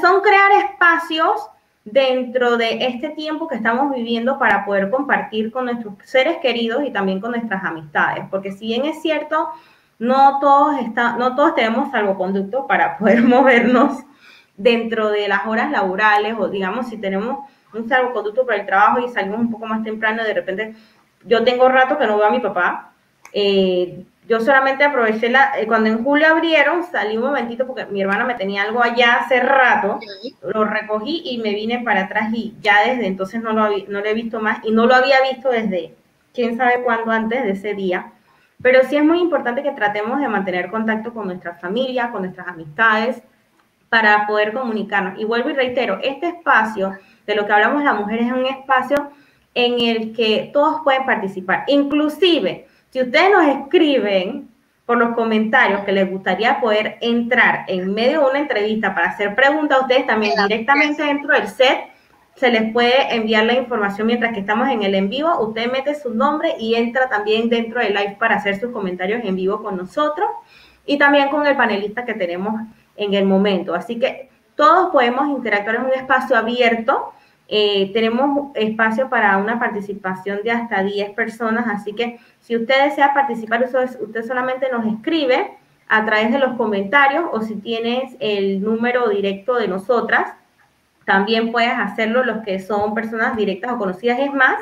son 0.00 0.20
crear 0.20 0.50
espacios 0.64 1.48
dentro 1.84 2.56
de 2.56 2.86
este 2.86 3.10
tiempo 3.10 3.46
que 3.46 3.56
estamos 3.56 3.94
viviendo 3.94 4.38
para 4.38 4.64
poder 4.64 4.90
compartir 4.90 5.52
con 5.52 5.66
nuestros 5.66 5.94
seres 6.04 6.38
queridos 6.38 6.82
y 6.84 6.90
también 6.90 7.20
con 7.20 7.32
nuestras 7.32 7.62
amistades, 7.64 8.24
porque 8.30 8.52
si 8.52 8.66
bien 8.66 8.86
es 8.86 9.02
cierto, 9.02 9.48
no 9.98 10.38
todos, 10.40 10.80
está, 10.80 11.16
no 11.16 11.36
todos 11.36 11.54
tenemos 11.54 11.90
salvoconducto 11.90 12.66
para 12.66 12.98
poder 12.98 13.22
movernos 13.22 14.02
dentro 14.56 15.10
de 15.10 15.28
las 15.28 15.46
horas 15.46 15.70
laborales 15.70 16.36
o 16.38 16.48
digamos 16.48 16.88
si 16.88 16.96
tenemos 16.96 17.38
un 17.74 17.88
salvoconducto 17.88 18.46
para 18.46 18.60
el 18.60 18.66
trabajo 18.66 19.00
y 19.00 19.08
salimos 19.08 19.40
un 19.40 19.50
poco 19.50 19.66
más 19.66 19.82
temprano, 19.82 20.22
de 20.24 20.34
repente 20.34 20.74
yo 21.24 21.44
tengo 21.44 21.68
rato 21.68 21.98
que 21.98 22.06
no 22.06 22.16
veo 22.18 22.26
a 22.26 22.30
mi 22.30 22.40
papá, 22.40 22.92
eh, 23.32 24.04
yo 24.26 24.40
solamente 24.40 24.84
aproveché 24.84 25.28
la, 25.28 25.58
eh, 25.58 25.66
cuando 25.66 25.90
en 25.90 26.02
julio 26.02 26.28
abrieron, 26.28 26.82
salí 26.84 27.16
un 27.16 27.24
momentito 27.24 27.66
porque 27.66 27.84
mi 27.86 28.00
hermana 28.00 28.24
me 28.24 28.34
tenía 28.34 28.62
algo 28.62 28.82
allá 28.82 29.16
hace 29.16 29.40
rato, 29.40 30.00
lo 30.42 30.64
recogí 30.64 31.22
y 31.26 31.38
me 31.38 31.54
vine 31.54 31.82
para 31.84 32.04
atrás 32.04 32.32
y 32.32 32.54
ya 32.60 32.86
desde 32.86 33.06
entonces 33.06 33.42
no 33.42 33.52
lo, 33.52 33.68
no 33.88 34.00
lo 34.00 34.06
he 34.06 34.14
visto 34.14 34.40
más 34.40 34.64
y 34.64 34.70
no 34.70 34.86
lo 34.86 34.94
había 34.94 35.16
visto 35.30 35.50
desde 35.50 35.94
quién 36.32 36.56
sabe 36.56 36.82
cuándo 36.82 37.10
antes 37.10 37.44
de 37.44 37.50
ese 37.50 37.74
día. 37.74 38.12
Pero 38.62 38.80
sí 38.88 38.96
es 38.96 39.04
muy 39.04 39.20
importante 39.20 39.62
que 39.62 39.72
tratemos 39.72 40.20
de 40.20 40.28
mantener 40.28 40.70
contacto 40.70 41.12
con 41.12 41.26
nuestra 41.26 41.56
familia, 41.56 42.10
con 42.10 42.22
nuestras 42.22 42.48
amistades, 42.48 43.22
para 43.90 44.26
poder 44.26 44.52
comunicarnos. 44.52 45.20
Y 45.20 45.24
vuelvo 45.24 45.50
y 45.50 45.52
reitero, 45.52 45.98
este 46.02 46.28
espacio 46.28 46.98
de 47.26 47.34
lo 47.34 47.46
que 47.46 47.52
hablamos 47.52 47.84
las 47.84 47.98
mujeres 47.98 48.26
es 48.26 48.32
un 48.32 48.46
espacio 48.46 49.10
en 49.54 49.80
el 49.80 50.12
que 50.12 50.50
todos 50.52 50.80
pueden 50.82 51.06
participar, 51.06 51.64
inclusive 51.68 52.66
si 52.90 53.02
ustedes 53.02 53.30
nos 53.30 53.46
escriben 53.46 54.48
por 54.86 54.98
los 54.98 55.14
comentarios 55.14 55.80
que 55.80 55.92
les 55.92 56.10
gustaría 56.10 56.60
poder 56.60 56.98
entrar 57.00 57.64
en 57.68 57.92
medio 57.94 58.20
de 58.20 58.30
una 58.30 58.38
entrevista 58.38 58.94
para 58.94 59.08
hacer 59.08 59.34
preguntas 59.34 59.78
a 59.78 59.82
ustedes 59.82 60.06
también 60.06 60.34
directamente 60.46 61.02
dentro 61.02 61.34
del 61.34 61.48
set, 61.48 61.94
se 62.36 62.50
les 62.50 62.72
puede 62.72 63.14
enviar 63.14 63.46
la 63.46 63.54
información 63.54 64.06
mientras 64.06 64.32
que 64.32 64.40
estamos 64.40 64.68
en 64.68 64.82
el 64.82 64.94
en 64.94 65.08
vivo. 65.08 65.40
Usted 65.40 65.70
mete 65.70 65.94
su 65.94 66.12
nombre 66.12 66.54
y 66.58 66.74
entra 66.74 67.08
también 67.08 67.48
dentro 67.48 67.80
del 67.80 67.94
live 67.94 68.16
para 68.18 68.36
hacer 68.36 68.58
sus 68.58 68.72
comentarios 68.72 69.24
en 69.24 69.36
vivo 69.36 69.62
con 69.62 69.76
nosotros 69.76 70.28
y 70.84 70.98
también 70.98 71.28
con 71.28 71.46
el 71.46 71.56
panelista 71.56 72.04
que 72.04 72.14
tenemos 72.14 72.60
en 72.96 73.14
el 73.14 73.24
momento. 73.24 73.74
Así 73.74 73.98
que 73.98 74.28
todos 74.56 74.90
podemos 74.90 75.28
interactuar 75.28 75.76
en 75.76 75.84
un 75.86 75.92
espacio 75.92 76.36
abierto 76.36 77.12
eh, 77.48 77.92
tenemos 77.92 78.50
espacio 78.54 79.08
para 79.10 79.36
una 79.36 79.58
participación 79.58 80.40
de 80.42 80.50
hasta 80.50 80.82
10 80.82 81.10
personas, 81.10 81.66
así 81.68 81.92
que 81.92 82.18
si 82.40 82.56
usted 82.56 82.84
desea 82.84 83.12
participar, 83.12 83.64
usted 83.64 84.24
solamente 84.24 84.68
nos 84.72 84.86
escribe 84.86 85.52
a 85.88 86.04
través 86.04 86.32
de 86.32 86.38
los 86.38 86.56
comentarios 86.56 87.24
o 87.32 87.42
si 87.42 87.56
tienes 87.56 88.16
el 88.20 88.62
número 88.62 89.08
directo 89.08 89.54
de 89.56 89.68
nosotras, 89.68 90.32
también 91.04 91.52
puedes 91.52 91.72
hacerlo 91.72 92.24
los 92.24 92.42
que 92.44 92.58
son 92.60 92.94
personas 92.94 93.36
directas 93.36 93.72
o 93.72 93.78
conocidas. 93.78 94.18
Es 94.20 94.32
más, 94.32 94.56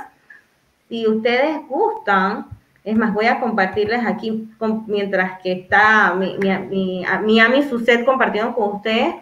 si 0.89 1.07
ustedes 1.07 1.61
gustan, 1.69 2.47
es 2.85 2.97
más, 2.97 3.15
voy 3.15 3.27
a 3.27 3.39
compartirles 3.39 4.05
aquí 4.05 4.49
mientras 4.87 5.41
que 5.41 5.53
está 5.53 6.15
mi, 6.15 6.37
mi, 6.39 7.05
mi, 7.23 7.63
Suset 7.63 8.05
compartiendo 8.05 8.55
con 8.55 8.77
ustedes 8.77 9.15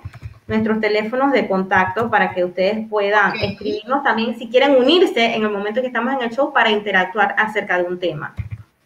nuestros 0.50 0.80
teléfonos 0.80 1.32
de 1.32 1.46
contacto 1.46 2.10
para 2.10 2.34
que 2.34 2.44
ustedes 2.44 2.86
puedan 2.88 3.36
escribirnos 3.36 4.02
también 4.02 4.36
si 4.36 4.48
quieren 4.48 4.72
unirse 4.72 5.24
en 5.24 5.44
el 5.44 5.50
momento 5.50 5.80
que 5.80 5.86
estamos 5.86 6.12
en 6.14 6.22
el 6.22 6.30
show 6.34 6.52
para 6.52 6.70
interactuar 6.70 7.36
acerca 7.38 7.78
de 7.78 7.84
un 7.84 8.00
tema. 8.00 8.34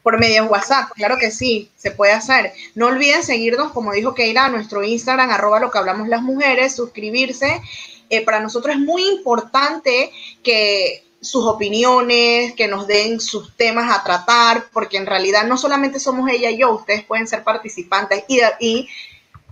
Por 0.02 0.20
medio 0.20 0.42
de 0.42 0.48
WhatsApp, 0.48 0.90
claro 0.94 1.16
que 1.18 1.30
sí, 1.30 1.70
se 1.74 1.90
puede 1.90 2.12
hacer. 2.12 2.52
No 2.74 2.88
olviden 2.88 3.22
seguirnos, 3.22 3.72
como 3.72 3.92
dijo 3.92 4.14
Keira, 4.14 4.44
a 4.44 4.48
nuestro 4.50 4.84
Instagram, 4.84 5.30
arroba 5.30 5.58
lo 5.58 5.70
que 5.70 5.78
hablamos 5.78 6.08
las 6.08 6.20
mujeres, 6.20 6.76
suscribirse. 6.76 7.62
Eh, 8.10 8.22
para 8.22 8.40
nosotros 8.40 8.76
es 8.76 8.82
muy 8.82 9.02
importante 9.08 10.10
que 10.42 11.02
sus 11.22 11.46
opiniones, 11.46 12.52
que 12.52 12.68
nos 12.68 12.86
den 12.86 13.18
sus 13.18 13.56
temas 13.56 13.90
a 13.90 14.04
tratar, 14.04 14.66
porque 14.70 14.98
en 14.98 15.06
realidad 15.06 15.46
no 15.46 15.56
solamente 15.56 15.98
somos 15.98 16.28
ella 16.30 16.50
y 16.50 16.58
yo, 16.58 16.74
ustedes 16.74 17.02
pueden 17.04 17.26
ser 17.26 17.42
participantes 17.42 18.24
y, 18.28 18.42
y 18.60 18.88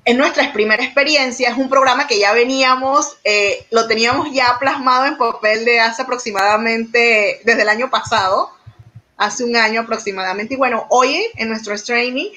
en 0.05 0.19
nuestra 0.19 0.53
primera 0.53 0.83
experiencia, 0.83 1.51
es 1.51 1.57
un 1.57 1.69
programa 1.69 2.07
que 2.07 2.19
ya 2.19 2.33
veníamos, 2.33 3.17
eh, 3.23 3.67
lo 3.71 3.87
teníamos 3.87 4.33
ya 4.33 4.57
plasmado 4.59 5.07
en 5.07 5.17
papel 5.17 5.65
de 5.65 5.81
hace 5.81 6.03
aproximadamente, 6.03 7.41
desde 7.45 7.63
el 7.63 7.69
año 7.69 7.89
pasado, 7.89 8.51
hace 9.17 9.45
un 9.45 9.55
año 9.55 9.83
aproximadamente. 9.83 10.55
Y 10.55 10.57
bueno, 10.57 10.87
hoy 10.91 11.25
en 11.37 11.49
nuestro 11.49 11.75
streaming 11.75 12.31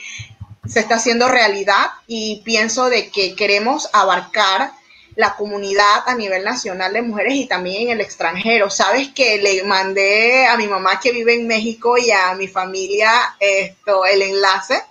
se 0.68 0.80
está 0.80 0.96
haciendo 0.96 1.28
realidad 1.28 1.88
y 2.06 2.42
pienso 2.44 2.90
de 2.90 3.10
que 3.10 3.36
queremos 3.36 3.90
abarcar 3.94 4.72
la 5.16 5.36
comunidad 5.36 6.04
a 6.08 6.14
nivel 6.14 6.44
nacional 6.44 6.94
de 6.94 7.02
mujeres 7.02 7.34
y 7.34 7.48
también 7.48 7.84
en 7.84 7.90
el 7.94 8.02
extranjero. 8.02 8.70
Sabes 8.70 9.10
que 9.10 9.38
le 9.38 9.64
mandé 9.64 10.46
a 10.46 10.58
mi 10.58 10.68
mamá 10.68 11.00
que 11.00 11.12
vive 11.12 11.34
en 11.34 11.48
México 11.48 11.98
y 11.98 12.12
a 12.12 12.36
mi 12.36 12.48
familia 12.48 13.12
esto, 13.40 14.06
el 14.06 14.22
enlace 14.22 14.84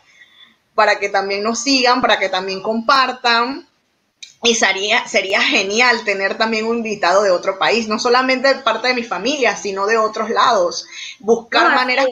para 0.75 0.99
que 0.99 1.09
también 1.09 1.43
nos 1.43 1.61
sigan, 1.61 2.01
para 2.01 2.19
que 2.19 2.29
también 2.29 2.61
compartan. 2.63 3.67
Y 4.43 4.55
sería, 4.55 5.07
sería 5.09 5.41
genial 5.41 6.05
tener 6.05 6.37
también 6.37 6.67
un 6.67 6.79
invitado 6.79 7.23
de 7.23 7.31
otro 7.31 7.59
país, 7.59 7.89
no 7.89 7.99
solamente 7.99 8.49
de 8.49 8.61
parte 8.61 8.89
de 8.89 8.95
mi 8.95 9.03
familia, 9.03 9.57
sino 9.57 9.87
de 9.87 9.97
otros 9.97 10.29
lados. 10.29 10.87
Buscar 11.19 11.75
maneras 11.75 12.07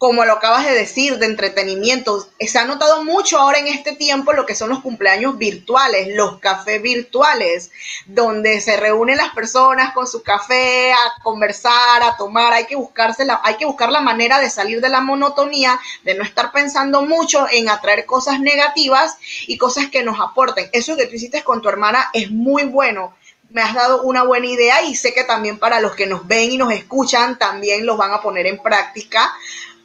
como 0.00 0.24
lo 0.24 0.32
acabas 0.32 0.64
de 0.64 0.72
decir, 0.72 1.18
de 1.18 1.26
entretenimiento. 1.26 2.26
Se 2.40 2.58
ha 2.58 2.64
notado 2.64 3.04
mucho 3.04 3.38
ahora 3.38 3.58
en 3.58 3.66
este 3.66 3.94
tiempo 3.94 4.32
lo 4.32 4.46
que 4.46 4.54
son 4.54 4.70
los 4.70 4.80
cumpleaños 4.80 5.36
virtuales, 5.36 6.16
los 6.16 6.38
cafés 6.38 6.80
virtuales, 6.80 7.70
donde 8.06 8.62
se 8.62 8.78
reúnen 8.78 9.18
las 9.18 9.34
personas 9.34 9.92
con 9.92 10.06
su 10.06 10.22
café 10.22 10.90
a 10.90 11.22
conversar, 11.22 12.02
a 12.02 12.16
tomar. 12.16 12.54
Hay 12.54 12.64
que 12.64 12.76
buscarse 12.76 13.26
la, 13.26 13.42
hay 13.44 13.56
que 13.56 13.66
buscar 13.66 13.92
la 13.92 14.00
manera 14.00 14.40
de 14.40 14.48
salir 14.48 14.80
de 14.80 14.88
la 14.88 15.02
monotonía, 15.02 15.78
de 16.02 16.14
no 16.14 16.24
estar 16.24 16.50
pensando 16.50 17.02
mucho 17.02 17.46
en 17.50 17.68
atraer 17.68 18.06
cosas 18.06 18.40
negativas 18.40 19.18
y 19.48 19.58
cosas 19.58 19.90
que 19.90 20.02
nos 20.02 20.18
aporten. 20.18 20.70
Eso 20.72 20.96
que 20.96 21.08
tú 21.08 21.16
hiciste 21.16 21.44
con 21.44 21.60
tu 21.60 21.68
hermana 21.68 22.08
es 22.14 22.30
muy 22.30 22.64
bueno 22.64 23.14
me 23.50 23.62
has 23.62 23.74
dado 23.74 24.02
una 24.02 24.22
buena 24.22 24.46
idea 24.46 24.82
y 24.82 24.94
sé 24.94 25.12
que 25.12 25.24
también 25.24 25.58
para 25.58 25.80
los 25.80 25.96
que 25.96 26.06
nos 26.06 26.26
ven 26.26 26.52
y 26.52 26.56
nos 26.56 26.72
escuchan 26.72 27.36
también 27.36 27.84
los 27.84 27.98
van 27.98 28.12
a 28.12 28.22
poner 28.22 28.46
en 28.46 28.62
práctica 28.62 29.32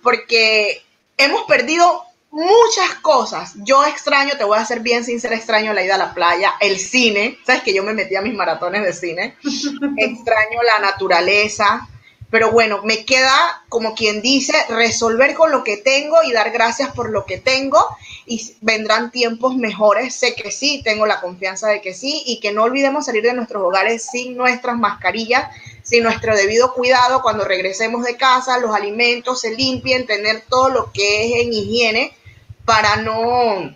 porque 0.06 0.84
hemos 1.18 1.44
perdido 1.44 2.04
muchas 2.30 2.94
cosas. 3.02 3.54
Yo 3.64 3.84
extraño, 3.86 4.34
te 4.38 4.44
voy 4.44 4.60
a 4.60 4.66
ser 4.66 4.82
bien 4.82 5.04
sincera, 5.04 5.36
extraño 5.36 5.74
la 5.74 5.84
ida 5.84 5.96
a 5.96 5.98
la 5.98 6.14
playa, 6.14 6.54
el 6.62 6.78
cine, 6.78 7.40
sabes 7.46 7.64
que 7.64 7.74
yo 7.74 7.84
me 7.84 7.94
metí 7.94 8.16
a 8.16 8.22
mis 8.22 8.36
maratones 8.36 8.84
de 8.84 8.94
cine, 8.94 9.36
extraño 9.98 10.62
la 10.62 10.80
naturaleza, 10.80 11.90
pero 12.30 12.52
bueno, 12.52 12.82
me 12.84 13.06
queda, 13.06 13.64
como 13.70 13.96
quien 13.96 14.22
dice, 14.22 14.54
resolver 14.70 15.34
con 15.34 15.52
lo 15.52 15.64
que 15.64 15.78
tengo 15.78 16.18
y 16.24 16.34
dar 16.34 16.52
gracias 16.52 16.92
por 16.92 17.10
lo 17.10 17.26
que 17.26 17.38
tengo. 17.38 17.80
Y 18.26 18.56
vendrán 18.62 19.12
tiempos 19.12 19.56
mejores, 19.56 20.14
sé 20.16 20.36
que 20.36 20.52
sí, 20.52 20.82
tengo 20.84 21.06
la 21.06 21.22
confianza 21.22 21.70
de 21.70 21.82
que 21.82 21.94
sí. 21.94 22.24
Y 22.26 22.40
que 22.42 22.52
no 22.52 22.64
olvidemos 22.64 23.06
salir 23.06 23.24
de 23.24 23.34
nuestros 23.34 23.64
hogares 23.64 24.08
sin 24.12 24.36
nuestras 24.36 24.76
mascarillas, 24.78 25.48
sin 25.86 26.04
nuestro 26.04 26.36
debido 26.36 26.74
cuidado 26.74 27.22
cuando 27.22 27.46
regresemos 27.46 28.04
de 28.04 28.18
casa, 28.18 28.58
los 28.58 28.76
alimentos 28.76 29.40
se 29.40 29.56
limpien, 29.56 30.08
tener 30.08 30.44
todo 30.50 30.70
lo 30.70 30.92
que 30.92 31.28
es 31.28 31.46
en 31.46 31.54
higiene 31.54 32.18
para 32.66 32.98
no, 32.98 33.74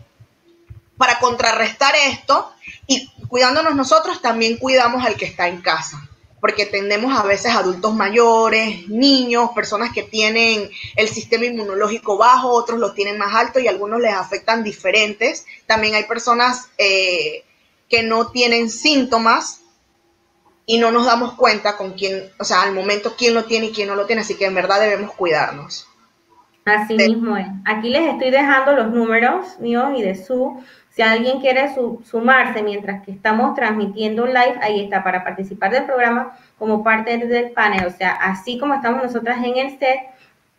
para 0.98 1.20
contrarrestar 1.20 1.94
esto 1.96 2.52
y 2.88 3.12
cuidándonos 3.28 3.76
nosotros 3.76 4.22
también 4.22 4.58
cuidamos 4.58 5.06
al 5.06 5.16
que 5.16 5.26
está 5.26 5.48
en 5.48 5.62
casa 5.62 6.10
porque 6.40 6.66
tenemos 6.66 7.18
a 7.18 7.24
veces 7.24 7.52
adultos 7.52 7.94
mayores, 7.94 8.88
niños, 8.88 9.50
personas 9.54 9.92
que 9.94 10.04
tienen 10.04 10.70
el 10.96 11.10
sistema 11.10 11.46
inmunológico 11.46 12.18
bajo, 12.18 12.50
otros 12.50 12.80
lo 12.80 12.94
tienen 12.94 13.18
más 13.18 13.36
alto 13.36 13.60
y 13.60 13.68
algunos 13.68 14.00
les 14.00 14.14
afectan 14.14 14.64
diferentes. 14.64 15.46
También 15.66 15.96
hay 15.96 16.06
personas 16.06 16.70
eh, 16.78 17.44
que 17.90 18.04
no 18.04 18.32
tienen 18.32 18.70
síntomas 18.70 19.60
y 20.70 20.78
no 20.78 20.92
nos 20.92 21.08
damos 21.08 21.34
cuenta 21.34 21.76
con 21.76 21.94
quién, 21.94 22.30
o 22.40 22.44
sea, 22.44 22.62
al 22.62 22.74
momento 22.74 23.16
quién 23.18 23.34
lo 23.34 23.46
tiene 23.46 23.66
y 23.66 23.72
quién 23.72 23.88
no 23.88 23.96
lo 23.96 24.06
tiene, 24.06 24.22
así 24.22 24.38
que 24.38 24.46
en 24.46 24.54
verdad 24.54 24.80
debemos 24.80 25.14
cuidarnos. 25.14 25.88
Así 26.64 26.96
mismo 26.96 27.36
es. 27.38 27.48
Aquí 27.66 27.90
les 27.90 28.08
estoy 28.08 28.30
dejando 28.30 28.74
los 28.74 28.92
números 28.92 29.60
míos 29.60 29.90
y 29.98 30.04
de 30.04 30.14
su. 30.14 30.64
Si 30.92 31.02
alguien 31.02 31.40
quiere 31.40 31.74
sumarse 32.04 32.62
mientras 32.62 33.04
que 33.04 33.10
estamos 33.10 33.56
transmitiendo 33.56 34.28
live, 34.28 34.60
ahí 34.62 34.82
está, 34.82 35.04
para 35.04 35.24
participar 35.24 35.72
del 35.72 35.86
programa 35.86 36.38
como 36.60 36.84
parte 36.84 37.18
del 37.18 37.50
panel. 37.50 37.88
O 37.88 37.90
sea, 37.90 38.12
así 38.12 38.60
como 38.60 38.76
estamos 38.76 39.02
nosotras 39.02 39.44
en 39.44 39.58
el 39.58 39.80
set, 39.80 40.02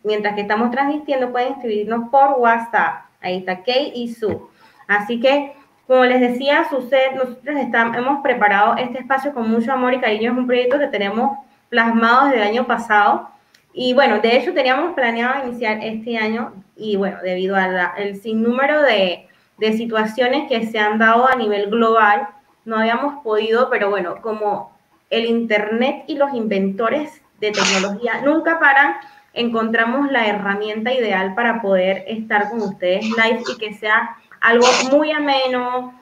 mientras 0.03 0.35
que 0.35 0.41
estamos 0.41 0.71
transmitiendo, 0.71 1.31
pueden 1.31 1.53
escribirnos 1.53 2.09
por 2.09 2.37
WhatsApp. 2.37 3.05
Ahí 3.21 3.37
está 3.37 3.63
Kay 3.63 3.93
y 3.95 4.13
Su. 4.13 4.49
Así 4.89 5.21
que 5.21 5.53
como 5.91 6.05
les 6.05 6.21
decía, 6.21 6.69
sucede, 6.69 7.15
nosotros 7.15 7.57
estamos, 7.57 7.97
hemos 7.97 8.23
preparado 8.23 8.77
este 8.77 8.99
espacio 8.99 9.33
con 9.33 9.51
mucho 9.51 9.73
amor 9.73 9.93
y 9.93 9.99
cariño. 9.99 10.31
Es 10.31 10.37
un 10.37 10.47
proyecto 10.47 10.79
que 10.79 10.87
tenemos 10.87 11.37
plasmado 11.67 12.27
desde 12.27 12.37
el 12.37 12.47
año 12.47 12.65
pasado 12.65 13.29
Y 13.73 13.93
bueno, 13.93 14.21
de 14.21 14.37
hecho 14.37 14.53
teníamos 14.53 14.93
planeado 14.93 15.45
iniciar 15.45 15.83
este 15.83 16.17
año 16.17 16.53
y 16.77 16.95
bueno, 16.95 17.17
debido 17.21 17.57
al 17.57 18.15
sinnúmero 18.15 18.81
de, 18.83 19.27
de 19.57 19.73
situaciones 19.73 20.47
que 20.47 20.65
se 20.65 20.79
han 20.79 20.97
dado 20.97 21.27
a 21.27 21.35
nivel 21.35 21.69
global, 21.69 22.25
no 22.63 22.77
habíamos 22.77 23.21
podido, 23.21 23.69
pero 23.69 23.89
bueno, 23.89 24.21
como 24.21 24.71
el 25.09 25.25
Internet 25.25 26.05
y 26.07 26.15
los 26.15 26.33
inventores 26.33 27.21
de 27.41 27.51
tecnología 27.51 28.21
nunca 28.23 28.61
paran, 28.61 28.93
encontramos 29.33 30.09
la 30.09 30.25
herramienta 30.25 30.93
ideal 30.93 31.35
para 31.35 31.61
poder 31.61 32.05
estar 32.07 32.49
con 32.49 32.61
ustedes 32.61 33.03
live 33.03 33.43
y 33.53 33.57
que 33.57 33.73
sea 33.73 34.15
algo 34.41 34.65
muy 34.91 35.11
ameno, 35.11 35.93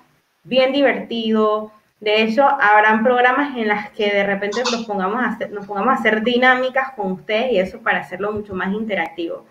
bien 0.44 0.72
divertido. 0.72 1.72
De 2.00 2.24
hecho, 2.24 2.48
habrán 2.48 3.04
programas 3.04 3.56
en 3.58 3.68
las 3.68 3.92
que 3.92 4.10
de 4.10 4.26
repente 4.26 4.62
nos 4.72 4.86
pongamos 4.86 5.22
a 5.22 5.28
hacer, 5.28 5.52
nos 5.52 5.68
pongamos 5.68 5.94
a 5.94 6.00
hacer 6.00 6.24
dinámicas 6.24 6.94
con 6.96 7.12
ustedes 7.12 7.52
y 7.52 7.60
eso 7.60 7.80
para 7.82 8.00
hacerlo 8.00 8.32
mucho 8.32 8.56
más 8.56 8.74
interactivo. 8.74 9.46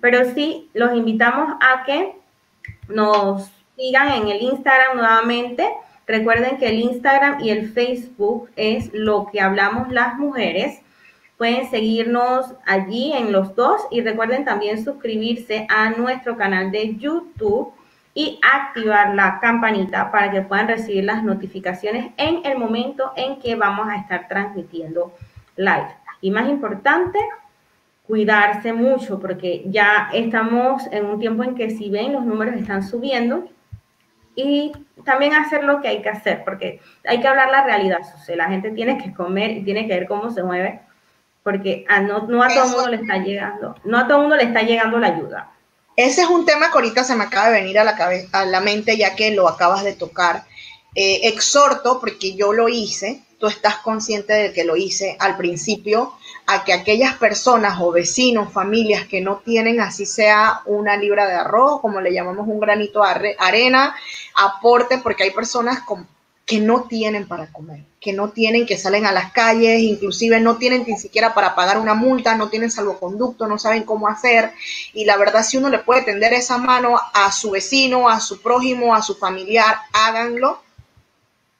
Pero 0.00 0.24
sí, 0.34 0.68
los 0.74 0.94
invitamos 0.96 1.54
a 1.60 1.84
que 1.84 2.16
nos 2.88 3.48
sigan 3.76 4.10
en 4.10 4.28
el 4.28 4.42
Instagram 4.42 4.96
nuevamente. 4.96 5.68
Recuerden 6.08 6.58
que 6.58 6.68
el 6.68 6.80
Instagram 6.80 7.40
y 7.40 7.50
el 7.50 7.70
Facebook 7.70 8.50
es 8.56 8.90
lo 8.92 9.28
que 9.30 9.40
hablamos 9.40 9.92
las 9.92 10.18
mujeres. 10.18 10.80
Pueden 11.38 11.70
seguirnos 11.70 12.54
allí 12.66 13.12
en 13.12 13.30
los 13.30 13.54
dos 13.54 13.80
y 13.92 14.00
recuerden 14.00 14.44
también 14.44 14.84
suscribirse 14.84 15.66
a 15.68 15.90
nuestro 15.90 16.36
canal 16.36 16.72
de 16.72 16.96
YouTube 16.96 17.72
y 18.14 18.38
activar 18.42 19.14
la 19.14 19.40
campanita 19.40 20.10
para 20.10 20.30
que 20.30 20.42
puedan 20.42 20.68
recibir 20.68 21.04
las 21.04 21.22
notificaciones 21.22 22.12
en 22.16 22.44
el 22.44 22.58
momento 22.58 23.12
en 23.16 23.38
que 23.38 23.54
vamos 23.54 23.88
a 23.88 23.96
estar 23.96 24.28
transmitiendo 24.28 25.14
live. 25.56 25.88
Y 26.20 26.30
más 26.30 26.48
importante, 26.48 27.18
cuidarse 28.06 28.72
mucho 28.72 29.18
porque 29.18 29.64
ya 29.66 30.10
estamos 30.12 30.86
en 30.92 31.06
un 31.06 31.18
tiempo 31.18 31.44
en 31.44 31.54
que 31.54 31.70
si 31.70 31.90
ven 31.90 32.12
los 32.12 32.24
números 32.24 32.54
están 32.56 32.82
subiendo 32.82 33.48
y 34.34 34.72
también 35.04 35.34
hacer 35.34 35.64
lo 35.64 35.80
que 35.80 35.88
hay 35.88 36.02
que 36.02 36.08
hacer 36.08 36.42
porque 36.44 36.80
hay 37.06 37.20
que 37.20 37.28
hablar 37.28 37.50
la 37.50 37.64
realidad. 37.64 38.00
O 38.02 38.36
la 38.36 38.48
gente 38.48 38.70
tiene 38.70 38.98
que 38.98 39.14
comer 39.14 39.52
y 39.52 39.64
tiene 39.64 39.86
que 39.86 39.94
ver 39.94 40.06
cómo 40.06 40.30
se 40.30 40.42
mueve 40.42 40.80
porque 41.42 41.84
a 41.88 42.00
no, 42.00 42.26
no 42.28 42.42
a 42.42 42.48
todo 42.48 42.68
mundo 42.68 42.88
le 42.88 42.96
está 42.96 43.18
llegando, 43.18 43.74
no 43.84 43.98
a 43.98 44.06
todo 44.06 44.18
el 44.18 44.22
mundo 44.22 44.36
le 44.36 44.44
está 44.44 44.62
llegando 44.62 44.98
la 44.98 45.08
ayuda. 45.08 45.50
Ese 45.96 46.22
es 46.22 46.28
un 46.28 46.46
tema 46.46 46.70
que 46.70 46.78
ahorita 46.78 47.04
se 47.04 47.14
me 47.14 47.24
acaba 47.24 47.50
de 47.50 47.60
venir 47.60 47.78
a 47.78 47.84
la, 47.84 47.96
cabeza, 47.96 48.40
a 48.40 48.44
la 48.46 48.60
mente 48.60 48.96
ya 48.96 49.14
que 49.14 49.30
lo 49.30 49.48
acabas 49.48 49.84
de 49.84 49.92
tocar. 49.92 50.46
Eh, 50.94 51.28
exhorto, 51.28 52.00
porque 52.00 52.34
yo 52.34 52.52
lo 52.52 52.68
hice, 52.68 53.22
tú 53.38 53.46
estás 53.46 53.76
consciente 53.78 54.34
de 54.34 54.52
que 54.52 54.64
lo 54.64 54.76
hice 54.76 55.16
al 55.18 55.36
principio, 55.36 56.14
a 56.46 56.64
que 56.64 56.72
aquellas 56.72 57.16
personas 57.16 57.80
o 57.80 57.90
vecinos, 57.90 58.52
familias 58.52 59.06
que 59.06 59.20
no 59.20 59.38
tienen 59.38 59.80
así 59.80 60.06
sea 60.06 60.60
una 60.66 60.96
libra 60.96 61.26
de 61.26 61.34
arroz, 61.34 61.80
como 61.80 62.00
le 62.00 62.12
llamamos 62.12 62.46
un 62.46 62.60
granito 62.60 63.02
de 63.02 63.36
arena, 63.38 63.94
aporte, 64.34 64.98
porque 64.98 65.24
hay 65.24 65.30
personas 65.30 65.80
que 66.44 66.60
no 66.60 66.84
tienen 66.84 67.26
para 67.26 67.50
comer, 67.50 67.84
que 68.02 68.12
no 68.12 68.30
tienen, 68.30 68.66
que 68.66 68.76
salen 68.76 69.06
a 69.06 69.12
las 69.12 69.32
calles, 69.32 69.80
inclusive 69.80 70.40
no 70.40 70.56
tienen 70.56 70.84
ni 70.86 70.98
siquiera 70.98 71.34
para 71.34 71.54
pagar 71.54 71.78
una 71.78 71.94
multa, 71.94 72.34
no 72.34 72.50
tienen 72.50 72.70
salvoconducto, 72.70 73.46
no 73.46 73.58
saben 73.58 73.84
cómo 73.84 74.08
hacer. 74.08 74.52
Y 74.92 75.04
la 75.04 75.16
verdad, 75.16 75.44
si 75.44 75.56
uno 75.56 75.68
le 75.68 75.78
puede 75.78 76.02
tender 76.02 76.32
esa 76.32 76.58
mano 76.58 77.00
a 77.14 77.30
su 77.30 77.52
vecino, 77.52 78.08
a 78.08 78.18
su 78.18 78.42
prójimo, 78.42 78.92
a 78.92 79.02
su 79.02 79.14
familiar, 79.14 79.76
háganlo. 79.92 80.60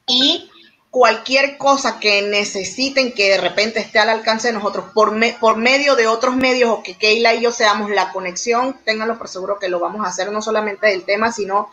Y 0.08 0.50
cualquier 0.90 1.56
cosa 1.58 2.00
que 2.00 2.22
necesiten 2.22 3.12
que 3.12 3.30
de 3.30 3.38
repente 3.38 3.78
esté 3.78 4.00
al 4.00 4.08
alcance 4.08 4.48
de 4.48 4.54
nosotros 4.54 4.86
por, 4.92 5.14
por 5.38 5.56
medio 5.56 5.94
de 5.94 6.08
otros 6.08 6.34
medios 6.34 6.70
o 6.70 6.82
que 6.82 6.98
Keila 6.98 7.34
y 7.34 7.42
yo 7.42 7.52
seamos 7.52 7.88
la 7.90 8.10
conexión, 8.12 8.76
ténganlo 8.84 9.16
por 9.16 9.28
seguro 9.28 9.60
que 9.60 9.68
lo 9.68 9.78
vamos 9.78 10.04
a 10.04 10.08
hacer 10.08 10.32
no 10.32 10.42
solamente 10.42 10.88
del 10.88 11.04
tema, 11.04 11.30
sino 11.30 11.70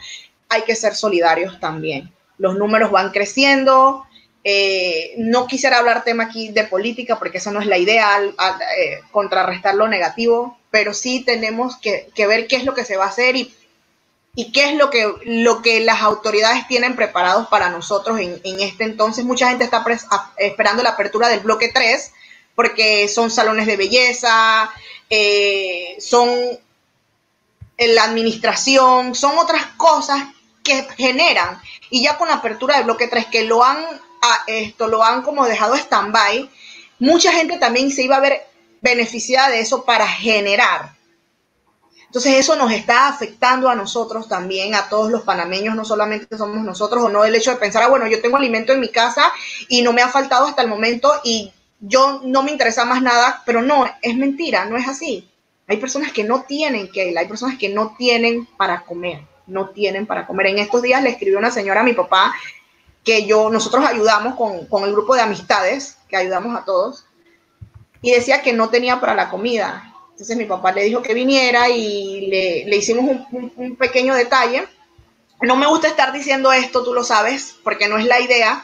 hay 0.47 0.61
que 0.61 0.75
ser 0.75 0.95
solidarios 0.95 1.59
también 1.59 2.13
los 2.39 2.57
números 2.57 2.89
van 2.89 3.11
creciendo. 3.11 4.05
Eh, 4.43 5.15
no 5.17 5.47
quisiera 5.47 5.79
hablar 5.79 6.03
tema 6.03 6.25
aquí 6.25 6.49
de 6.49 6.63
política 6.63 7.19
porque 7.19 7.39
esa 7.39 7.51
no 7.51 7.59
es 7.59 7.67
la 7.67 7.77
idea, 7.77 8.21
eh, 8.23 9.01
contrarrestar 9.11 9.75
lo 9.75 9.87
negativo, 9.87 10.57
pero 10.71 10.93
sí 10.93 11.21
tenemos 11.25 11.77
que, 11.77 12.11
ver 12.15 12.47
qué 12.47 12.55
es 12.55 12.63
lo 12.63 12.73
que 12.73 12.85
se 12.85 12.95
va 12.95 13.05
a 13.05 13.09
hacer 13.09 13.35
y, 13.35 13.53
qué 14.53 14.69
es 14.69 14.75
lo 14.75 14.89
que, 14.89 15.05
lo 15.25 15.61
que 15.61 15.81
las 15.81 16.01
autoridades 16.01 16.65
tienen 16.67 16.95
preparados 16.95 17.47
para 17.49 17.69
nosotros 17.69 18.19
en, 18.19 18.39
este 18.61 18.85
entonces. 18.85 19.25
Mucha 19.25 19.49
gente 19.49 19.65
está 19.65 19.83
esperando 20.37 20.81
la 20.81 20.91
apertura 20.91 21.27
del 21.27 21.41
bloque 21.41 21.69
3 21.73 22.13
porque 22.55 23.09
son 23.09 23.29
salones 23.31 23.67
de 23.67 23.75
belleza, 23.75 24.71
eh, 25.09 25.97
son 25.99 26.29
la 27.77 28.03
administración, 28.03 29.15
son 29.15 29.37
otras 29.37 29.65
cosas 29.77 30.23
que 30.63 30.87
generan 30.97 31.61
y 31.89 32.03
ya 32.03 32.17
con 32.17 32.27
la 32.27 32.35
apertura 32.35 32.75
del 32.75 32.85
bloque 32.85 33.07
3 33.07 33.25
que 33.27 33.43
lo 33.43 33.63
han, 33.63 33.77
esto, 34.47 34.87
lo 34.87 35.03
han 35.03 35.21
como 35.21 35.45
dejado 35.45 35.75
stand-by, 35.75 36.49
mucha 36.99 37.31
gente 37.31 37.57
también 37.57 37.91
se 37.91 38.03
iba 38.03 38.17
a 38.17 38.21
ver 38.21 38.41
beneficiada 38.81 39.49
de 39.49 39.59
eso 39.59 39.83
para 39.85 40.07
generar. 40.07 40.95
Entonces 42.05 42.35
eso 42.35 42.55
nos 42.55 42.71
está 42.71 43.07
afectando 43.07 43.69
a 43.69 43.75
nosotros 43.75 44.27
también, 44.27 44.73
a 44.73 44.89
todos 44.89 45.11
los 45.11 45.21
panameños, 45.21 45.75
no 45.75 45.85
solamente 45.85 46.37
somos 46.37 46.63
nosotros, 46.63 47.03
o 47.03 47.09
no 47.09 47.23
el 47.23 47.35
hecho 47.35 47.51
de 47.51 47.57
pensar, 47.57 47.83
ah, 47.83 47.87
bueno, 47.87 48.07
yo 48.07 48.21
tengo 48.21 48.37
alimento 48.37 48.73
en 48.73 48.79
mi 48.79 48.89
casa 48.89 49.31
y 49.67 49.83
no 49.83 49.93
me 49.93 50.01
ha 50.01 50.07
faltado 50.07 50.47
hasta 50.47 50.63
el 50.63 50.69
momento 50.69 51.13
y 51.23 51.53
yo 51.79 52.21
no 52.23 52.41
me 52.41 52.51
interesa 52.51 52.83
más 52.83 53.01
nada, 53.01 53.43
pero 53.45 53.61
no, 53.61 53.85
es 54.01 54.15
mentira, 54.17 54.65
no 54.65 54.75
es 54.75 54.87
así. 54.87 55.29
Hay 55.67 55.77
personas 55.77 56.11
que 56.11 56.23
no 56.23 56.41
tienen 56.41 56.91
que, 56.91 57.15
hay 57.15 57.27
personas 57.27 57.59
que 57.59 57.69
no 57.69 57.95
tienen 57.95 58.47
para 58.57 58.85
comer 58.85 59.21
no 59.49 59.69
tienen 59.69 60.05
para 60.05 60.25
comer. 60.25 60.47
En 60.47 60.59
estos 60.59 60.81
días 60.81 61.03
le 61.03 61.09
escribió 61.09 61.37
una 61.37 61.51
señora 61.51 61.81
a 61.81 61.83
mi 61.83 61.93
papá 61.93 62.33
que 63.09 63.25
yo, 63.25 63.49
nosotros 63.49 63.83
ayudamos 63.83 64.35
con, 64.35 64.83
el 64.83 64.91
grupo 64.91 65.15
de 65.15 65.21
amistades, 65.21 65.97
que 66.07 66.15
ayudamos 66.15 66.55
a 66.55 66.63
todos, 66.63 67.05
y 68.03 68.11
decía 68.11 68.43
que 68.43 68.53
no 68.53 68.69
tenía 68.69 68.99
para 68.99 69.15
la 69.15 69.31
comida. 69.31 69.95
Entonces 70.11 70.37
mi 70.37 70.45
papá 70.45 70.71
le 70.73 70.83
dijo 70.83 71.01
que 71.01 71.15
viniera 71.15 71.69
y 71.69 72.27
le, 72.27 72.75
hicimos 72.75 73.25
un, 73.31 73.75
pequeño 73.77 74.13
detalle. 74.13 74.67
No 75.41 75.55
me 75.55 75.65
gusta 75.65 75.87
estar 75.87 76.13
diciendo 76.13 76.53
esto, 76.53 76.83
tú 76.83 76.93
lo 76.93 77.03
sabes, 77.03 77.55
porque 77.63 77.87
no 77.87 77.97
es 77.97 78.05
la 78.05 78.19
idea, 78.19 78.63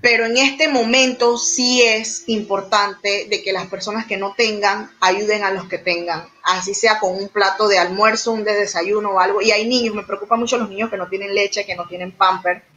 pero 0.00 0.26
en 0.26 0.36
este 0.36 0.66
momento 0.66 1.38
sí 1.38 1.82
es 1.82 2.24
importante 2.26 3.28
de 3.30 3.44
que 3.44 3.52
las 3.52 3.68
personas 3.68 4.06
que 4.06 4.16
no 4.16 4.34
tengan 4.36 4.90
ayuden 4.98 5.44
a 5.44 5.52
los 5.52 5.68
que 5.68 5.78
tengan, 5.78 6.26
así 6.42 6.74
sea 6.74 6.98
con 6.98 7.14
un 7.14 7.28
plato 7.28 7.68
de 7.68 7.78
almuerzo, 7.78 8.32
un 8.32 8.42
de 8.42 8.54
desayuno 8.54 9.10
o 9.10 9.20
algo. 9.20 9.40
Y 9.40 9.52
hay 9.52 9.68
niños, 9.68 9.94
me 9.94 10.02
preocupa 10.02 10.34
mucho 10.34 10.58
los 10.58 10.68
niños 10.68 10.90
que 10.90 10.96
no 10.96 11.06
tienen 11.06 11.32
leche, 11.32 11.64
que 11.64 11.76
no 11.76 11.86
tienen 11.86 12.10
pamper, 12.10 12.71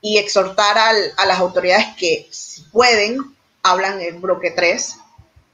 y 0.00 0.18
exhortar 0.18 0.76
a 0.78 1.26
las 1.26 1.38
autoridades 1.38 1.86
que 1.98 2.26
si 2.30 2.62
pueden, 2.64 3.18
hablan 3.62 4.00
el 4.00 4.14
bloque 4.14 4.52
3. 4.52 4.98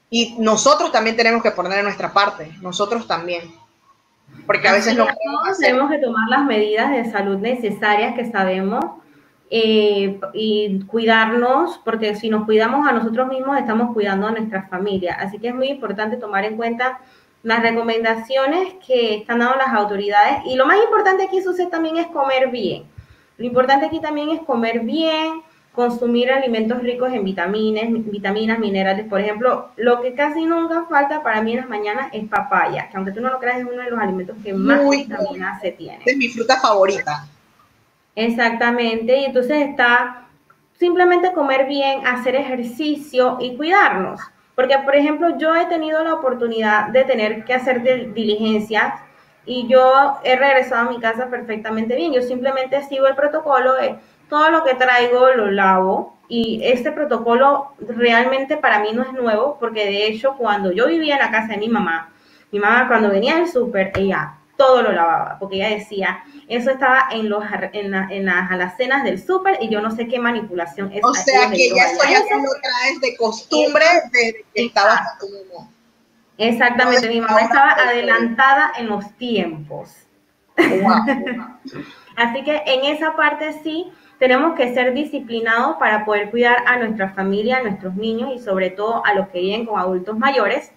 Y 0.09 0.35
nosotros 0.39 0.91
también 0.91 1.15
tenemos 1.15 1.41
que 1.41 1.51
poner 1.51 1.83
nuestra 1.83 2.13
parte, 2.13 2.51
nosotros 2.61 3.07
también. 3.07 3.53
Porque 4.45 4.67
a 4.67 4.73
veces 4.73 4.95
no... 4.95 5.07
Tenemos 5.59 5.89
que 5.89 5.97
tomar 5.97 6.29
las 6.29 6.45
medidas 6.45 6.91
de 6.91 7.11
salud 7.11 7.37
necesarias 7.37 8.15
que 8.15 8.31
sabemos 8.31 8.83
eh, 9.49 10.19
y 10.33 10.79
cuidarnos, 10.85 11.79
porque 11.83 12.15
si 12.15 12.29
nos 12.29 12.45
cuidamos 12.45 12.87
a 12.87 12.91
nosotros 12.91 13.27
mismos, 13.27 13.57
estamos 13.57 13.93
cuidando 13.93 14.27
a 14.27 14.31
nuestra 14.31 14.67
familia. 14.67 15.15
Así 15.19 15.39
que 15.39 15.49
es 15.49 15.55
muy 15.55 15.67
importante 15.69 16.17
tomar 16.17 16.45
en 16.45 16.55
cuenta 16.55 16.99
las 17.43 17.61
recomendaciones 17.61 18.75
que 18.85 19.15
están 19.15 19.39
dando 19.39 19.55
las 19.55 19.73
autoridades. 19.73 20.43
Y 20.45 20.55
lo 20.55 20.65
más 20.65 20.77
importante 20.83 21.23
aquí, 21.23 21.41
sucede 21.41 21.67
también 21.67 21.97
es 21.97 22.07
comer 22.07 22.49
bien. 22.49 22.94
Lo 23.37 23.45
importante 23.45 23.85
aquí 23.85 23.99
también 23.99 24.29
es 24.29 24.41
comer 24.41 24.81
bien, 24.81 25.41
consumir 25.73 26.31
alimentos 26.31 26.81
ricos 26.81 27.11
en 27.11 27.23
vitaminas, 27.23 27.85
vitaminas, 27.89 28.59
minerales. 28.59 29.07
Por 29.07 29.19
ejemplo, 29.19 29.69
lo 29.75 30.01
que 30.01 30.13
casi 30.13 30.45
nunca 30.45 30.85
falta 30.89 31.21
para 31.21 31.41
mí 31.41 31.51
en 31.51 31.57
las 31.57 31.69
mañanas 31.69 32.07
es 32.13 32.27
papaya, 32.29 32.89
que 32.89 32.97
aunque 32.97 33.11
tú 33.11 33.21
no 33.21 33.29
lo 33.29 33.39
creas, 33.39 33.59
es 33.59 33.65
uno 33.65 33.83
de 33.83 33.91
los 33.91 33.99
alimentos 33.99 34.37
que 34.43 34.53
más 34.53 34.89
vitaminas 34.89 35.61
se 35.61 35.71
tiene. 35.71 35.99
Es 36.05 36.17
mi 36.17 36.29
fruta 36.29 36.59
favorita. 36.59 37.27
Exactamente, 38.15 39.19
y 39.19 39.25
entonces 39.25 39.67
está 39.67 40.27
simplemente 40.79 41.33
comer 41.33 41.67
bien, 41.67 42.07
hacer 42.07 42.35
ejercicio 42.35 43.37
y 43.41 43.57
cuidarnos. 43.57 44.21
Porque, 44.55 44.77
por 44.79 44.95
ejemplo, 44.95 45.37
yo 45.37 45.53
he 45.53 45.65
tenido 45.65 46.01
la 46.01 46.13
oportunidad 46.13 46.87
de 46.87 47.03
tener 47.03 47.43
que 47.43 47.53
hacer 47.53 47.83
diligencias 48.13 48.93
y 49.45 49.67
yo 49.67 50.17
he 50.23 50.35
regresado 50.35 50.87
a 50.87 50.91
mi 50.91 50.99
casa 50.99 51.27
perfectamente 51.27 51.95
bien. 51.95 52.13
Yo 52.13 52.21
simplemente 52.21 52.83
sigo 52.83 53.07
el 53.07 53.15
protocolo 53.15 53.73
de 53.73 53.95
todo 54.29 54.49
lo 54.49 54.63
que 54.63 54.75
traigo 54.75 55.31
lo 55.31 55.51
lavo 55.51 56.17
y 56.27 56.61
este 56.63 56.91
protocolo 56.91 57.73
realmente 57.79 58.57
para 58.57 58.79
mí 58.79 58.89
no 58.93 59.03
es 59.03 59.13
nuevo 59.13 59.57
porque 59.59 59.85
de 59.85 60.07
hecho 60.07 60.35
cuando 60.37 60.71
yo 60.71 60.87
vivía 60.87 61.15
en 61.15 61.21
la 61.21 61.31
casa 61.31 61.53
de 61.53 61.57
mi 61.57 61.69
mamá, 61.69 62.11
mi 62.51 62.59
mamá 62.59 62.87
cuando 62.87 63.09
venía 63.09 63.35
del 63.35 63.47
súper, 63.47 63.91
ella 63.95 64.35
todo 64.57 64.81
lo 64.81 64.91
lavaba, 64.91 65.37
porque 65.39 65.57
ella 65.57 65.75
decía, 65.75 66.23
eso 66.47 66.71
estaba 66.71 67.09
en, 67.11 67.29
los, 67.29 67.43
en, 67.73 67.93
en 67.93 68.25
las 68.25 68.49
alacenas 68.49 69.03
del 69.03 69.21
súper 69.21 69.57
y 69.61 69.69
yo 69.69 69.81
no 69.81 69.93
sé 69.93 70.07
qué 70.07 70.17
manipulación 70.17 70.91
es. 70.93 71.01
O 71.03 71.13
sea, 71.13 71.49
que 71.51 71.69
ya 71.75 71.91
esto 71.91 72.03
ya 72.09 72.19
lo 72.37 72.51
traes 72.61 73.01
de 73.01 73.17
costumbre 73.17 73.83
desde 74.11 74.45
que 74.53 74.65
estabas 74.65 75.01
Exactamente, 76.37 77.09
mi 77.09 77.21
mamá 77.21 77.41
estaba 77.41 77.71
adelantada 77.71 78.73
en 78.77 78.87
los 78.87 79.11
tiempos. 79.17 80.05
Así 82.15 82.43
que 82.43 82.61
en 82.65 82.85
esa 82.85 83.15
parte 83.15 83.53
sí 83.63 83.91
tenemos 84.19 84.55
que 84.55 84.73
ser 84.73 84.93
disciplinados 84.93 85.77
para 85.77 86.05
poder 86.05 86.31
cuidar 86.31 86.63
a 86.65 86.77
nuestra 86.77 87.09
familia, 87.09 87.57
a 87.57 87.63
nuestros 87.63 87.95
niños 87.95 88.31
y 88.33 88.39
sobre 88.39 88.69
todo 88.69 89.05
a 89.05 89.13
los 89.13 89.27
que 89.29 89.39
viven 89.39 89.65
con 89.65 89.79
adultos 89.79 90.17
mayores, 90.17 90.71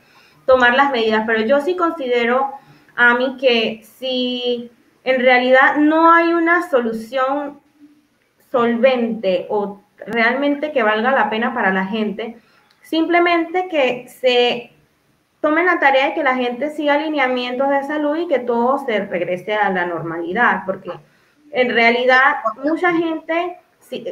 tomar 0.46 0.74
las 0.74 0.90
medidas. 0.90 1.24
Pero 1.26 1.42
yo 1.42 1.60
sí 1.60 1.76
considero 1.76 2.52
a 2.96 3.14
mí 3.14 3.36
que 3.40 3.82
si 3.84 4.70
en 5.04 5.20
realidad 5.20 5.76
no 5.76 6.12
hay 6.12 6.32
una 6.32 6.68
solución 6.68 7.60
solvente 8.50 9.46
o 9.48 9.80
realmente 10.06 10.72
que 10.72 10.82
valga 10.82 11.12
la 11.12 11.30
pena 11.30 11.54
para 11.54 11.72
la 11.72 11.86
gente, 11.86 12.38
simplemente 12.82 13.68
que 13.68 14.08
se 14.08 14.72
tomen 15.40 15.66
la 15.66 15.78
tarea 15.78 16.08
de 16.08 16.14
que 16.14 16.22
la 16.22 16.34
gente 16.34 16.70
siga 16.70 16.94
alineamientos 16.94 17.68
de 17.68 17.84
salud 17.84 18.16
y 18.16 18.28
que 18.28 18.40
todo 18.40 18.78
se 18.78 19.04
regrese 19.04 19.54
a 19.54 19.70
la 19.70 19.86
normalidad, 19.86 20.62
porque 20.66 20.90
en 21.50 21.70
realidad 21.70 22.36
mucha 22.62 22.92
gente, 22.92 23.58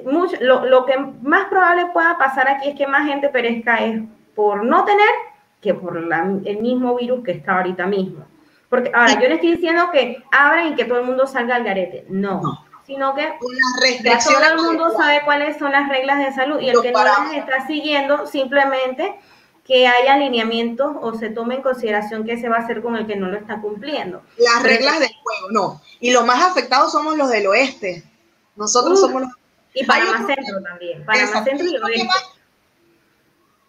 lo, 0.04 0.86
que 0.86 0.98
más 1.22 1.46
probable 1.46 1.86
pueda 1.92 2.16
pasar 2.18 2.48
aquí 2.48 2.70
es 2.70 2.76
que 2.76 2.86
más 2.86 3.06
gente 3.06 3.28
perezca 3.28 3.76
es 3.76 4.02
por 4.34 4.64
no 4.64 4.84
tener 4.84 5.08
que 5.60 5.74
por 5.74 5.96
el 5.96 6.58
mismo 6.58 6.96
virus 6.96 7.24
que 7.24 7.32
está 7.32 7.56
ahorita 7.56 7.86
mismo. 7.86 8.24
Porque 8.68 8.90
ahora, 8.94 9.14
yo 9.14 9.28
le 9.28 9.34
estoy 9.34 9.52
diciendo 9.52 9.90
que 9.92 10.22
abran 10.32 10.72
y 10.72 10.74
que 10.74 10.84
todo 10.84 10.98
el 10.98 11.06
mundo 11.06 11.26
salga 11.26 11.56
al 11.56 11.64
garete. 11.64 12.04
No. 12.08 12.64
Sino 12.84 13.14
que 13.14 13.32
todo 13.38 14.52
el 14.52 14.62
mundo 14.62 14.90
sabe 14.96 15.22
cuáles 15.24 15.56
son 15.56 15.72
las 15.72 15.88
reglas 15.88 16.18
de 16.18 16.32
salud 16.32 16.60
y 16.60 16.68
el 16.68 16.80
que 16.82 16.92
no 16.92 17.02
las 17.02 17.32
está 17.32 17.66
siguiendo 17.66 18.26
simplemente 18.26 19.16
que 19.66 19.86
haya 19.86 20.14
alineamientos 20.14 20.96
o 21.00 21.14
se 21.14 21.30
tome 21.30 21.56
en 21.56 21.62
consideración 21.62 22.24
qué 22.24 22.40
se 22.40 22.48
va 22.48 22.56
a 22.56 22.60
hacer 22.60 22.82
con 22.82 22.96
el 22.96 23.06
que 23.06 23.16
no 23.16 23.28
lo 23.28 23.36
está 23.36 23.60
cumpliendo. 23.60 24.22
Las 24.38 24.62
reglas 24.62 25.00
del 25.00 25.10
juego, 25.22 25.50
no. 25.50 25.82
Y 25.98 26.12
los 26.12 26.24
más 26.24 26.44
afectados 26.44 26.92
somos 26.92 27.16
los 27.16 27.28
del 27.30 27.48
oeste. 27.48 28.04
Nosotros 28.54 29.00
somos 29.00 29.22
los... 29.22 29.30
Y 29.74 29.84
Panamá 29.84 30.24
Centro 30.26 30.62
también. 30.62 31.04
Panamá 31.04 31.44
Centro 31.44 31.66
y 31.66 31.76
oeste. 31.76 32.08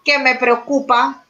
Que 0.06 0.20
me 0.20 0.36
preocupa, 0.36 1.26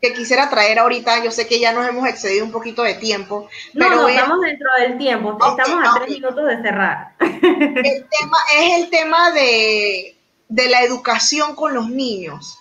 que 0.00 0.12
quisiera 0.12 0.50
traer 0.50 0.78
ahorita, 0.78 1.24
yo 1.24 1.30
sé 1.30 1.48
que 1.48 1.58
ya 1.58 1.72
nos 1.72 1.88
hemos 1.88 2.06
excedido 2.06 2.44
un 2.44 2.52
poquito 2.52 2.82
de 2.82 2.94
tiempo. 2.94 3.48
No, 3.72 3.88
pero 3.88 4.02
no, 4.02 4.08
estamos 4.08 4.40
dentro 4.42 4.68
del 4.78 4.98
tiempo, 4.98 5.32
estamos 5.32 5.88
a 5.88 5.98
tres 5.98 6.10
minutos 6.10 6.46
de 6.46 6.62
cerrar. 6.62 7.14
El 7.18 8.06
tema 8.08 8.38
es 8.58 8.82
el 8.82 8.90
tema 8.90 9.30
de, 9.32 10.16
de 10.48 10.68
la 10.68 10.82
educación 10.82 11.56
con 11.56 11.74
los 11.74 11.88
niños. 11.88 12.58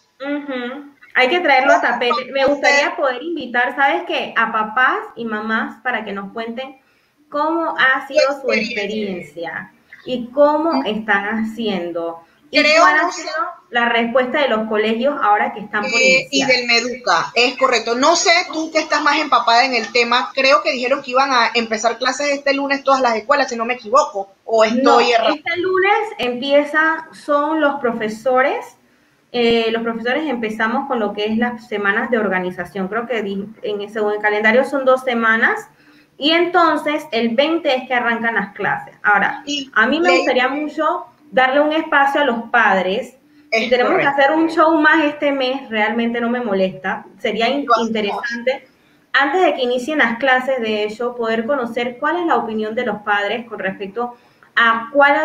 Hay 1.20 1.28
que 1.28 1.42
traerlo 1.42 1.74
a 1.74 1.82
tapete. 1.82 2.32
Me 2.32 2.46
gustaría 2.46 2.96
poder 2.96 3.22
invitar, 3.22 3.76
¿sabes 3.76 4.04
qué? 4.08 4.34
A 4.38 4.54
papás 4.54 5.00
y 5.18 5.26
mamás 5.26 5.82
para 5.84 6.06
que 6.06 6.14
nos 6.14 6.32
cuenten 6.32 6.80
cómo 7.28 7.76
ha 7.78 8.08
sido 8.08 8.42
su 8.42 8.50
experiencia 8.54 9.74
y 10.06 10.28
cómo 10.28 10.82
están 10.86 11.26
haciendo. 11.26 12.24
Y 12.52 12.64
cuál 12.64 13.00
ha 13.00 13.12
sido 13.12 13.34
la 13.70 13.90
respuesta 13.90 14.42
de 14.42 14.48
los 14.48 14.70
colegios 14.70 15.14
ahora 15.22 15.54
que 15.54 15.60
están 15.60 15.82
por 15.82 16.02
eh, 16.02 16.30
Y 16.32 16.46
del 16.46 16.66
Meduca, 16.68 17.34
es 17.36 17.58
correcto. 17.58 17.96
No 17.96 18.16
sé, 18.16 18.32
tú 18.54 18.72
que 18.72 18.80
estás 18.80 19.04
más 19.04 19.20
empapada 19.20 19.66
en 19.66 19.74
el 19.74 19.92
tema, 19.92 20.32
creo 20.34 20.64
que 20.64 20.72
dijeron 20.72 21.04
que 21.04 21.12
iban 21.12 21.32
a 21.32 21.52
empezar 21.54 21.98
clases 21.98 22.30
este 22.30 22.54
lunes 22.54 22.82
todas 22.86 23.02
las 23.02 23.18
escuelas, 23.18 23.50
si 23.50 23.58
no 23.58 23.66
me 23.66 23.74
equivoco, 23.74 24.32
o 24.46 24.64
estoy 24.64 24.82
no, 24.82 25.00
Este 25.02 25.58
lunes 25.58 26.00
empieza, 26.18 27.10
son 27.12 27.60
los 27.60 27.78
profesores 27.82 28.79
eh, 29.32 29.70
los 29.72 29.84
profesores 29.84 30.28
empezamos 30.28 30.88
con 30.88 31.00
lo 31.00 31.14
que 31.14 31.26
es 31.26 31.38
las 31.38 31.68
semanas 31.68 32.10
de 32.10 32.18
organización. 32.18 32.88
Creo 32.88 33.06
que 33.06 33.20
en 33.20 33.82
ese 33.82 34.00
el 34.00 34.22
calendario 34.22 34.66
son 34.66 34.86
dos 34.86 35.04
semanas. 35.04 35.70
Y 36.18 36.32
entonces 36.32 37.08
el 37.12 37.36
20 37.36 37.76
es 37.76 37.88
que 37.88 37.94
arrancan 37.94 38.36
las 38.36 38.54
clases. 38.54 38.96
Ahora, 39.04 39.44
a 39.74 39.88
mí 39.88 40.00
me 40.02 40.18
gustaría 40.18 40.50
mucho 40.50 41.06
darle 41.32 41.62
un 41.62 41.72
espacio 41.72 42.22
a 42.22 42.26
los 42.26 42.50
padres. 42.50 43.16
Si 43.52 43.70
tenemos 43.70 43.98
que 43.98 44.06
hacer 44.06 44.32
un 44.32 44.50
show 44.50 44.80
más 44.82 45.06
este 45.06 45.32
mes, 45.32 45.70
realmente 45.70 46.20
no 46.20 46.30
me 46.30 46.42
molesta. 46.42 47.06
Sería 47.20 47.48
interesante, 47.48 48.68
antes 49.14 49.42
de 49.42 49.54
que 49.54 49.62
inicien 49.62 50.00
las 50.00 50.18
clases, 50.20 50.60
de 50.60 50.84
hecho, 50.84 51.16
poder 51.16 51.46
conocer 51.46 51.98
cuál 52.00 52.18
es 52.18 52.26
la 52.26 52.36
opinión 52.36 52.76
de 52.76 52.86
los 52.86 53.02
padres 53.02 53.48
con 53.48 53.60
respecto 53.60 54.16
a 54.56 54.90
cuál, 54.92 55.16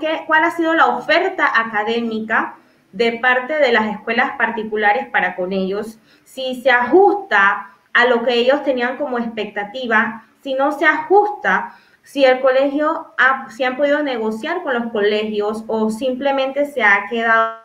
qué, 0.00 0.22
cuál 0.26 0.44
ha 0.44 0.50
sido 0.52 0.74
la 0.74 0.86
oferta 0.86 1.48
académica 1.54 2.56
de 2.92 3.12
parte 3.12 3.54
de 3.54 3.72
las 3.72 3.90
escuelas 3.92 4.32
particulares 4.36 5.08
para 5.08 5.36
con 5.36 5.52
ellos, 5.52 5.98
si 6.24 6.60
se 6.62 6.70
ajusta 6.70 7.70
a 7.92 8.04
lo 8.06 8.24
que 8.24 8.34
ellos 8.34 8.62
tenían 8.64 8.96
como 8.96 9.18
expectativa, 9.18 10.24
si 10.42 10.54
no 10.54 10.76
se 10.76 10.86
ajusta, 10.86 11.76
si 12.02 12.24
el 12.24 12.40
colegio, 12.40 13.14
ha, 13.18 13.48
si 13.50 13.64
han 13.64 13.76
podido 13.76 14.02
negociar 14.02 14.62
con 14.62 14.74
los 14.74 14.92
colegios 14.92 15.64
o 15.66 15.90
simplemente 15.90 16.66
se 16.66 16.82
ha 16.82 17.06
quedado. 17.08 17.60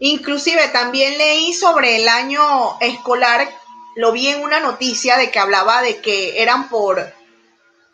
Inclusive 0.00 0.68
también 0.72 1.16
leí 1.16 1.54
sobre 1.54 1.96
el 1.96 2.08
año 2.08 2.42
escolar, 2.80 3.48
lo 3.94 4.12
vi 4.12 4.28
en 4.28 4.42
una 4.42 4.60
noticia 4.60 5.16
de 5.16 5.30
que 5.30 5.38
hablaba 5.38 5.80
de 5.80 6.02
que 6.02 6.42
eran 6.42 6.68
por 6.68 7.15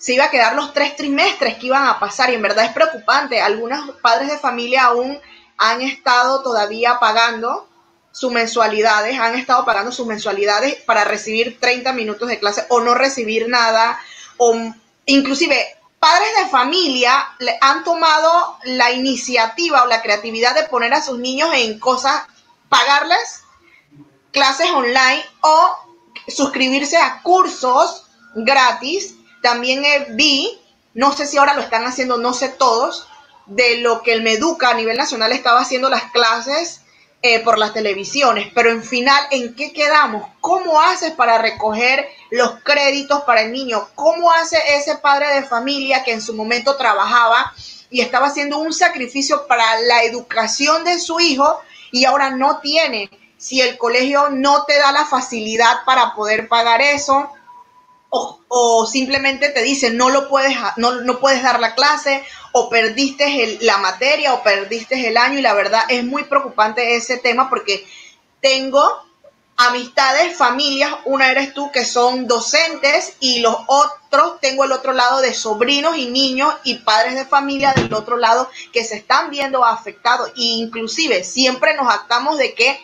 se 0.03 0.15
iba 0.15 0.25
a 0.25 0.31
quedar 0.31 0.57
los 0.57 0.75
tres 0.75 0.97
trimestres 0.97 1.59
que 1.59 1.67
iban 1.67 1.87
a 1.87 2.01
pasar 2.01 2.29
y 2.29 2.35
en 2.35 2.43
verdad 2.43 2.65
es 2.65 2.73
preocupante. 2.73 3.41
Algunos 3.41 3.89
padres 4.03 4.29
de 4.29 4.37
familia 4.37 4.87
aún 4.87 5.17
han 5.57 5.81
estado 5.81 6.43
todavía 6.43 6.99
pagando 6.99 7.69
sus 8.11 8.33
mensualidades, 8.33 9.17
han 9.21 9.37
estado 9.37 9.65
pagando 9.65 9.93
sus 9.93 10.09
mensualidades 10.09 10.75
para 10.83 11.05
recibir 11.05 11.61
30 11.61 11.93
minutos 11.93 12.29
de 12.29 12.41
clase 12.41 12.67
o 12.69 12.81
no 12.81 12.95
recibir 12.95 13.49
nada, 13.49 13.97
o 14.39 14.75
inclusive 15.07 15.57
padres 16.01 16.31
de 16.37 16.51
familia 16.51 17.29
han 17.61 17.85
tomado 17.85 18.59
la 18.65 18.91
iniciativa 18.91 19.85
o 19.85 19.87
la 19.87 20.03
creatividad 20.03 20.57
de 20.57 20.65
poner 20.65 20.93
a 20.95 21.03
sus 21.03 21.21
niños 21.21 21.51
en 21.55 21.79
cosas, 21.79 22.25
pagarles 22.69 23.45
clases 24.33 24.69
online 24.73 25.25
o 25.43 25.77
suscribirse 26.27 26.97
a 26.97 27.23
cursos 27.23 28.07
gratis 28.35 29.15
también 29.43 29.85
vi, 30.11 30.59
no 30.95 31.13
sé 31.13 31.27
si 31.27 31.37
ahora 31.37 31.55
lo 31.55 31.61
están 31.61 31.85
haciendo, 31.85 32.17
no 32.17 32.33
sé 32.33 32.49
todos, 32.49 33.07
de 33.47 33.79
lo 33.79 34.03
que 34.03 34.13
el 34.13 34.23
Meduca 34.23 34.71
a 34.71 34.75
nivel 34.75 34.97
nacional 34.97 35.33
estaba 35.33 35.61
haciendo 35.61 35.91
las 35.91 36.05
clases 36.13 36.83
eh, 37.25 37.41
por 37.41 37.59
las 37.59 37.73
televisiones, 37.73 38.49
pero 38.55 38.71
en 38.71 38.83
final, 38.83 39.23
¿en 39.31 39.55
qué 39.55 39.73
quedamos? 39.73 40.29
¿Cómo 40.41 40.81
haces 40.81 41.13
para 41.13 41.39
recoger 41.39 42.09
los 42.31 42.61
créditos 42.65 43.23
para 43.23 43.43
el 43.43 43.53
niño? 43.53 43.89
¿Cómo 43.95 44.33
hace 44.33 44.59
ese 44.77 44.97
padre 44.97 45.35
de 45.35 45.45
familia 45.45 46.03
que 46.03 46.13
en 46.13 46.21
su 46.21 46.35
momento 46.35 46.77
trabajaba 46.77 47.53
y 47.91 48.01
estaba 48.01 48.29
haciendo 48.29 48.59
un 48.59 48.73
sacrificio 48.73 49.47
para 49.47 49.65
la 49.83 50.03
educación 50.03 50.83
de 50.85 50.99
su 50.99 51.21
hijo 51.21 51.61
y 51.93 52.07
ahora 52.07 52.31
no 52.31 52.59
tiene? 52.59 53.09
Si 53.39 53.61
el 53.61 53.79
colegio 53.79 54.31
no 54.31 54.65
te 54.65 54.77
da 54.79 54.91
la 54.91 55.05
facilidad 55.05 55.85
para 55.85 56.15
poder 56.15 56.49
pagar 56.49 56.81
eso, 56.81 57.31
o, 58.15 58.87
simplemente 58.87 59.49
te 59.49 59.63
dicen 59.63 59.97
no 59.97 60.11
lo 60.11 60.29
puedes, 60.29 60.55
no, 60.77 61.01
no 61.01 61.19
puedes 61.19 61.43
dar 61.43 61.59
la 61.61 61.75
clase 61.75 62.23
o 62.53 62.69
perdiste 62.69 63.59
la 63.63 63.79
materia 63.79 64.35
o 64.35 64.43
perdiste 64.43 65.09
el 65.09 65.17
año 65.17 65.39
y 65.39 65.43
la 65.43 65.55
verdad 65.55 65.85
es 65.89 66.05
muy 66.05 66.25
preocupante 66.25 66.97
ese 66.97 67.17
tema 67.17 67.49
porque 67.49 67.87
tengo 68.43 68.83
amistades, 69.57 70.37
familias, 70.37 70.93
una 71.07 71.31
eres 71.31 71.55
tú 71.55 71.71
que 71.73 71.87
son 71.87 72.27
docentes 72.27 73.17
y 73.21 73.41
los 73.41 73.57
otros 73.67 74.41
tengo 74.41 74.65
el 74.65 74.73
otro 74.73 74.93
lado 74.93 75.23
de 75.23 75.33
sobrinos 75.33 75.97
y 75.97 76.07
niños 76.07 76.55
y 76.65 76.75
padres 76.81 77.15
de 77.15 77.25
familia 77.25 77.73
del 77.73 77.95
otro 77.95 78.19
lado 78.19 78.51
que 78.73 78.85
se 78.85 78.97
están 78.97 79.31
viendo 79.31 79.65
afectados. 79.65 80.31
E 80.37 80.43
inclusive 80.43 81.25
siempre 81.25 81.75
nos 81.77 81.93
actamos 81.93 82.37
de 82.37 82.55
que 82.55 82.79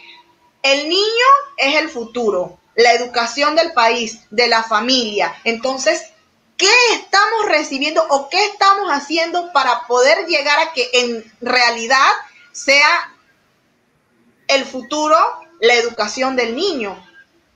el 0.63 0.89
niño 0.89 1.27
es 1.59 1.77
el 1.77 1.91
futuro, 1.91 2.59
la 2.79 2.93
educación 2.93 3.57
del 3.57 3.73
país, 3.73 4.21
de 4.31 4.47
la 4.47 4.63
familia. 4.63 5.35
Entonces, 5.43 6.13
¿qué 6.57 6.71
estamos 6.93 7.47
recibiendo 7.47 8.07
o 8.09 8.29
qué 8.29 8.45
estamos 8.47 8.89
haciendo 8.91 9.53
para 9.53 9.85
poder 9.89 10.27
llegar 10.27 10.61
a 10.61 10.73
que 10.73 10.89
en 10.93 11.33
realidad 11.41 12.09
sea 12.53 13.13
el 14.47 14.65
futuro 14.65 15.17
la 15.61 15.75
educación 15.75 16.37
del 16.37 16.55
niño? 16.55 17.05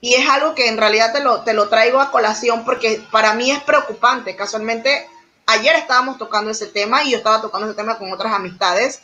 Y 0.01 0.15
es 0.15 0.29
algo 0.29 0.57
que 0.57 0.67
en 0.67 0.77
realidad 0.77 1.13
te 1.13 1.21
lo, 1.21 1.45
te 1.45 1.55
lo 1.55 1.69
traigo 1.69 2.01
a 2.01 2.11
colación 2.11 2.65
porque 2.65 3.01
para 3.13 3.35
mí 3.35 3.53
es 3.53 3.63
preocupante. 3.63 4.35
Casualmente, 4.35 5.09
ayer 5.47 5.77
estábamos 5.77 6.19
tocando 6.19 6.51
ese 6.51 6.67
tema 6.67 7.05
y 7.05 7.13
yo 7.13 7.19
estaba 7.19 7.41
tocando 7.41 7.69
ese 7.69 7.77
tema 7.77 7.97
con 7.97 8.13
otras 8.13 8.33
amistades 8.33 9.03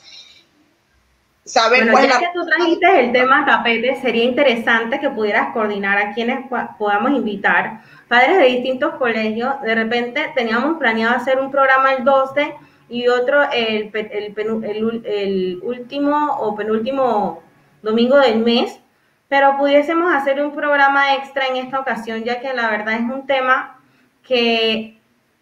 saber 1.49 1.91
bueno, 1.91 2.09
ya 2.09 2.19
que 2.19 2.29
tú 2.35 2.45
trajiste 2.47 3.01
el 3.01 3.13
tema 3.13 3.45
tapete, 3.45 4.01
sería 4.01 4.25
interesante 4.25 5.01
que 5.01 5.11
pudieras 5.11 5.53
coordinar 5.53 5.99
a 5.99 6.13
quienes 6.13 6.47
podamos 6.79 7.13
invitar, 7.13 7.81
padres 8.07 8.39
de 8.39 8.45
distintos 8.45 8.95
colegios. 8.95 9.61
De 9.63 9.75
repente 9.75 10.33
teníamos 10.35 10.79
planeado 10.79 11.17
hacer 11.17 11.41
un 11.41 11.51
programa 11.51 11.95
el 11.95 12.05
12 12.05 12.55
y 12.91 13.09
otro 13.09 13.43
el, 13.51 13.91
el, 13.93 14.35
el, 14.37 15.03
el 15.05 15.61
último 15.63 16.37
o 16.39 16.55
penúltimo 16.55 17.43
domingo 17.83 18.19
del 18.19 18.39
mes 18.39 18.81
pero 19.29 19.59
pudiésemos 19.59 20.13
hacer 20.13 20.41
un 20.41 20.55
programa 20.55 21.15
extra 21.15 21.47
en 21.47 21.57
esta 21.57 21.81
ocasión, 21.81 22.25
ya 22.25 22.41
que 22.41 22.55
la 22.55 22.71
verdad 22.71 22.95
es 22.95 23.01
un 23.01 23.27
tema 23.27 23.79
que 24.23 24.98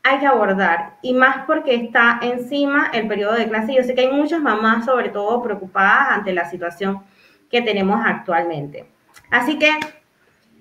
hay 0.08 0.20
que 0.20 0.26
abordar, 0.26 0.98
y 1.02 1.12
más 1.14 1.44
porque 1.46 1.74
está 1.74 2.20
encima 2.22 2.90
el 2.92 3.08
periodo 3.08 3.34
de 3.34 3.48
clase. 3.48 3.74
Yo 3.74 3.82
sé 3.82 3.94
que 3.94 4.02
hay 4.02 4.12
muchas 4.12 4.40
mamás, 4.40 4.84
sobre 4.84 5.08
todo, 5.08 5.42
preocupadas 5.42 6.10
ante 6.10 6.32
la 6.32 6.48
situación 6.48 7.02
que 7.50 7.60
tenemos 7.60 8.00
actualmente. 8.04 8.88
Así 9.32 9.58
que 9.58 9.70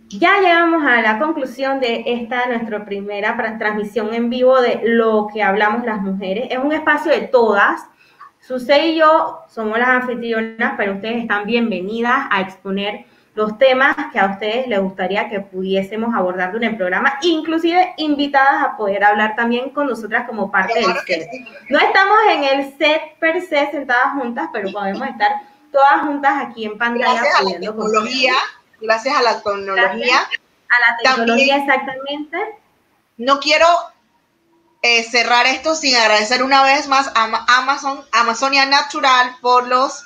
ya 0.07 0.39
llegamos 0.39 0.83
a 0.83 1.01
la 1.01 1.19
conclusión 1.19 1.79
de 1.79 2.03
esta 2.07 2.47
nuestra 2.47 2.85
primera 2.85 3.37
transmisión 3.59 4.15
en 4.15 4.31
vivo 4.31 4.59
de 4.61 4.81
lo 4.83 5.27
que 5.31 5.43
hablamos 5.43 5.85
las 5.85 6.01
mujeres. 6.01 6.47
Es 6.49 6.57
un 6.57 6.71
espacio 6.71 7.11
de 7.11 7.21
todas. 7.27 7.87
Susé 8.39 8.87
y 8.87 8.97
yo 8.97 9.41
somos 9.47 9.77
las 9.77 9.89
anfitrionas, 9.89 10.73
pero 10.75 10.93
ustedes 10.93 11.21
están 11.21 11.45
bienvenidas 11.45 12.25
a 12.31 12.41
exponer 12.41 13.05
los 13.35 13.57
temas 13.57 13.95
que 14.13 14.19
a 14.19 14.27
ustedes 14.27 14.67
les 14.67 14.79
gustaría 14.79 15.29
que 15.29 15.41
pudiésemos 15.41 16.15
abordar 16.15 16.55
en 16.55 16.63
el 16.63 16.77
programa, 16.77 17.19
inclusive 17.21 17.93
invitadas 17.97 18.63
a 18.63 18.77
poder 18.77 19.03
hablar 19.03 19.35
también 19.35 19.71
con 19.71 19.87
nosotras 19.87 20.25
como 20.25 20.49
parte 20.49 20.79
del 20.79 20.95
set. 21.05 21.29
No 21.69 21.77
estamos 21.79 22.17
en 22.31 22.43
el 22.45 22.77
set 22.77 23.01
per 23.19 23.41
se 23.41 23.69
sentadas 23.71 24.13
juntas, 24.13 24.49
pero 24.53 24.71
podemos 24.71 25.05
estar 25.07 25.31
todas 25.71 26.01
juntas 26.03 26.33
aquí 26.45 26.65
en 26.65 26.77
pantalla. 26.77 27.13
Gracias 27.13 27.35
a 27.35 27.43
la 27.43 27.59
tecnología, 27.59 28.33
gracias 28.79 29.17
a 29.17 29.21
la 29.21 29.43
tecnología. 29.43 30.17
a 30.69 30.79
la 30.79 30.97
tecnología, 31.03 31.57
exactamente. 31.57 32.37
No 33.17 33.39
quiero 33.41 33.67
eh, 34.81 35.03
cerrar 35.03 35.45
esto 35.45 35.75
sin 35.75 35.95
agradecer 35.97 36.41
una 36.41 36.63
vez 36.63 36.87
más 36.87 37.11
a 37.15 37.45
Amazon, 37.57 37.99
Amazonia 38.13 38.65
Natural 38.65 39.35
por 39.41 39.67
los 39.67 40.05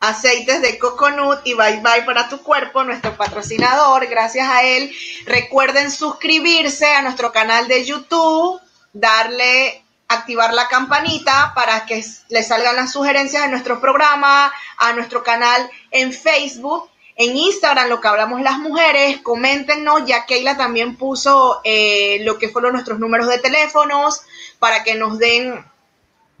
aceites 0.00 0.62
de 0.62 0.78
coconut 0.78 1.40
y 1.44 1.54
bye 1.54 1.80
bye 1.80 2.02
para 2.04 2.28
tu 2.28 2.42
cuerpo, 2.42 2.84
nuestro 2.84 3.16
patrocinador. 3.16 4.06
Gracias 4.06 4.48
a 4.48 4.62
él. 4.62 4.92
Recuerden 5.26 5.90
suscribirse 5.90 6.86
a 6.86 7.02
nuestro 7.02 7.32
canal 7.32 7.68
de 7.68 7.84
YouTube, 7.84 8.60
darle 8.92 9.82
activar 10.08 10.54
la 10.54 10.68
campanita 10.68 11.52
para 11.54 11.84
que 11.84 12.04
les 12.28 12.48
salgan 12.48 12.76
las 12.76 12.92
sugerencias 12.92 13.42
de 13.42 13.50
nuestro 13.50 13.80
programa, 13.80 14.52
a 14.78 14.92
nuestro 14.94 15.22
canal 15.22 15.70
en 15.90 16.12
Facebook, 16.12 16.88
en 17.16 17.36
Instagram, 17.36 17.88
lo 17.88 18.00
que 18.00 18.08
hablamos 18.08 18.40
las 18.40 18.58
mujeres, 18.58 19.20
coméntenos, 19.22 20.06
ya 20.06 20.24
Keila 20.24 20.56
también 20.56 20.96
puso 20.96 21.60
eh, 21.64 22.18
lo 22.22 22.38
que 22.38 22.48
fueron 22.48 22.72
nuestros 22.72 23.00
números 23.00 23.28
de 23.28 23.38
teléfonos 23.38 24.22
para 24.60 24.84
que 24.84 24.94
nos 24.94 25.18
den 25.18 25.64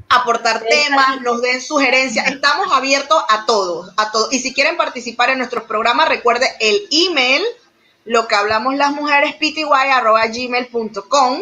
aportar 0.08 0.62
temas, 0.62 1.20
nos 1.20 1.42
den 1.42 1.60
sugerencias. 1.60 2.28
Estamos 2.28 2.68
abiertos 2.72 3.22
a 3.28 3.44
todos, 3.46 3.92
a 3.96 4.10
todos. 4.10 4.32
Y 4.32 4.38
si 4.38 4.54
quieren 4.54 4.76
participar 4.76 5.30
en 5.30 5.38
nuestros 5.38 5.64
programas, 5.64 6.08
recuerde 6.08 6.48
el 6.60 6.88
email, 6.90 7.44
lo 8.04 8.26
que 8.26 8.34
hablamos 8.34 8.74
las 8.76 8.92
mujeres, 8.92 9.34
pty.gmail.com. 9.34 11.40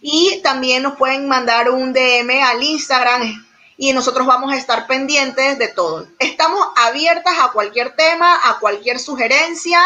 Y 0.00 0.40
también 0.42 0.82
nos 0.82 0.96
pueden 0.96 1.28
mandar 1.28 1.70
un 1.70 1.92
DM 1.92 2.42
al 2.42 2.62
Instagram 2.62 3.46
y 3.78 3.92
nosotros 3.92 4.26
vamos 4.26 4.52
a 4.52 4.56
estar 4.56 4.86
pendientes 4.86 5.58
de 5.58 5.68
todo. 5.68 6.06
Estamos 6.18 6.66
abiertas 6.76 7.34
a 7.38 7.52
cualquier 7.52 7.94
tema, 7.94 8.40
a 8.44 8.58
cualquier 8.58 8.98
sugerencia 8.98 9.80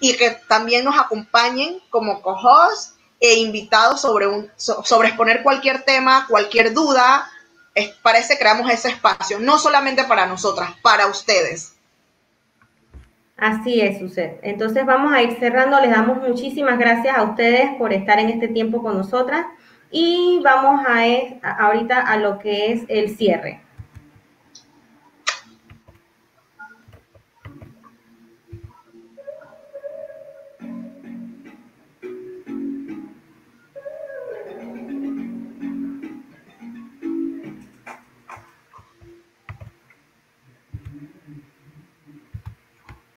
y 0.00 0.16
que 0.16 0.30
también 0.48 0.84
nos 0.84 0.98
acompañen 0.98 1.78
como 1.90 2.20
co-host 2.20 2.96
e 3.20 3.34
invitados 3.34 4.00
sobre, 4.00 4.26
un, 4.26 4.50
sobre 4.56 5.08
exponer 5.08 5.42
cualquier 5.42 5.84
tema, 5.84 6.26
cualquier 6.28 6.74
duda, 6.74 7.30
es, 7.74 7.88
parece 8.02 8.38
creamos 8.38 8.70
ese 8.70 8.88
espacio, 8.88 9.38
no 9.38 9.58
solamente 9.58 10.04
para 10.04 10.26
nosotras, 10.26 10.70
para 10.82 11.06
ustedes. 11.06 11.76
Así 13.36 13.80
es, 13.80 13.98
Suset. 13.98 14.38
Entonces 14.42 14.86
vamos 14.86 15.12
a 15.12 15.20
ir 15.20 15.36
cerrando. 15.40 15.80
Les 15.80 15.90
damos 15.90 16.18
muchísimas 16.26 16.78
gracias 16.78 17.16
a 17.16 17.24
ustedes 17.24 17.70
por 17.76 17.92
estar 17.92 18.20
en 18.20 18.28
este 18.28 18.46
tiempo 18.46 18.82
con 18.82 18.96
nosotras 18.96 19.46
y 19.90 20.40
vamos 20.44 20.86
a, 20.86 21.64
ahorita 21.64 22.00
a 22.00 22.16
lo 22.18 22.38
que 22.38 22.72
es 22.72 22.82
el 22.88 23.16
cierre. 23.16 23.61